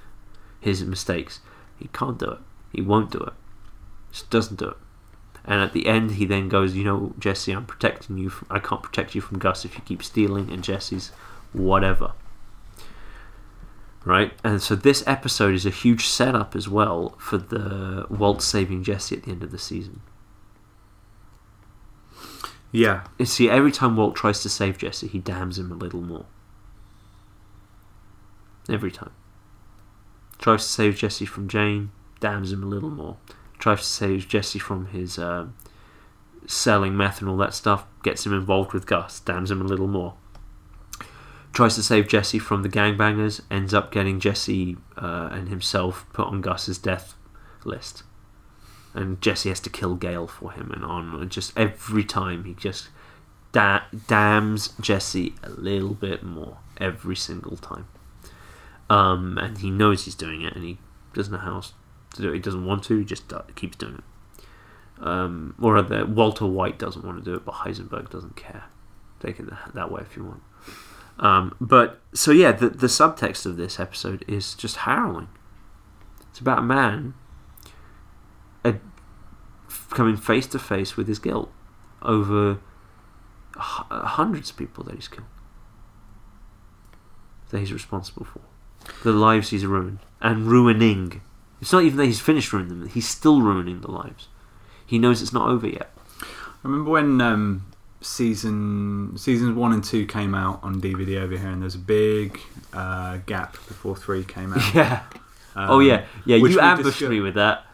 his 0.60 0.84
mistakes? 0.84 1.40
He 1.78 1.90
can't 1.94 2.20
do 2.20 2.32
it. 2.32 2.40
He 2.72 2.82
won't 2.82 3.12
do 3.12 3.20
it. 3.20 3.34
Just 4.12 4.30
doesn't 4.30 4.60
do 4.60 4.70
it. 4.70 4.78
And 5.44 5.62
at 5.62 5.74
the 5.74 5.88
end, 5.88 6.12
he 6.12 6.26
then 6.26 6.50
goes, 6.50 6.76
"You 6.76 6.84
know, 6.84 7.14
Jesse, 7.20 7.52
I'm 7.52 7.66
protecting 7.66 8.18
you. 8.18 8.30
From, 8.30 8.48
I 8.50 8.60
can't 8.60 8.82
protect 8.82 9.14
you 9.14 9.22
from 9.22 9.38
Gus 9.38 9.64
if 9.64 9.76
you 9.76 9.82
keep 9.86 10.02
stealing." 10.02 10.52
And 10.52 10.64
Jesse's, 10.64 11.12
whatever. 11.56 12.14
Right, 14.04 14.34
and 14.44 14.62
so 14.62 14.76
this 14.76 15.04
episode 15.08 15.56
is 15.56 15.66
a 15.66 15.72
huge 15.72 16.08
setup 16.08 16.56
as 16.56 16.70
well 16.70 17.16
for 17.18 17.40
the 17.40 18.06
Walt 18.10 18.44
saving 18.44 18.84
Jesse 18.84 19.18
at 19.18 19.24
the 19.24 19.32
end 19.32 19.42
of 19.42 19.50
the 19.52 19.58
season. 19.58 20.02
Yeah. 22.76 23.06
You 23.18 23.26
see, 23.26 23.50
every 23.50 23.72
time 23.72 23.96
Walt 23.96 24.16
tries 24.18 24.42
to 24.44 24.50
save 24.50 24.78
Jesse, 24.78 25.08
he 25.08 25.20
damns 25.20 25.58
him 25.58 25.72
a 25.72 25.76
little 25.76 26.02
more. 26.02 26.26
Every 28.70 28.92
time. 28.92 29.12
Tries 30.40 30.64
to 30.64 30.70
save 30.70 30.98
Jesse 30.98 31.26
from 31.26 31.48
Jane, 31.48 31.92
damns 32.20 32.52
him 32.52 32.64
a 32.64 32.68
little 32.68 32.90
more. 32.90 33.16
Tries 33.60 33.80
to 33.80 33.86
save 33.86 34.28
Jesse 34.28 34.60
from 34.60 34.88
his 34.88 35.18
uh, 35.18 35.48
selling 36.46 36.98
meth 36.98 37.22
and 37.22 37.30
all 37.30 37.38
that 37.38 37.54
stuff, 37.54 37.86
gets 38.04 38.26
him 38.26 38.34
involved 38.34 38.74
with 38.74 38.86
Gus, 38.86 39.22
damns 39.22 39.50
him 39.50 39.62
a 39.62 39.66
little 39.66 39.88
more. 39.88 40.16
Tries 41.56 41.76
to 41.76 41.84
save 41.84 42.10
Jesse 42.10 42.38
from 42.38 42.64
the 42.64 42.70
gangbangers, 42.70 43.40
ends 43.50 43.74
up 43.74 43.90
getting 43.90 44.20
Jesse 44.20 44.76
uh, 44.98 45.30
and 45.32 45.48
himself 45.48 46.06
put 46.12 46.28
on 46.28 46.42
Gus's 46.42 46.78
death 46.78 47.16
list. 47.64 48.04
And 48.94 49.22
Jesse 49.22 49.48
has 49.48 49.62
to 49.62 49.70
kill 49.70 49.96
Gale 49.96 50.28
for 50.28 50.52
him, 50.52 50.70
and 50.72 50.84
on 50.84 51.16
and 51.16 51.32
just 51.32 51.58
every 51.58 52.04
time 52.04 52.44
he 52.44 52.56
just 52.56 52.90
da- 53.54 53.84
damns 54.08 54.74
Jesse 54.82 55.34
a 55.44 55.50
little 55.50 55.94
bit 55.94 56.24
more 56.24 56.58
every 56.78 57.16
single 57.16 57.56
time. 57.56 57.88
Um, 58.90 59.38
and 59.38 59.60
he 59.60 59.72
knows 59.72 60.04
he's 60.04 60.14
doing 60.14 60.42
it, 60.42 60.58
and 60.58 60.66
he 60.66 60.78
doesn't 61.14 61.32
know 61.32 61.40
how 61.40 61.54
else 61.56 61.72
to 62.16 62.22
do 62.22 62.32
it. 62.32 62.34
He 62.34 62.40
doesn't 62.40 62.66
want 62.66 62.84
to, 62.84 62.98
he 62.98 63.06
just 63.06 63.32
keeps 63.56 63.78
doing 63.78 63.96
it. 63.96 65.04
Um, 65.06 65.56
or 65.62 65.76
rather, 65.76 66.06
Walter 66.06 66.48
White 66.48 66.78
doesn't 66.78 67.06
want 67.06 67.18
to 67.18 67.24
do 67.24 67.34
it, 67.34 67.46
but 67.46 67.56
Heisenberg 67.56 68.10
doesn't 68.10 68.36
care. 68.36 68.66
Take 69.22 69.40
it 69.40 69.46
that 69.74 69.90
way 69.90 70.02
if 70.02 70.18
you 70.18 70.26
want. 70.26 70.42
Um, 71.20 71.56
but 71.62 72.02
so 72.14 72.32
yeah, 72.32 72.52
the 72.52 72.70
the 72.70 72.88
subtext 72.88 73.46
of 73.46 73.58
this 73.58 73.80
episode 73.80 74.26
is 74.28 74.54
just 74.54 74.78
harrowing. 74.78 75.30
It's 76.30 76.40
about 76.40 76.60
a 76.60 76.64
man 76.64 77.14
uh, 78.66 78.74
coming 79.92 80.18
face 80.18 80.48
to 80.48 80.60
face 80.60 80.98
with 80.98 81.08
his 81.08 81.20
guilt 81.20 81.50
over 82.02 82.60
h- 83.56 83.86
hundreds 83.90 84.50
of 84.50 84.58
people 84.58 84.84
that 84.84 84.96
he's 84.96 85.08
killed, 85.08 85.28
that 87.50 87.60
he's 87.60 87.72
responsible 87.72 88.26
for, 88.26 88.42
the 89.04 89.14
lives 89.14 89.52
he's 89.52 89.66
ruined 89.66 90.00
and 90.22 90.48
ruining. 90.48 91.22
It's 91.62 91.72
not 91.72 91.84
even 91.84 91.98
that 92.00 92.06
he's 92.08 92.20
finished 92.20 92.52
ruining 92.52 92.82
them; 92.82 92.90
he's 92.90 93.08
still 93.08 93.42
ruining 93.42 93.80
the 93.80 93.92
lives. 93.92 94.28
He 94.86 95.00
knows 95.00 95.22
it's 95.22 95.34
not 95.34 95.48
over 95.48 95.68
yet. 95.68 95.92
I 96.22 96.68
remember 96.68 96.92
when 96.92 97.22
um, 97.22 97.66
season 98.06 99.18
seasons 99.18 99.56
one 99.56 99.74
and 99.74 99.84
two 99.84 100.06
came 100.06 100.34
out 100.36 100.60
on 100.64 100.82
DVD 100.82 101.22
over 101.22 101.38
here, 101.38 101.50
and 101.50 101.62
there's 101.62 101.76
a 101.76 101.80
big 101.80 102.40
uh, 102.74 103.18
gap 103.26 103.54
before 103.54 103.96
three 103.96 104.24
came 104.24 104.54
out. 104.54 104.62
Yeah. 104.76 105.04
Um, 105.58 105.70
oh 105.72 105.80
yeah, 105.80 106.06
yeah. 106.26 106.36
You 106.36 106.60
ambushed 106.60 107.00
discuss- 107.00 107.10
me 107.10 107.22
with 107.22 107.36
that. 107.36 107.66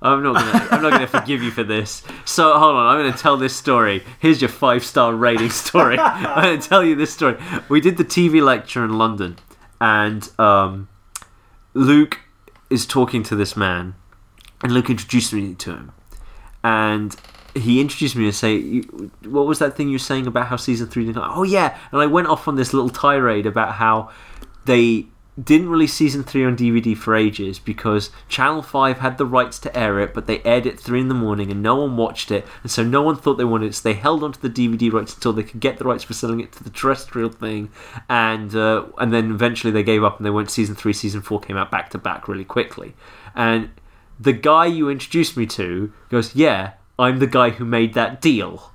I'm 0.00 0.22
not 0.22 0.36
gonna. 0.36 0.68
I'm 0.70 0.82
not 0.82 0.92
gonna 0.92 1.08
forgive 1.08 1.42
you 1.42 1.50
for 1.50 1.64
this. 1.64 2.04
So 2.24 2.56
hold 2.56 2.76
on. 2.76 2.86
I'm 2.86 3.04
gonna 3.04 3.16
tell 3.18 3.36
this 3.36 3.56
story. 3.56 4.04
Here's 4.20 4.40
your 4.40 4.48
five 4.48 4.84
star 4.84 5.12
rating 5.12 5.50
story. 5.50 5.98
I'm 5.98 6.44
gonna 6.44 6.62
tell 6.62 6.84
you 6.84 6.94
this 6.94 7.12
story. 7.12 7.36
We 7.68 7.80
did 7.80 7.96
the 7.96 8.04
TV 8.04 8.40
lecture 8.40 8.84
in 8.84 8.96
London, 8.96 9.36
and 9.80 10.30
um, 10.38 10.88
Luke 11.74 12.20
is 12.70 12.86
talking 12.86 13.24
to 13.24 13.34
this 13.34 13.56
man, 13.56 13.96
and 14.62 14.70
Luke 14.70 14.88
introduced 14.88 15.32
me 15.32 15.54
to 15.56 15.72
him, 15.72 15.92
and 16.62 17.16
he 17.58 17.80
introduced 17.80 18.16
me 18.16 18.24
and 18.24 18.34
say, 18.34 18.80
"What 19.24 19.46
was 19.46 19.58
that 19.58 19.76
thing 19.76 19.88
you 19.88 19.94
were 19.94 19.98
saying 19.98 20.26
about 20.26 20.46
how 20.46 20.56
season 20.56 20.88
three 20.88 21.04
Didn't 21.04 21.22
oh 21.22 21.42
yeah, 21.42 21.76
and 21.92 22.00
I 22.00 22.06
went 22.06 22.28
off 22.28 22.48
on 22.48 22.56
this 22.56 22.72
little 22.72 22.90
tirade 22.90 23.46
about 23.46 23.74
how 23.74 24.10
they 24.64 25.06
didn't 25.42 25.68
release 25.68 25.94
season 25.94 26.24
three 26.24 26.44
on 26.44 26.56
DVD 26.56 26.96
for 26.96 27.14
ages 27.14 27.58
because 27.58 28.10
Channel 28.28 28.62
Five 28.62 28.98
had 28.98 29.18
the 29.18 29.26
rights 29.26 29.58
to 29.60 29.78
air 29.78 30.00
it, 30.00 30.12
but 30.12 30.26
they 30.26 30.42
aired 30.42 30.66
it 30.66 30.80
three 30.80 31.00
in 31.00 31.08
the 31.08 31.14
morning 31.14 31.50
and 31.50 31.62
no 31.62 31.76
one 31.76 31.96
watched 31.96 32.30
it, 32.30 32.46
and 32.62 32.70
so 32.70 32.82
no 32.82 33.02
one 33.02 33.16
thought 33.16 33.34
they 33.34 33.44
wanted 33.44 33.66
it. 33.66 33.74
So 33.76 33.88
they 33.88 33.94
held 33.94 34.24
onto 34.24 34.40
the 34.40 34.50
DVD 34.50 34.92
rights 34.92 35.14
until 35.14 35.32
they 35.32 35.44
could 35.44 35.60
get 35.60 35.78
the 35.78 35.84
rights 35.84 36.04
for 36.04 36.14
selling 36.14 36.40
it 36.40 36.52
to 36.52 36.64
the 36.64 36.70
terrestrial 36.70 37.30
thing, 37.30 37.70
and 38.08 38.54
uh, 38.54 38.86
and 38.98 39.12
then 39.12 39.30
eventually 39.30 39.72
they 39.72 39.84
gave 39.84 40.02
up 40.02 40.16
and 40.16 40.26
they 40.26 40.30
went 40.30 40.50
season 40.50 40.74
three, 40.74 40.92
season 40.92 41.22
four 41.22 41.40
came 41.40 41.56
out 41.56 41.70
back 41.70 41.90
to 41.90 41.98
back 41.98 42.26
really 42.26 42.44
quickly, 42.44 42.94
and 43.34 43.70
the 44.18 44.32
guy 44.32 44.66
you 44.66 44.90
introduced 44.90 45.36
me 45.36 45.46
to 45.46 45.92
goes, 46.08 46.34
"Yeah, 46.34 46.72
I'm 46.98 47.18
the 47.18 47.26
guy 47.26 47.50
who 47.50 47.64
made 47.64 47.94
that 47.94 48.20
deal." 48.20 48.72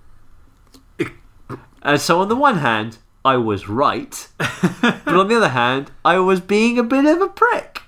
And 1.81 1.99
so 1.99 2.21
on 2.21 2.29
the 2.29 2.35
one 2.35 2.59
hand, 2.59 2.97
I 3.25 3.35
was 3.37 3.67
right, 3.67 4.27
but 4.37 5.07
on 5.15 5.27
the 5.27 5.35
other 5.35 5.49
hand, 5.49 5.91
I 6.05 6.17
was 6.19 6.39
being 6.39 6.79
a 6.79 6.83
bit 6.83 7.03
of 7.05 7.21
a 7.21 7.27
prick. 7.27 7.81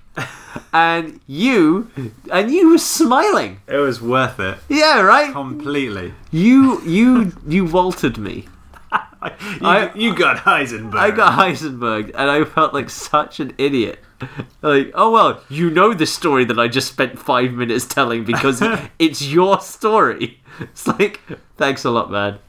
And 0.74 1.22
you, 1.28 1.90
and 2.32 2.52
you 2.52 2.70
were 2.72 2.78
smiling. 2.78 3.62
It 3.68 3.78
was 3.78 4.02
worth 4.02 4.40
it 4.42 4.58
Yeah, 4.68 5.00
right. 5.02 5.32
completely. 5.32 6.14
You, 6.32 6.82
you, 6.84 7.32
you 7.48 7.68
vaulted 7.68 8.18
me. 8.18 8.48
You, 9.26 9.68
I- 9.68 9.92
you 9.96 10.14
got 10.14 10.38
Heisenberg. 10.38 10.96
I 10.96 11.10
got 11.12 11.40
Heisenberg, 11.40 12.12
and 12.14 12.30
I 12.30 12.44
felt 12.44 12.74
like 12.74 12.90
such 12.92 13.40
an 13.40 13.54
idiot. 13.58 14.00
Like, 14.62 14.92
oh 14.96 15.12
well, 15.12 15.44
you 15.48 15.70
know 15.70 15.94
the 15.94 16.08
story 16.08 16.44
that 16.46 16.58
I 16.58 16.68
just 16.68 16.88
spent 16.88 17.20
five 17.20 17.52
minutes 17.54 17.86
telling 17.86 18.24
because 18.24 18.64
it's 19.00 19.22
your 19.22 19.60
story. 19.60 20.42
It's 20.60 20.88
like, 20.88 21.22
thanks 21.58 21.86
a 21.86 21.92
lot, 21.92 22.10
man. 22.10 22.40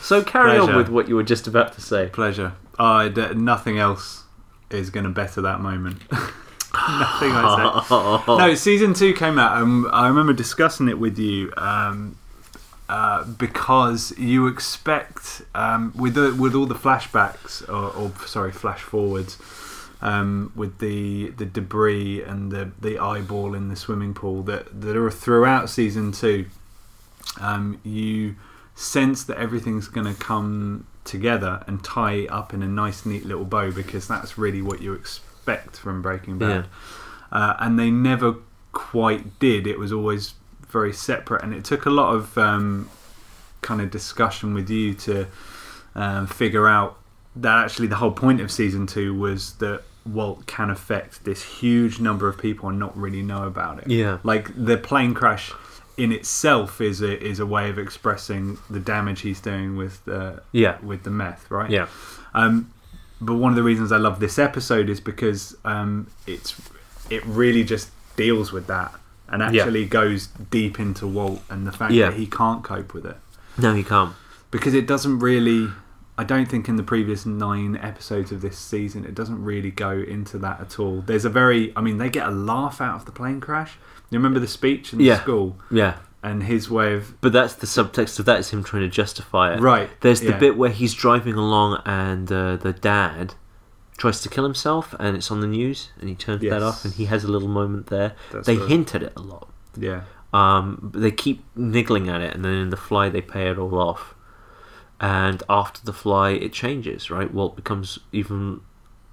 So 0.00 0.22
carry 0.22 0.58
on 0.58 0.76
with 0.76 0.88
what 0.88 1.08
you 1.08 1.16
were 1.16 1.22
just 1.22 1.46
about 1.46 1.72
to 1.74 1.80
say. 1.80 2.08
pleasure. 2.12 2.52
I 2.78 3.08
d- 3.08 3.34
nothing 3.34 3.78
else 3.78 4.24
is 4.70 4.90
going 4.90 5.04
to 5.04 5.10
better 5.10 5.40
that 5.42 5.60
moment. 5.60 6.02
nothing 6.12 7.30
I 7.32 7.84
say. 7.88 8.36
No, 8.36 8.54
season 8.54 8.92
two 8.94 9.14
came 9.14 9.38
out, 9.38 9.62
and 9.62 9.86
I 9.92 10.08
remember 10.08 10.32
discussing 10.32 10.88
it 10.88 10.98
with 10.98 11.18
you 11.18 11.52
um, 11.56 12.16
uh, 12.88 13.24
because 13.24 14.12
you 14.18 14.46
expect 14.46 15.42
um, 15.54 15.92
with 15.96 16.14
the, 16.14 16.34
with 16.34 16.54
all 16.54 16.66
the 16.66 16.74
flashbacks 16.74 17.66
or, 17.68 17.96
or 17.96 18.12
sorry, 18.26 18.52
flash 18.52 18.80
forwards. 18.80 19.38
Um, 20.04 20.52
with 20.56 20.80
the 20.80 21.30
the 21.30 21.44
debris 21.44 22.24
and 22.24 22.50
the, 22.50 22.72
the 22.80 22.98
eyeball 22.98 23.54
in 23.54 23.68
the 23.68 23.76
swimming 23.76 24.14
pool 24.14 24.42
that, 24.42 24.80
that 24.80 24.96
are 24.96 25.10
throughout 25.12 25.70
season 25.70 26.10
two, 26.10 26.46
um, 27.40 27.80
you 27.84 28.34
sense 28.74 29.22
that 29.24 29.38
everything's 29.38 29.86
going 29.88 30.12
to 30.12 30.20
come 30.20 30.86
together 31.04 31.62
and 31.66 31.84
tie 31.84 32.26
up 32.26 32.54
in 32.54 32.62
a 32.62 32.68
nice, 32.68 33.04
neat 33.04 33.24
little 33.24 33.44
bow 33.44 33.70
because 33.70 34.08
that's 34.08 34.38
really 34.38 34.62
what 34.62 34.80
you 34.80 34.92
expect 34.92 35.76
from 35.76 36.02
Breaking 36.02 36.38
Bad, 36.38 36.66
uh, 37.30 37.54
and 37.60 37.78
they 37.78 37.90
never 37.90 38.36
quite 38.72 39.38
did. 39.38 39.66
It 39.66 39.78
was 39.78 39.92
always 39.92 40.34
very 40.68 40.92
separate, 40.92 41.42
and 41.42 41.54
it 41.54 41.64
took 41.64 41.86
a 41.86 41.90
lot 41.90 42.14
of 42.14 42.36
um, 42.38 42.88
kind 43.60 43.80
of 43.80 43.90
discussion 43.90 44.54
with 44.54 44.70
you 44.70 44.94
to 44.94 45.26
um, 45.94 46.26
figure 46.26 46.68
out 46.68 46.98
that 47.36 47.64
actually 47.64 47.86
the 47.86 47.96
whole 47.96 48.12
point 48.12 48.40
of 48.40 48.50
season 48.50 48.86
two 48.86 49.14
was 49.14 49.54
that 49.54 49.82
Walt 50.04 50.46
can 50.46 50.70
affect 50.70 51.24
this 51.24 51.42
huge 51.42 52.00
number 52.00 52.28
of 52.28 52.36
people 52.38 52.68
and 52.68 52.78
not 52.78 52.96
really 52.96 53.22
know 53.22 53.44
about 53.46 53.78
it. 53.78 53.88
Yeah. 53.88 54.18
like 54.24 54.50
the 54.56 54.76
plane 54.76 55.14
crash 55.14 55.52
in 55.96 56.10
itself 56.10 56.80
is 56.80 57.00
a 57.02 57.22
is 57.22 57.38
a 57.38 57.46
way 57.46 57.68
of 57.70 57.78
expressing 57.78 58.58
the 58.70 58.80
damage 58.80 59.20
he's 59.20 59.40
doing 59.40 59.76
with 59.76 60.04
the 60.04 60.42
Yeah. 60.52 60.78
with 60.82 61.02
the 61.04 61.10
meth, 61.10 61.50
right? 61.50 61.70
Yeah. 61.70 61.86
Um, 62.34 62.70
but 63.20 63.34
one 63.34 63.52
of 63.52 63.56
the 63.56 63.62
reasons 63.62 63.92
I 63.92 63.98
love 63.98 64.18
this 64.18 64.38
episode 64.38 64.88
is 64.88 65.00
because 65.00 65.54
um, 65.64 66.08
it's 66.26 66.60
it 67.10 67.24
really 67.26 67.62
just 67.62 67.90
deals 68.16 68.52
with 68.52 68.66
that 68.68 68.92
and 69.28 69.40
Yeah. 69.54 69.62
actually 69.62 69.84
goes 69.84 70.26
deep 70.50 70.80
into 70.80 71.06
Walt 71.06 71.42
and 71.48 71.66
the 71.66 71.72
fact 71.72 71.92
Yeah. 71.92 72.10
that 72.10 72.18
he 72.18 72.26
can't 72.26 72.62
cope 72.64 72.92
with 72.94 73.04
it 73.06 73.18
No, 73.58 73.74
he 73.74 73.82
can't. 73.84 74.14
because 74.50 74.74
it 74.74 74.86
doesn't 74.86 75.18
really. 75.20 75.68
I 76.18 76.24
don't 76.24 76.46
think 76.46 76.68
in 76.68 76.76
the 76.76 76.82
previous 76.82 77.24
nine 77.24 77.76
episodes 77.76 78.32
of 78.32 78.42
this 78.42 78.58
season 78.58 79.04
it 79.04 79.14
doesn't 79.14 79.42
really 79.42 79.70
go 79.70 79.90
into 79.90 80.38
that 80.38 80.60
at 80.60 80.78
all. 80.78 81.00
There's 81.00 81.24
a 81.24 81.30
very, 81.30 81.72
I 81.76 81.80
mean, 81.80 81.98
they 81.98 82.10
get 82.10 82.26
a 82.26 82.30
laugh 82.30 82.80
out 82.80 82.96
of 82.96 83.04
the 83.06 83.12
plane 83.12 83.40
crash. 83.40 83.78
You 84.10 84.18
remember 84.18 84.38
the 84.40 84.46
speech 84.46 84.92
in 84.92 84.98
the 84.98 85.06
Yeah. 85.06 85.20
school 85.22 85.56
Yeah. 85.70 85.94
and 86.22 86.42
his 86.42 86.70
way 86.70 86.94
of 86.94 87.18
But 87.22 87.32
that's 87.32 87.54
the 87.54 87.66
subtext 87.66 88.18
of 88.18 88.26
that 88.26 88.40
is 88.40 88.50
him 88.50 88.62
trying 88.62 88.82
to 88.82 88.88
justify 88.88 89.54
it. 89.54 89.60
right. 89.60 89.88
There's 90.02 90.20
the 90.20 90.28
yeah. 90.32 90.38
bit 90.38 90.56
where 90.58 90.70
he's 90.70 90.92
driving 90.92 91.34
along 91.34 91.80
and 91.86 92.30
uh, 92.30 92.56
the 92.56 92.74
dad 92.74 93.34
tries 93.96 94.20
to 94.20 94.28
kill 94.28 94.44
himself 94.44 94.94
and 95.00 95.16
it's 95.16 95.30
on 95.30 95.40
the 95.40 95.46
news 95.46 95.90
and 95.98 96.08
he 96.10 96.14
turns 96.14 96.42
that 96.42 96.62
off 96.62 96.84
and 96.84 96.92
he 96.94 97.06
has 97.06 97.24
a 97.24 97.28
little 97.28 97.48
moment 97.48 97.86
there. 97.86 98.12
That's 98.32 98.46
they 98.46 98.58
right. 98.58 98.68
hint 98.68 98.94
at 98.94 99.02
it 99.02 99.12
a 99.16 99.20
lot. 99.22 99.48
Yeah, 99.78 100.02
Um, 100.34 100.78
but 100.92 101.00
they 101.00 101.10
keep 101.10 101.42
niggling 101.56 102.08
at 102.10 102.20
it 102.20 102.34
and 102.34 102.44
then 102.44 102.52
in 102.52 102.68
the 102.70 102.76
fly 102.76 103.08
they 103.08 103.22
pay 103.22 103.48
it 103.48 103.56
all 103.58 103.78
off. 103.78 104.14
And 105.02 105.42
after 105.50 105.84
the 105.84 105.92
fly 105.92 106.30
it 106.30 106.52
changes, 106.52 107.10
right? 107.10 107.32
Walt 107.34 107.56
becomes 107.56 107.98
even 108.12 108.60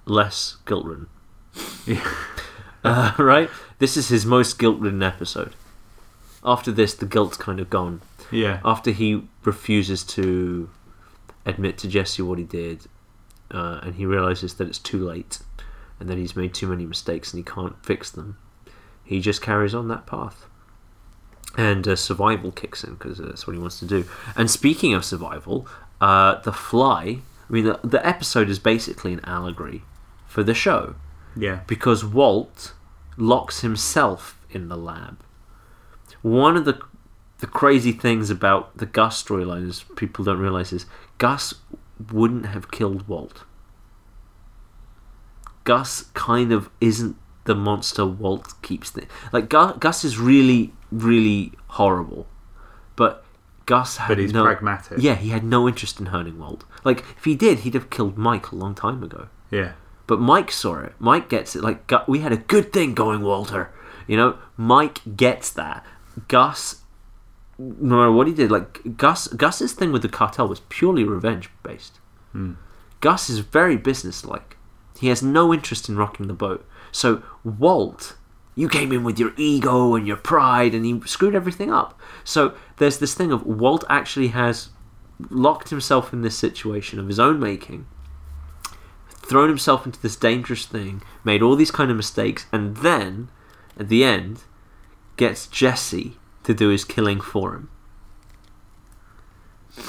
less 0.06 0.56
guilt 0.64 0.86
ridden. 0.86 1.08
yeah, 1.86 2.14
Uh, 2.84 3.12
right? 3.18 3.50
This 3.78 3.96
is 3.98 4.08
his 4.08 4.24
most 4.24 4.58
guilt 4.58 4.78
ridden 4.78 5.02
episode. 5.02 5.54
After 6.42 6.72
this, 6.72 6.94
the 6.94 7.04
guilt's 7.04 7.36
kind 7.36 7.60
of 7.60 7.68
gone. 7.68 8.00
yeah. 8.30 8.60
After 8.64 8.90
he 8.92 9.24
refuses 9.44 10.02
to 10.04 10.70
admit 11.44 11.76
to 11.78 11.88
Jesse 11.88 12.22
what 12.22 12.38
he 12.38 12.44
did, 12.44 12.86
uh, 13.50 13.80
and 13.82 13.96
he 13.96 14.06
realizes 14.06 14.54
that 14.54 14.68
it's 14.68 14.78
too 14.78 15.04
late, 15.04 15.40
and 15.98 16.08
that 16.08 16.16
he's 16.16 16.34
made 16.36 16.54
too 16.54 16.68
many 16.68 16.86
mistakes 16.86 17.34
and 17.34 17.38
he 17.38 17.44
can't 17.52 17.76
fix 17.84 18.10
them, 18.10 18.38
he 19.04 19.20
just 19.20 19.42
carries 19.42 19.74
on 19.74 19.88
that 19.88 20.06
path. 20.06 20.46
And 21.56 21.86
uh, 21.88 21.96
survival 21.96 22.52
kicks 22.52 22.84
in 22.84 22.94
because 22.94 23.18
that's 23.18 23.46
what 23.46 23.54
he 23.54 23.60
wants 23.60 23.78
to 23.80 23.84
do. 23.84 24.04
And 24.36 24.50
speaking 24.50 24.94
of 24.94 25.04
survival, 25.04 25.66
uh, 26.00 26.40
The 26.40 26.52
Fly, 26.52 27.18
I 27.48 27.52
mean, 27.52 27.64
the, 27.64 27.80
the 27.82 28.06
episode 28.06 28.48
is 28.48 28.58
basically 28.58 29.12
an 29.12 29.20
allegory 29.24 29.82
for 30.26 30.44
the 30.44 30.54
show 30.54 30.94
yeah. 31.36 31.60
because 31.66 32.04
Walt 32.04 32.72
locks 33.16 33.60
himself 33.60 34.38
in 34.50 34.68
the 34.68 34.76
lab. 34.76 35.20
One 36.22 36.56
of 36.56 36.64
the 36.64 36.80
the 37.38 37.46
crazy 37.46 37.92
things 37.92 38.28
about 38.28 38.76
the 38.76 38.84
Gus 38.84 39.22
storyline 39.22 39.66
is 39.66 39.84
people 39.96 40.24
don't 40.26 40.38
realize 40.38 40.74
is 40.74 40.84
Gus 41.16 41.54
wouldn't 42.12 42.46
have 42.46 42.70
killed 42.70 43.08
Walt. 43.08 43.44
Gus 45.64 46.02
kind 46.12 46.52
of 46.52 46.68
isn't 46.80 47.16
the 47.44 47.54
monster 47.54 48.04
Walt 48.04 48.60
keeps. 48.60 48.90
The, 48.90 49.06
like 49.32 49.48
Gus, 49.48 49.78
Gus 49.78 50.04
is 50.04 50.18
really 50.18 50.74
really 50.90 51.52
horrible, 51.68 52.26
but 52.96 53.24
Gus 53.66 53.98
had 53.98 54.08
But 54.08 54.18
he's 54.18 54.32
no 54.32 54.44
pragmatic. 54.44 54.98
yeah 55.00 55.14
he 55.14 55.28
had 55.30 55.44
no 55.44 55.68
interest 55.68 56.00
in 56.00 56.06
hurting 56.06 56.38
Walt. 56.38 56.64
Like 56.84 57.04
if 57.16 57.24
he 57.24 57.34
did, 57.34 57.60
he'd 57.60 57.74
have 57.74 57.90
killed 57.90 58.16
Mike 58.18 58.50
a 58.50 58.56
long 58.56 58.74
time 58.74 59.02
ago. 59.02 59.28
Yeah, 59.50 59.72
But 60.06 60.20
Mike 60.20 60.50
saw 60.52 60.78
it. 60.80 60.94
Mike 60.98 61.28
gets 61.28 61.54
it. 61.56 61.62
Like 61.62 61.86
Gu- 61.86 62.04
we 62.08 62.18
had 62.20 62.32
a 62.32 62.36
good 62.36 62.72
thing 62.72 62.94
going, 62.94 63.22
Walter. 63.22 63.70
You 64.06 64.16
know, 64.16 64.38
Mike 64.56 65.00
gets 65.16 65.50
that. 65.52 65.84
Gus, 66.28 66.82
no 67.58 67.96
matter 67.96 68.12
what 68.12 68.26
he 68.26 68.32
did, 68.34 68.50
like 68.50 68.96
Gus, 68.96 69.28
Gus's 69.28 69.72
thing 69.72 69.92
with 69.92 70.02
the 70.02 70.08
cartel 70.08 70.48
was 70.48 70.60
purely 70.68 71.04
revenge 71.04 71.48
based. 71.62 71.98
Hmm. 72.32 72.54
Gus 73.00 73.30
is 73.30 73.38
very 73.40 73.76
businesslike. 73.76 74.56
He 74.98 75.08
has 75.08 75.22
no 75.22 75.54
interest 75.54 75.88
in 75.88 75.96
rocking 75.96 76.26
the 76.26 76.34
boat. 76.34 76.66
So 76.92 77.22
Walt, 77.44 78.16
you 78.60 78.68
came 78.68 78.92
in 78.92 79.04
with 79.04 79.18
your 79.18 79.32
ego 79.36 79.94
and 79.94 80.06
your 80.06 80.16
pride, 80.16 80.74
and 80.74 80.84
he 80.84 81.00
screwed 81.06 81.34
everything 81.34 81.72
up. 81.72 81.98
So 82.24 82.54
there's 82.76 82.98
this 82.98 83.14
thing 83.14 83.32
of 83.32 83.46
Walt 83.46 83.84
actually 83.88 84.28
has 84.28 84.70
locked 85.28 85.70
himself 85.70 86.12
in 86.12 86.22
this 86.22 86.36
situation 86.36 86.98
of 86.98 87.06
his 87.06 87.18
own 87.18 87.38
making 87.38 87.86
thrown 89.30 89.48
himself 89.48 89.86
into 89.86 90.02
this 90.02 90.16
dangerous 90.16 90.66
thing, 90.66 91.00
made 91.22 91.40
all 91.40 91.54
these 91.54 91.70
kind 91.70 91.88
of 91.88 91.96
mistakes, 91.96 92.46
and 92.50 92.78
then, 92.78 93.28
at 93.78 93.88
the 93.88 94.02
end, 94.02 94.42
gets 95.16 95.46
Jesse 95.46 96.16
to 96.42 96.52
do 96.52 96.68
his 96.68 96.84
killing 96.84 97.20
for 97.20 97.54
him. 97.54 97.70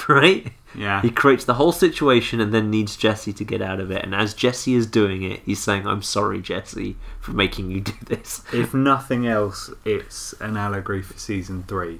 Right? 0.07 0.53
Yeah. 0.75 1.01
He 1.01 1.09
creates 1.09 1.45
the 1.45 1.55
whole 1.55 1.71
situation 1.71 2.39
and 2.39 2.53
then 2.53 2.69
needs 2.69 2.95
Jesse 2.95 3.33
to 3.33 3.43
get 3.43 3.61
out 3.61 3.79
of 3.79 3.91
it. 3.91 4.03
And 4.03 4.13
as 4.15 4.33
Jesse 4.33 4.73
is 4.73 4.87
doing 4.87 5.23
it, 5.23 5.41
he's 5.45 5.61
saying, 5.61 5.85
I'm 5.87 6.01
sorry, 6.01 6.41
Jesse, 6.41 6.95
for 7.19 7.31
making 7.31 7.71
you 7.71 7.81
do 7.91 7.93
this. 8.05 8.41
if 8.53 8.73
nothing 8.73 9.27
else, 9.27 9.69
it's 9.85 10.33
an 10.39 10.57
allegory 10.57 11.01
for 11.01 11.17
season 11.17 11.63
three 11.67 11.99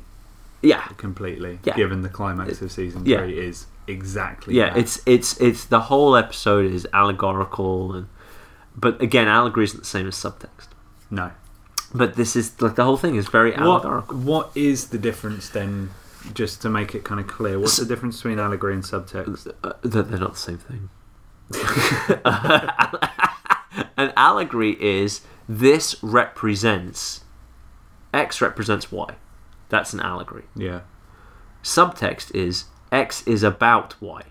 Yeah. 0.62 0.82
completely. 0.98 1.60
Yeah. 1.64 1.76
Given 1.76 2.02
the 2.02 2.10
climax 2.10 2.62
of 2.62 2.72
season 2.72 3.06
Yeah. 3.06 3.20
three 3.20 3.38
is 3.40 3.66
exactly 3.88 4.56
Yeah, 4.56 4.70
that. 4.70 4.78
it's 4.78 5.02
it's 5.06 5.38
it's 5.42 5.66
the 5.66 5.82
whole 5.82 6.16
episode 6.16 6.72
is 6.72 6.88
allegorical 6.94 7.94
and 7.94 8.08
but 8.76 9.02
again 9.02 9.28
allegory 9.28 9.66
isn't 9.66 9.80
the 9.82 9.86
same 9.86 10.08
as 10.08 10.16
subtext. 10.16 10.68
no. 11.10 11.32
But 11.94 12.16
this 12.16 12.38
is 12.38 12.62
like 12.62 12.76
the 12.76 12.86
whole 12.86 12.96
thing 12.96 13.16
is 13.16 13.28
very 13.28 13.54
allegorical. 13.54 14.16
What 14.18 14.26
what 14.46 14.52
is 14.56 14.90
the 14.90 14.98
difference 14.98 15.50
then? 15.50 15.90
Just 16.34 16.62
to 16.62 16.70
make 16.70 16.96
it 16.96 17.04
kind 17.04 17.20
of 17.20 17.28
clear, 17.28 17.60
what's 17.60 17.78
the 17.78 17.86
difference 17.86 18.18
between 18.18 18.40
allegory 18.40 18.74
and 18.74 18.84
subtext? 18.84 19.54
Uh, 19.64 19.74
they're, 19.82 20.04
they're 20.04 20.20
not 20.20 20.34
the 20.34 20.40
same 20.40 20.58
thing. 20.58 20.90
An 23.98 24.14
allegory 24.16 24.82
is 24.82 25.22
this 25.48 25.96
represents 26.04 27.22
X 28.14 28.42
represents 28.42 28.92
Y. 28.92 29.16
That's 29.70 29.94
an 29.94 30.00
allegory. 30.02 30.44
Yeah, 30.56 30.82
Subtext 31.64 32.34
is 32.36 32.66
X 32.92 33.26
is 33.28 33.44
about 33.44 34.00
Y. 34.02 34.24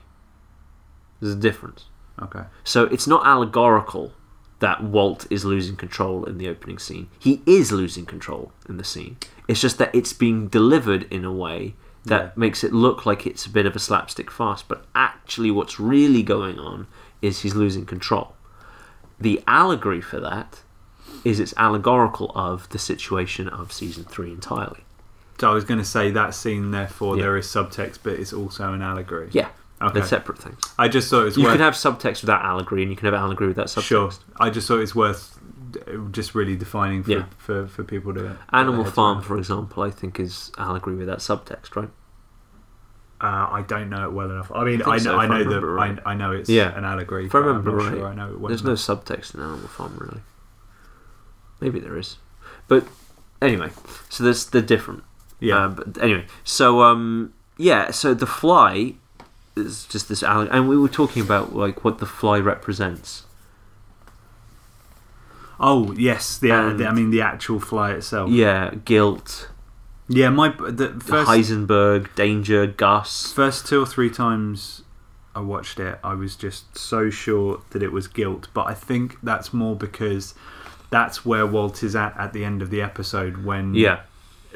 There's 1.20 1.34
a 1.34 1.38
difference. 1.38 1.86
okay, 2.20 2.44
So 2.64 2.84
it's 2.84 3.06
not 3.06 3.26
allegorical 3.26 4.12
that 4.60 4.82
Walt 4.82 5.26
is 5.30 5.44
losing 5.44 5.76
control 5.76 6.24
in 6.24 6.38
the 6.38 6.48
opening 6.48 6.78
scene. 6.78 7.08
He 7.18 7.42
is 7.46 7.72
losing 7.72 8.06
control 8.06 8.52
in 8.68 8.76
the 8.76 8.84
scene. 8.84 9.16
It's 9.48 9.60
just 9.60 9.78
that 9.78 9.94
it's 9.94 10.12
being 10.12 10.48
delivered 10.48 11.04
in 11.12 11.24
a 11.24 11.32
way 11.32 11.74
that 12.04 12.22
Yeah. 12.22 12.30
makes 12.36 12.62
it 12.64 12.72
look 12.72 13.04
like 13.04 13.26
it's 13.26 13.46
a 13.46 13.50
bit 13.50 13.66
of 13.66 13.74
a 13.74 13.78
slapstick 13.78 14.30
farce, 14.30 14.62
but 14.62 14.84
actually 14.94 15.50
what's 15.50 15.80
really 15.80 16.22
going 16.22 16.58
on 16.58 16.86
is 17.20 17.40
he's 17.40 17.54
losing 17.54 17.84
control. 17.84 18.34
The 19.18 19.42
allegory 19.46 20.00
for 20.00 20.20
that 20.20 20.60
is 21.24 21.40
it's 21.40 21.52
allegorical 21.56 22.30
of 22.34 22.68
the 22.70 22.78
situation 22.78 23.48
of 23.48 23.72
season 23.72 24.04
3 24.04 24.30
entirely. 24.30 24.84
So 25.38 25.50
I 25.50 25.54
was 25.54 25.64
going 25.64 25.80
to 25.80 25.86
say 25.86 26.10
that 26.10 26.34
scene, 26.34 26.70
therefore 26.70 27.16
Yeah. 27.16 27.22
there 27.24 27.36
is 27.38 27.46
subtext, 27.46 27.98
but 28.02 28.14
it's 28.14 28.32
also 28.32 28.72
an 28.72 28.82
allegory. 28.82 29.28
Yeah. 29.32 29.48
Okay. 29.82 29.94
They're 29.94 30.06
separate 30.06 30.38
things. 30.38 30.60
I 30.78 30.88
just 30.88 31.08
thought 31.08 31.22
it 31.22 31.24
was 31.24 31.36
You 31.38 31.44
worth. 31.44 31.52
can 31.54 31.60
have 31.62 31.72
subtext 31.74 32.20
without 32.20 32.44
allegory, 32.44 32.82
and 32.82 32.90
you 32.90 32.96
can 32.96 33.06
have 33.06 33.14
allegory 33.14 33.48
without 33.48 33.66
subtext. 33.68 33.82
sure. 33.84 34.10
I 34.38 34.50
just 34.50 34.68
thought 34.68 34.80
it's 34.80 34.94
worth 34.94 35.38
just 36.10 36.34
really 36.34 36.56
defining 36.56 37.02
for 37.02 37.10
Yeah. 37.12 37.24
for, 37.38 37.66
for 37.66 37.82
people 37.84 38.12
to. 38.14 38.36
Animal 38.52 38.84
Farm, 38.84 39.22
for 39.22 39.38
example, 39.38 39.82
I 39.82 39.90
think 39.90 40.20
is 40.20 40.52
allegory 40.58 40.96
without 40.96 41.18
subtext, 41.20 41.76
right? 41.76 41.88
Uh, 43.22 43.48
I 43.52 43.64
don't 43.66 43.90
know 43.90 44.04
it 44.04 44.12
well 44.12 44.30
enough. 44.30 44.50
I 44.54 44.64
mean, 44.64 44.82
I 44.82 44.92
I, 44.92 44.98
so, 44.98 45.12
know, 45.12 45.18
I 45.18 45.24
if 45.26 45.30
I 45.30 45.34
know 45.38 45.44
remember 45.44 45.66
that 45.68 45.72
right. 45.72 45.98
I, 46.06 46.10
I 46.10 46.14
know 46.14 46.32
it's 46.32 46.48
Yeah. 46.50 46.76
an 46.76 46.84
allegory. 46.84 47.26
If 47.26 47.34
I 47.34 47.40
but 47.40 47.46
remember 47.46 47.70
not 47.72 47.76
right, 47.84 47.90
sure 47.94 48.06
I 48.06 48.14
know 48.14 48.30
it 48.32 48.40
well 48.40 48.48
There's 48.48 48.64
no 48.64 48.70
enough. 48.70 48.80
subtext 48.80 49.34
in 49.34 49.40
Animal 49.40 49.68
Farm, 49.68 49.96
really. 49.98 50.22
Maybe 51.60 51.78
there 51.80 51.98
is, 51.98 52.16
but 52.68 52.84
anyway, 53.42 53.70
so 54.08 54.24
there's 54.24 54.46
they're 54.46 54.62
different. 54.62 55.04
Yeah, 55.38 55.64
Uh, 55.64 55.68
but 55.68 56.02
anyway, 56.02 56.24
so 56.44 56.82
um, 56.82 57.32
yeah, 57.58 57.90
so 57.90 58.14
the 58.14 58.26
fly 58.26 58.94
is 59.56 59.84
just 59.84 60.08
this 60.08 60.22
alle- 60.22 60.48
and 60.50 60.68
we 60.68 60.76
were 60.78 60.88
talking 60.88 61.22
about 61.22 61.54
like 61.54 61.84
what 61.84 61.98
the 61.98 62.06
fly 62.06 62.38
represents. 62.38 63.24
Oh 65.58 65.92
yes, 65.92 66.38
the, 66.38 66.50
And- 66.50 66.78
the 66.80 66.86
I 66.86 66.92
mean 66.92 67.10
the 67.10 67.20
actual 67.22 67.60
fly 67.60 67.92
itself. 67.92 68.30
Yeah, 68.30 68.74
guilt, 68.84 69.50
Yeah, 70.08 70.30
my 70.30 70.48
the 70.48 70.98
first 71.04 71.28
Heisenberg, 71.28 72.14
danger, 72.14 72.66
Gus. 72.66 73.32
first 73.32 73.66
two 73.66 73.80
or 73.82 73.86
three 73.86 74.10
times 74.10 74.82
I 75.34 75.40
watched 75.40 75.78
it, 75.78 75.98
I 76.02 76.14
was 76.14 76.34
just 76.34 76.76
so 76.76 77.08
sure 77.10 77.60
that 77.70 77.82
it 77.82 77.92
was 77.92 78.08
guilt. 78.08 78.48
But 78.54 78.66
I 78.66 78.74
think 78.74 79.18
that's 79.22 79.52
more 79.52 79.76
because 79.76 80.34
that's 80.90 81.24
where 81.24 81.46
Walt 81.46 81.82
is 81.84 81.94
at 81.94 82.16
at 82.18 82.32
the 82.32 82.44
end 82.44 82.62
of 82.62 82.70
the 82.70 82.80
episode 82.82 83.44
when 83.44 83.74
Yeah. 83.74 84.00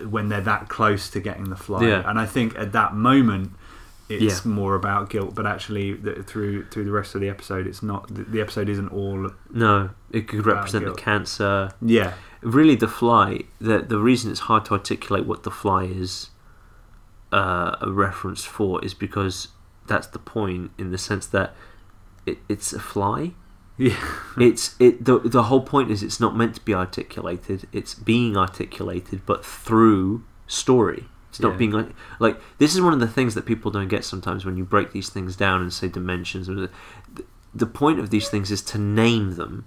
when 0.08 0.28
they're 0.30 0.40
that 0.40 0.68
close 0.68 1.08
to 1.10 1.20
getting 1.20 1.50
the 1.50 1.56
fly. 1.56 1.86
Yeah. 1.86 2.02
And 2.08 2.18
I 2.18 2.26
think 2.26 2.58
at 2.58 2.72
that 2.72 2.94
moment, 2.96 3.52
it's 4.08 4.44
Yeah. 4.44 4.50
more 4.52 4.74
about 4.74 5.08
guilt. 5.10 5.34
But 5.34 5.46
actually, 5.46 5.94
the, 5.94 6.22
through 6.22 6.66
through 6.66 6.84
the 6.84 6.90
rest 6.92 7.14
of 7.14 7.20
the 7.20 7.28
episode, 7.28 7.66
it's 7.66 7.82
not. 7.82 8.08
The, 8.14 8.22
the 8.24 8.40
episode 8.40 8.68
isn't 8.68 8.88
all. 8.88 9.30
No, 9.50 9.90
it 10.10 10.28
could 10.28 10.44
represent 10.46 10.84
the 10.84 10.92
cancer. 10.94 11.70
Yeah, 11.80 12.12
Really, 12.42 12.76
the 12.76 12.88
fly. 12.88 13.40
The 13.60 13.78
the 13.80 13.98
reason 13.98 14.30
it's 14.30 14.40
hard 14.40 14.64
to 14.66 14.72
articulate 14.72 15.24
what 15.26 15.42
the 15.44 15.50
fly 15.50 15.84
is 15.84 16.30
uh, 17.32 17.76
a 17.80 17.90
reference 17.90 18.44
for 18.44 18.84
is 18.84 18.94
because 18.94 19.48
that's 19.86 20.06
the 20.08 20.18
point 20.18 20.70
in 20.78 20.90
the 20.90 20.98
sense 20.98 21.26
that 21.26 21.54
it, 22.26 22.38
it's 22.48 22.72
a 22.72 22.80
fly. 22.80 23.32
yeah, 23.76 23.96
it's 24.38 24.76
it 24.78 25.04
the 25.04 25.18
the 25.18 25.44
whole 25.44 25.62
point 25.62 25.90
is 25.90 26.02
it's 26.02 26.20
not 26.20 26.36
meant 26.36 26.54
to 26.56 26.60
be 26.60 26.74
articulated. 26.74 27.66
It's 27.72 27.94
being 27.94 28.36
articulated, 28.36 29.24
but 29.26 29.44
through 29.44 30.24
story. 30.46 31.04
It's 31.34 31.40
not 31.40 31.54
Yeah. 31.54 31.58
being 31.58 31.72
like 31.72 31.90
like 32.20 32.40
this 32.58 32.76
is 32.76 32.80
one 32.80 32.92
of 32.92 33.00
the 33.00 33.08
things 33.08 33.34
that 33.34 33.44
people 33.44 33.72
don't 33.72 33.88
get 33.88 34.04
sometimes 34.04 34.44
when 34.44 34.56
you 34.56 34.64
break 34.64 34.92
these 34.92 35.08
things 35.08 35.34
down 35.34 35.62
and 35.62 35.72
say 35.72 35.88
dimensions. 35.88 36.46
The, 36.46 37.66
point 37.66 37.98
of 37.98 38.10
these 38.10 38.28
things 38.28 38.52
is 38.52 38.62
to 38.62 38.78
name 38.78 39.34
them 39.34 39.64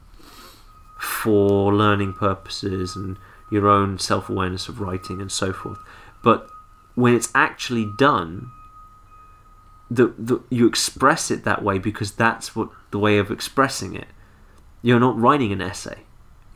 for 0.97 1.73
learning 1.73 2.13
purposes 2.13 2.95
and 2.95 3.17
your 3.51 3.67
own 3.67 3.99
self 3.99 4.29
awareness 4.29 4.69
of 4.69 4.79
writing 4.79 5.19
and 5.19 5.29
so 5.29 5.51
forth. 5.51 5.79
But 6.23 6.47
when 6.95 7.13
it's 7.13 7.29
actually 7.35 7.91
done, 7.97 8.49
the, 9.91 10.13
the 10.17 10.39
you 10.49 10.67
express 10.67 11.29
it 11.29 11.43
that 11.43 11.63
way 11.65 11.79
because 11.79 12.13
that's 12.13 12.55
what 12.55 12.69
the 12.91 12.99
way 12.99 13.17
of 13.17 13.29
expressing 13.29 13.93
it. 13.93 14.07
You're 14.81 15.01
not 15.01 15.19
writing 15.19 15.51
an 15.51 15.59
essay. 15.61 16.03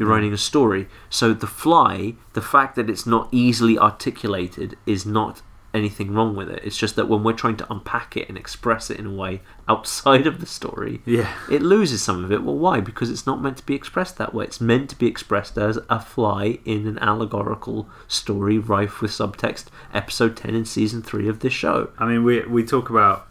You're 0.01 0.09
writing 0.09 0.33
a 0.33 0.37
story. 0.37 0.87
So 1.11 1.31
the 1.31 1.45
fly, 1.45 2.15
the 2.33 2.41
fact 2.41 2.75
that 2.75 2.89
it's 2.89 3.05
not 3.05 3.29
easily 3.31 3.77
articulated 3.77 4.75
is 4.87 5.05
not 5.05 5.43
anything 5.75 6.11
wrong 6.11 6.35
with 6.35 6.49
it. 6.49 6.59
It's 6.63 6.75
just 6.75 6.95
that 6.95 7.07
when 7.07 7.23
we're 7.23 7.33
trying 7.33 7.57
to 7.57 7.71
unpack 7.71 8.17
it 8.17 8.27
and 8.27 8.35
express 8.35 8.89
it 8.89 8.97
in 8.99 9.05
a 9.05 9.13
way 9.13 9.41
outside 9.69 10.25
of 10.25 10.39
the 10.39 10.47
story, 10.47 11.01
yeah, 11.05 11.31
it 11.51 11.61
loses 11.61 12.01
some 12.01 12.23
of 12.25 12.31
it. 12.31 12.41
Well, 12.41 12.57
why? 12.57 12.79
Because 12.81 13.11
it's 13.11 13.27
not 13.27 13.43
meant 13.43 13.57
to 13.57 13.65
be 13.67 13.75
expressed 13.75 14.17
that 14.17 14.33
way. 14.33 14.45
It's 14.45 14.59
meant 14.59 14.89
to 14.89 14.97
be 14.97 15.05
expressed 15.05 15.55
as 15.59 15.77
a 15.87 15.99
fly 15.99 16.57
in 16.65 16.87
an 16.87 16.97
allegorical 16.97 17.87
story 18.07 18.57
rife 18.57 19.01
with 19.01 19.11
subtext. 19.11 19.65
Episode 19.93 20.35
10 20.35 20.55
in 20.55 20.65
season 20.65 21.03
3 21.03 21.29
of 21.29 21.41
this 21.41 21.53
show. 21.53 21.91
I 21.99 22.07
mean, 22.07 22.23
we 22.23 22.41
we 22.47 22.63
talk 22.65 22.89
about 22.89 23.27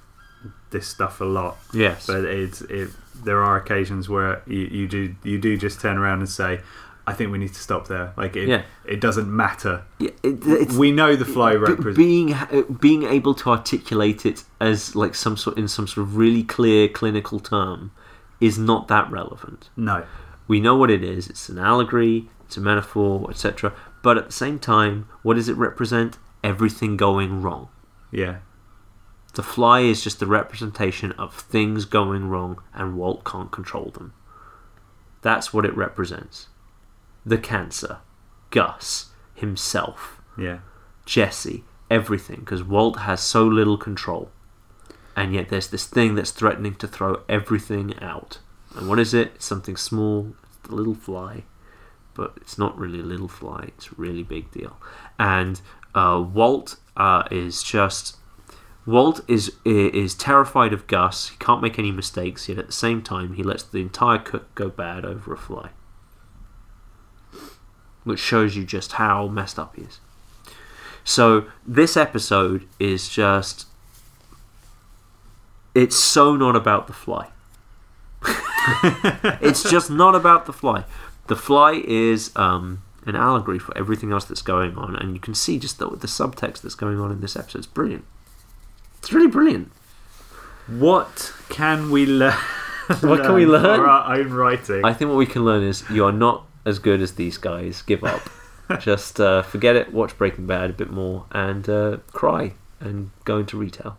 this 0.70 0.86
stuff 0.86 1.20
a 1.20 1.24
lot, 1.24 1.58
Yes. 1.74 2.06
but 2.06 2.24
it's 2.24 2.60
it. 2.62 2.90
There 3.24 3.42
are 3.42 3.56
occasions 3.56 4.08
where 4.08 4.42
you, 4.46 4.60
you 4.60 4.88
do 4.88 5.14
you 5.24 5.38
do 5.38 5.56
just 5.56 5.80
turn 5.80 5.96
around 5.98 6.18
and 6.20 6.28
say, 6.28 6.60
"I 7.06 7.12
think 7.12 7.30
we 7.32 7.38
need 7.38 7.52
to 7.54 7.60
stop 7.60 7.88
there." 7.88 8.12
Like 8.16 8.36
it, 8.36 8.48
Yeah. 8.48 8.62
it 8.84 9.00
doesn't 9.00 9.28
matter. 9.34 9.82
Yeah, 9.98 10.10
it, 10.22 10.72
we 10.72 10.92
know 10.92 11.16
the 11.16 11.24
fly 11.24 11.52
b- 11.52 11.58
represents. 11.58 11.96
being 11.96 12.32
uh, 12.34 12.62
being 12.80 13.02
able 13.04 13.34
to 13.34 13.50
articulate 13.50 14.24
it 14.26 14.44
as 14.60 14.94
like 14.96 15.14
some 15.14 15.36
sort 15.36 15.58
in 15.58 15.68
some 15.68 15.86
sort 15.86 16.06
of 16.06 16.16
really 16.16 16.42
clear 16.42 16.88
clinical 16.88 17.40
term 17.40 17.90
is 18.40 18.58
not 18.58 18.88
that 18.88 19.10
relevant. 19.10 19.68
no, 19.76 20.04
We 20.48 20.60
know 20.60 20.74
what 20.76 20.90
it 20.90 21.04
is. 21.04 21.28
It's 21.28 21.48
an 21.50 21.58
allegory, 21.58 22.30
it's 22.46 22.56
a 22.56 22.60
metaphor, 22.60 23.28
etc. 23.30 23.72
But 24.02 24.16
at 24.16 24.26
the 24.26 24.32
same 24.32 24.58
time, 24.58 25.06
what 25.22 25.34
does 25.34 25.48
it 25.50 25.56
represent? 25.58 26.16
Everything 26.42 26.96
going 26.96 27.42
wrong. 27.42 27.68
yeah, 28.10 28.36
The 29.34 29.42
fly 29.42 29.80
is 29.80 30.02
just 30.02 30.22
a 30.22 30.26
representation 30.26 31.12
of 31.12 31.34
things 31.34 31.84
going 31.84 32.28
wrong, 32.28 32.60
and 32.74 32.96
Walt 32.96 33.24
can't 33.24 33.52
control 33.52 33.90
them. 33.90 34.12
That's 35.22 35.52
what 35.52 35.64
it 35.64 35.76
represents. 35.76 36.48
The 37.24 37.38
cancer, 37.38 37.98
Gus, 38.50 39.10
himself, 39.34 40.20
yeah, 40.36 40.60
Jesse, 41.06 41.64
everything, 41.90 42.40
because 42.40 42.64
Walt 42.64 43.00
has 43.00 43.20
so 43.20 43.46
little 43.46 43.76
control. 43.76 44.30
And 45.16 45.34
yet 45.34 45.48
there's 45.48 45.68
this 45.68 45.86
thing 45.86 46.14
that's 46.14 46.30
threatening 46.30 46.74
to 46.76 46.88
throw 46.88 47.22
everything 47.28 47.98
out. 48.00 48.38
And 48.74 48.88
what 48.88 48.98
is 48.98 49.12
it? 49.12 49.32
It's 49.34 49.46
something 49.46 49.76
small, 49.76 50.34
it's 50.44 50.68
the 50.68 50.74
little 50.74 50.94
fly. 50.94 51.44
But 52.14 52.34
it's 52.36 52.58
not 52.58 52.78
really 52.78 53.00
a 53.00 53.04
little 53.04 53.28
fly, 53.28 53.66
it's 53.68 53.88
a 53.88 53.94
really 53.96 54.22
big 54.22 54.50
deal. 54.50 54.78
And 55.18 55.60
uh, 55.94 56.24
Walt 56.26 56.76
uh, 56.96 57.24
is 57.30 57.62
just. 57.62 58.16
Walt 58.86 59.20
is 59.28 59.52
is 59.64 60.14
terrified 60.14 60.72
of 60.72 60.86
Gus. 60.86 61.28
He 61.28 61.36
can't 61.36 61.62
make 61.62 61.78
any 61.78 61.92
mistakes, 61.92 62.48
yet 62.48 62.58
at 62.58 62.66
the 62.66 62.72
same 62.72 63.02
time, 63.02 63.34
he 63.34 63.42
lets 63.42 63.62
the 63.62 63.78
entire 63.78 64.18
cook 64.18 64.54
go 64.54 64.68
bad 64.68 65.04
over 65.04 65.34
a 65.34 65.38
fly. 65.38 65.70
Which 68.04 68.20
shows 68.20 68.56
you 68.56 68.64
just 68.64 68.92
how 68.92 69.28
messed 69.28 69.58
up 69.58 69.76
he 69.76 69.82
is. 69.82 70.00
So 71.04 71.46
this 71.66 71.96
episode 71.96 72.66
is 72.78 73.08
just 73.08 73.66
it's 75.74 75.96
so 75.96 76.34
not 76.34 76.56
about 76.56 76.86
the 76.86 76.92
fly. 76.92 77.28
it's 79.40 79.68
just 79.70 79.90
not 79.90 80.14
about 80.14 80.46
the 80.46 80.52
fly. 80.52 80.84
The 81.26 81.36
fly 81.36 81.82
is 81.86 82.34
um, 82.34 82.82
an 83.06 83.14
allegory 83.14 83.58
for 83.58 83.76
everything 83.78 84.12
else 84.12 84.24
that's 84.24 84.42
going 84.42 84.76
on, 84.76 84.96
and 84.96 85.14
you 85.14 85.20
can 85.20 85.34
see 85.34 85.58
just 85.58 85.78
the, 85.78 85.88
the 85.90 86.06
subtext 86.06 86.62
that's 86.62 86.74
going 86.74 86.98
on 86.98 87.12
in 87.12 87.20
this 87.20 87.36
episode. 87.36 87.58
It's 87.58 87.66
brilliant. 87.66 88.04
It's 89.00 89.12
really 89.12 89.26
brilliant. 89.28 89.72
What 90.66 91.32
can 91.48 91.90
we 91.90 92.06
learn? 92.06 92.34
What 93.02 93.22
can 93.22 93.34
we 93.34 93.46
learn? 93.46 93.62
for 93.78 93.86
our 93.88 94.16
own 94.16 94.32
writing? 94.32 94.84
I 94.84 94.92
think 94.92 95.10
what 95.10 95.16
we 95.16 95.26
can 95.26 95.44
learn 95.44 95.62
is 95.62 95.84
you 95.90 96.04
are 96.04 96.12
not 96.12 96.44
as 96.64 96.80
good 96.80 97.00
as 97.00 97.14
these 97.14 97.38
guys. 97.38 97.82
Give 97.82 98.02
up. 98.02 98.20
just 98.80 99.20
uh, 99.20 99.42
forget 99.42 99.76
it. 99.76 99.92
Watch 99.92 100.18
Breaking 100.18 100.46
Bad 100.46 100.70
a 100.70 100.72
bit 100.72 100.90
more 100.90 101.26
and 101.30 101.68
uh, 101.68 101.98
cry 102.12 102.54
and 102.80 103.10
go 103.24 103.38
into 103.38 103.56
retail. 103.56 103.96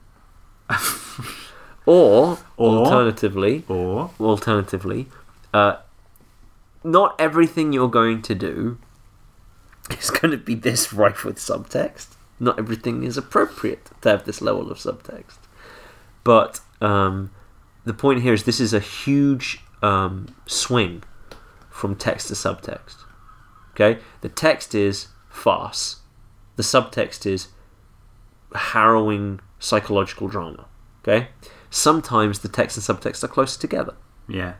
or, 1.86 2.38
Or- 2.58 2.78
alternatively, 2.80 3.64
or 3.70 4.12
alternatively, 4.20 5.08
uh, 5.54 5.78
not 6.84 7.16
everything 7.20 7.72
you're 7.74 7.90
going 7.90 8.22
to 8.24 8.36
do 8.36 8.78
is 9.98 10.10
going 10.10 10.32
to 10.32 10.38
be 10.38 10.56
this 10.56 10.92
rife 10.94 11.24
with 11.24 11.38
subtext. 11.38 12.08
Not 12.42 12.60
everything 12.60 13.04
is 13.04 13.18
appropriate 13.18 13.92
to 14.02 14.10
have 14.10 14.26
this 14.26 14.42
level 14.42 14.72
of 14.72 14.78
subtext. 14.78 15.38
But 16.24 16.60
um, 16.82 17.32
the 17.86 17.94
point 17.94 18.22
here 18.22 18.34
is 18.34 18.44
this 18.44 18.60
is 18.60 18.74
a 18.74 18.80
huge 18.80 19.60
um, 19.82 20.36
swing 20.46 21.04
from 21.70 21.96
text 21.96 22.28
to 22.28 22.34
subtext. 22.34 22.98
Okay, 23.72 24.02
the 24.20 24.30
text 24.30 24.76
is 24.76 25.08
farce. 25.30 26.02
The 26.58 26.64
subtext 26.64 27.26
is 27.26 27.48
harrowing 28.54 29.40
psychological 29.60 30.28
drama. 30.28 30.66
Okay, 31.04 31.30
sometimes 31.70 32.40
the 32.40 32.50
text 32.50 32.76
and 32.76 32.84
subtext 32.84 33.24
are 33.24 33.30
close 33.30 33.56
together 33.56 33.96
yeah, 34.32 34.54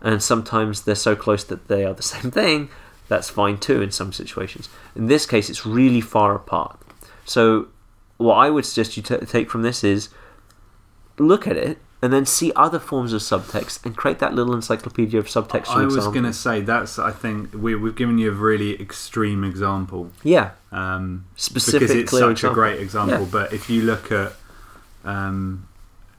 and 0.00 0.22
sometimes 0.22 0.82
they're 0.82 0.94
so 0.94 1.14
close 1.14 1.44
that 1.44 1.68
they 1.68 1.84
are 1.84 1.94
the 1.94 2.02
same 2.14 2.30
thing. 2.30 2.68
That's 3.08 3.28
fine 3.28 3.58
too 3.58 3.82
in 3.82 3.90
some 3.90 4.12
situations. 4.12 4.68
In 4.96 5.06
this 5.06 5.26
case, 5.26 5.50
it's 5.50 5.66
really 5.66 6.00
far 6.00 6.34
apart. 6.34 6.78
So, 7.24 7.68
what 8.16 8.34
I 8.34 8.50
would 8.50 8.64
suggest 8.64 8.96
you 8.96 9.02
t- 9.02 9.16
take 9.26 9.50
from 9.50 9.62
this 9.62 9.82
is 9.84 10.08
look 11.18 11.46
at 11.46 11.56
it 11.56 11.78
and 12.02 12.12
then 12.12 12.26
see 12.26 12.52
other 12.56 12.80
forms 12.80 13.12
of 13.12 13.22
subtext 13.22 13.86
and 13.86 13.96
create 13.96 14.18
that 14.18 14.34
little 14.34 14.54
encyclopedia 14.54 15.20
of 15.20 15.26
subtext. 15.26 15.68
I 15.68 15.84
was 15.84 15.96
going 16.08 16.24
to 16.24 16.32
say 16.32 16.60
that's. 16.60 16.98
I 16.98 17.12
think 17.12 17.54
we, 17.54 17.76
we've 17.76 17.94
given 17.94 18.18
you 18.18 18.30
a 18.30 18.34
really 18.34 18.80
extreme 18.80 19.44
example. 19.44 20.10
yeah, 20.24 20.50
Um, 20.72 21.26
Specific, 21.36 21.88
because 21.88 21.96
it's 21.96 22.10
such 22.10 22.30
example. 22.32 22.50
a 22.50 22.54
great 22.54 22.80
example. 22.80 23.20
Yeah. 23.20 23.28
But 23.30 23.52
if 23.52 23.70
you 23.70 23.82
look 23.82 24.10
at 24.10 24.32
um, 25.04 25.68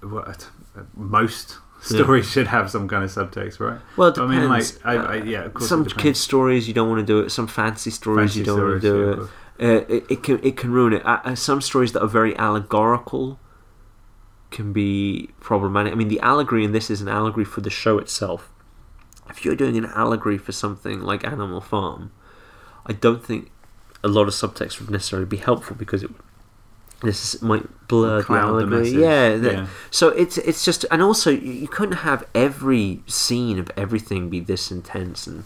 what 0.02 0.48
most 0.96 1.58
stories 1.82 2.30
should 2.30 2.48
have 2.48 2.72
some 2.72 2.88
kind 2.88 3.04
of 3.04 3.12
subtext, 3.12 3.60
right? 3.60 3.80
Well, 3.98 4.08
it 4.08 4.18
I 4.18 4.26
mean, 4.26 4.48
like. 4.48 4.66
I, 4.86 4.96
I, 4.96 5.16
yeah, 5.18 5.44
of 5.44 5.54
course. 5.54 5.68
some 5.68 5.86
kids' 5.86 6.20
stories 6.20 6.66
you 6.66 6.74
don't 6.74 6.88
want 6.90 7.00
to 7.00 7.06
do 7.06 7.20
it. 7.20 7.30
Some 7.30 7.48
fantasy 7.48 7.90
stories 7.92 8.38
you 8.38 8.46
don't 8.46 8.62
want 8.62 8.82
to 8.82 8.88
do 8.90 9.02
yeah, 9.02 9.24
it. 9.24 9.30
Uh, 9.62 9.86
it, 9.88 10.06
it 10.10 10.24
can 10.24 10.40
it 10.44 10.58
can 10.58 10.72
ruin 10.72 10.94
it. 10.94 11.06
Uh, 11.06 11.20
uh, 11.24 11.36
some 11.36 11.62
stories 11.62 11.92
that 11.94 12.02
are 12.02 12.08
very 12.08 12.36
allegorical 12.38 13.40
can 14.52 14.74
be 14.74 15.30
problematic. 15.40 15.92
I 15.94 15.96
mean, 15.96 16.08
the 16.10 16.20
allegory 16.20 16.64
in 16.64 16.72
this 16.72 16.90
is 16.90 17.02
an 17.02 17.08
allegory 17.08 17.46
for 17.46 17.62
the 17.62 17.70
show 17.70 17.98
itself. 17.98 18.52
If 19.30 19.44
you're 19.46 19.56
doing 19.56 19.78
an 19.78 19.86
allegory 19.86 20.38
for 20.38 20.52
something 20.52 21.00
like 21.02 21.24
Animal 21.26 21.62
Farm, 21.62 22.12
I 22.86 22.94
don't 22.94 23.24
think 23.26 23.52
a 24.04 24.08
lot 24.08 24.28
of 24.28 24.34
subtext 24.34 24.80
would 24.80 24.90
necessarily 24.92 25.26
be 25.28 25.38
helpful 25.38 25.76
because 25.76 26.04
it 26.04 26.12
this 27.02 27.36
is- 27.36 27.42
might 27.42 27.66
blur 27.88 28.18
the 28.20 28.24
Cloud 28.24 28.54
the 28.56 28.76
allegory. 28.76 28.90
yeah, 28.92 29.36
the- 29.38 29.52
yeah. 29.52 29.68
so 29.92 30.10
it's 30.10 30.38
it's 30.40 30.64
just 30.66 30.86
and 30.92 31.02
also 31.02 31.32
you, 31.32 31.52
you 31.52 31.68
couldn't 31.68 31.98
have 31.98 32.26
every 32.36 33.02
scene 33.08 33.58
of 33.60 33.72
everything 33.78 34.30
be 34.30 34.40
this 34.40 34.72
intense 34.72 35.26
and 35.28 35.46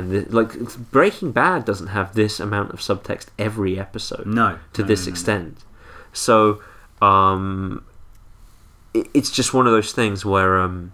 and 0.00 0.10
the, 0.10 0.20
like 0.34 0.50
Breaking 0.90 1.30
Bad 1.32 1.64
doesn't 1.64 1.88
have 1.88 2.14
this 2.14 2.40
amount 2.40 2.72
of 2.72 2.80
subtext 2.80 3.26
every 3.38 3.78
episode 3.78 4.26
No, 4.26 4.58
to 4.72 4.82
no, 4.82 4.88
this 4.88 5.00
no, 5.00 5.04
no, 5.04 5.08
no. 5.08 5.12
extent. 5.12 5.58
So 6.12 6.62
um, 7.02 7.84
it, 8.94 9.06
it's 9.14 9.30
just 9.30 9.54
one 9.54 9.66
of 9.66 9.72
those 9.72 9.92
things 9.92 10.24
where 10.24 10.60
um, 10.60 10.92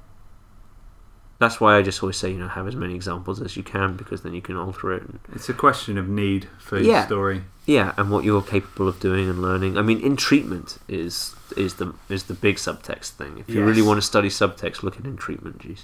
that's 1.39 1.61
why 1.61 1.77
I 1.77 1.83
just 1.83 2.03
always 2.03 2.17
say 2.17 2.31
you 2.31 2.39
know 2.39 2.49
have 2.49 2.67
as 2.67 2.75
many 2.77 2.95
examples 2.95 3.41
as 3.43 3.57
you 3.57 3.63
can 3.63 3.97
because 3.97 4.23
then 4.23 4.35
you 4.35 4.43
can 4.43 4.57
alter 4.57 4.93
it. 4.93 5.03
And, 5.03 5.19
It's 5.35 5.49
a 5.49 5.55
question 5.55 5.99
of 5.99 6.09
need 6.09 6.49
for 6.59 6.79
Yeah. 6.79 6.99
your 6.99 7.07
story. 7.07 7.43
yeah, 7.67 7.93
and 7.99 8.11
what 8.11 8.25
you're 8.25 8.43
capable 8.43 8.89
of 8.89 9.01
doing 9.01 9.29
and 9.29 9.43
learning. 9.43 9.77
I 9.77 9.83
mean, 9.83 10.01
in 10.01 10.17
treatment 10.17 10.79
is 10.89 11.35
is 11.57 11.75
the 11.75 11.95
is 12.09 12.25
the 12.25 12.35
big 12.35 12.57
subtext 12.57 13.11
thing. 13.11 13.39
If 13.39 13.49
you 13.49 13.65
really 13.65 13.83
want 13.83 13.99
to 13.99 14.07
study 14.07 14.29
subtext, 14.29 14.83
look 14.83 14.99
at 14.99 15.05
in 15.05 15.17
treatment. 15.17 15.59
Jeez, 15.59 15.83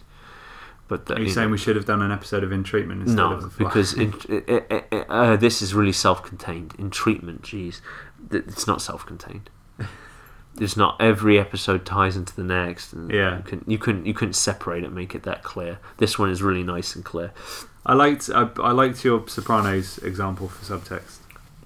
but 0.88 1.06
the, 1.06 1.14
Are 1.14 1.18
you 1.20 1.26
you 1.26 1.30
saying 1.30 1.48
know- 1.48 1.52
we 1.52 1.58
should 1.58 1.76
have 1.76 1.86
done 1.86 2.02
an 2.02 2.10
episode 2.12 2.44
of 2.44 2.52
In 2.52 2.62
Treatment 2.64 3.02
instead 3.02 3.16
no, 3.16 3.32
of 3.32 3.42
the 3.42 3.50
Fly? 3.50 3.66
because 3.66 3.94
in, 3.94 4.12
uh, 4.48 4.76
uh, 4.94 4.96
uh, 5.08 5.36
this 5.36 5.62
is 5.62 5.72
really 5.74 5.92
self-contained. 5.92 6.74
In 6.78 6.90
treatment, 6.90 7.42
geez, 7.42 7.80
it's 8.30 8.66
not 8.66 8.82
self-contained. 8.82 9.48
It's 10.60 10.76
not 10.76 11.00
every 11.00 11.38
episode 11.38 11.86
ties 11.86 12.14
into 12.14 12.36
the 12.36 12.44
next. 12.44 12.92
And 12.92 13.10
Yeah. 13.10 13.38
you, 13.38 13.42
can, 13.42 13.64
you 13.66 13.78
couldn't 13.78 14.04
you 14.04 14.12
couldn't 14.12 14.34
separate 14.34 14.84
it, 14.84 14.92
make 14.92 15.14
it 15.14 15.22
that 15.22 15.42
clear. 15.42 15.78
This 15.96 16.18
one 16.18 16.28
is 16.28 16.42
really 16.42 16.62
nice 16.62 16.94
and 16.94 17.02
clear. 17.02 17.32
I 17.86 17.94
liked 17.94 18.28
I, 18.28 18.50
I 18.62 18.72
liked 18.72 19.02
your 19.02 19.26
Sopranos 19.28 19.96
example 19.98 20.48
for 20.48 20.62
subtext. 20.76 21.20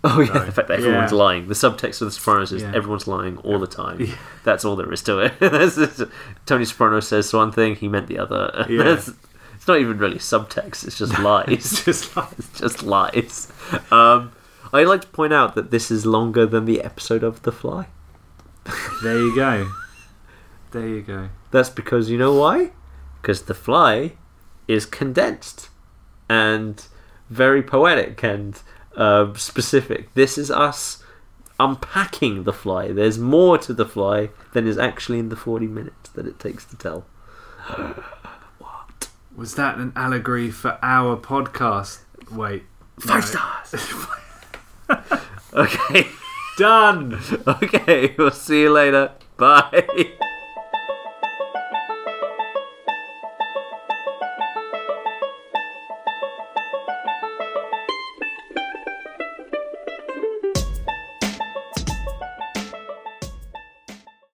Oh 0.04 0.20
yeah, 0.20 0.26
Sorry. 0.32 0.46
the 0.46 0.52
fact 0.52 0.68
that 0.68 0.78
everyone's 0.78 1.10
Yeah. 1.12 1.18
lying. 1.18 1.48
The 1.48 1.54
subtext 1.54 2.00
of 2.02 2.06
The 2.08 2.12
Sopranos 2.12 2.52
is 2.52 2.62
Yeah. 2.62 2.72
everyone's 2.74 3.06
lying 3.08 3.38
all 3.38 3.58
the 3.58 3.66
time. 3.66 4.00
Yeah. 4.00 4.14
That's 4.44 4.64
all 4.64 4.76
there 4.76 4.92
is 4.92 5.02
to 5.04 5.18
it. 5.20 5.32
Just- 5.40 6.02
Tony 6.44 6.64
Soprano 6.64 7.00
says 7.00 7.32
one 7.32 7.50
thing, 7.52 7.74
he 7.76 7.88
meant 7.88 8.06
the 8.06 8.18
other. 8.18 8.66
Yeah. 8.70 8.98
It's 9.56 9.66
not 9.66 9.80
even 9.80 9.98
really 9.98 10.18
subtext. 10.18 10.86
It's 10.86 10.98
just 10.98 11.18
lies. 11.20 11.46
It's 11.48 11.84
just 11.84 12.16
lies. 12.16 12.34
It's 12.38 12.60
just 12.60 12.82
lies. 12.84 13.50
Um, 13.90 14.30
I'd 14.72 14.86
like 14.86 15.00
to 15.00 15.06
point 15.08 15.32
out 15.32 15.54
that 15.56 15.70
this 15.72 15.90
is 15.90 16.06
longer 16.06 16.46
than 16.46 16.66
the 16.66 16.82
episode 16.82 17.24
of 17.24 17.42
The 17.42 17.50
Fly. 17.50 17.88
there 19.02 19.18
you 19.18 19.34
go, 19.34 19.68
there 20.72 20.86
you 20.86 21.02
go. 21.02 21.30
That's 21.50 21.70
because 21.70 22.10
you 22.10 22.18
know 22.18 22.34
why? 22.34 22.70
Because 23.22 23.42
The 23.42 23.54
Fly 23.54 24.12
is 24.68 24.84
condensed 24.86 25.68
and 26.28 26.84
very 27.30 27.62
poetic 27.62 28.22
and 28.22 28.60
uh, 28.96 29.34
specific. 29.34 30.12
This 30.14 30.36
is 30.38 30.50
us 30.50 31.02
unpacking 31.60 32.44
The 32.44 32.52
Fly. 32.52 32.92
There's 32.92 33.18
more 33.18 33.58
to 33.58 33.72
The 33.72 33.86
Fly 33.86 34.30
than 34.52 34.66
is 34.66 34.78
actually 34.78 35.18
in 35.18 35.28
the 35.28 35.36
40 35.36 35.66
minutes 35.66 36.10
that 36.10 36.26
it 36.26 36.38
takes 36.38 36.64
to 36.66 36.76
tell. 36.76 37.06
what? 38.58 39.08
Was 39.36 39.54
that 39.54 39.78
an 39.78 39.92
allegory 39.94 40.50
for 40.50 40.78
our 40.82 41.16
podcast? 41.16 42.00
Wait, 42.30 42.64
Five 42.98 43.24
no. 43.34 43.70
stars! 43.70 45.20
okay. 45.52 46.08
Done. 46.58 47.20
Okay, 47.46 48.14
we'll 48.18 48.30
see 48.30 48.62
you 48.62 48.72
later. 48.72 49.12
Bye. 49.36 50.12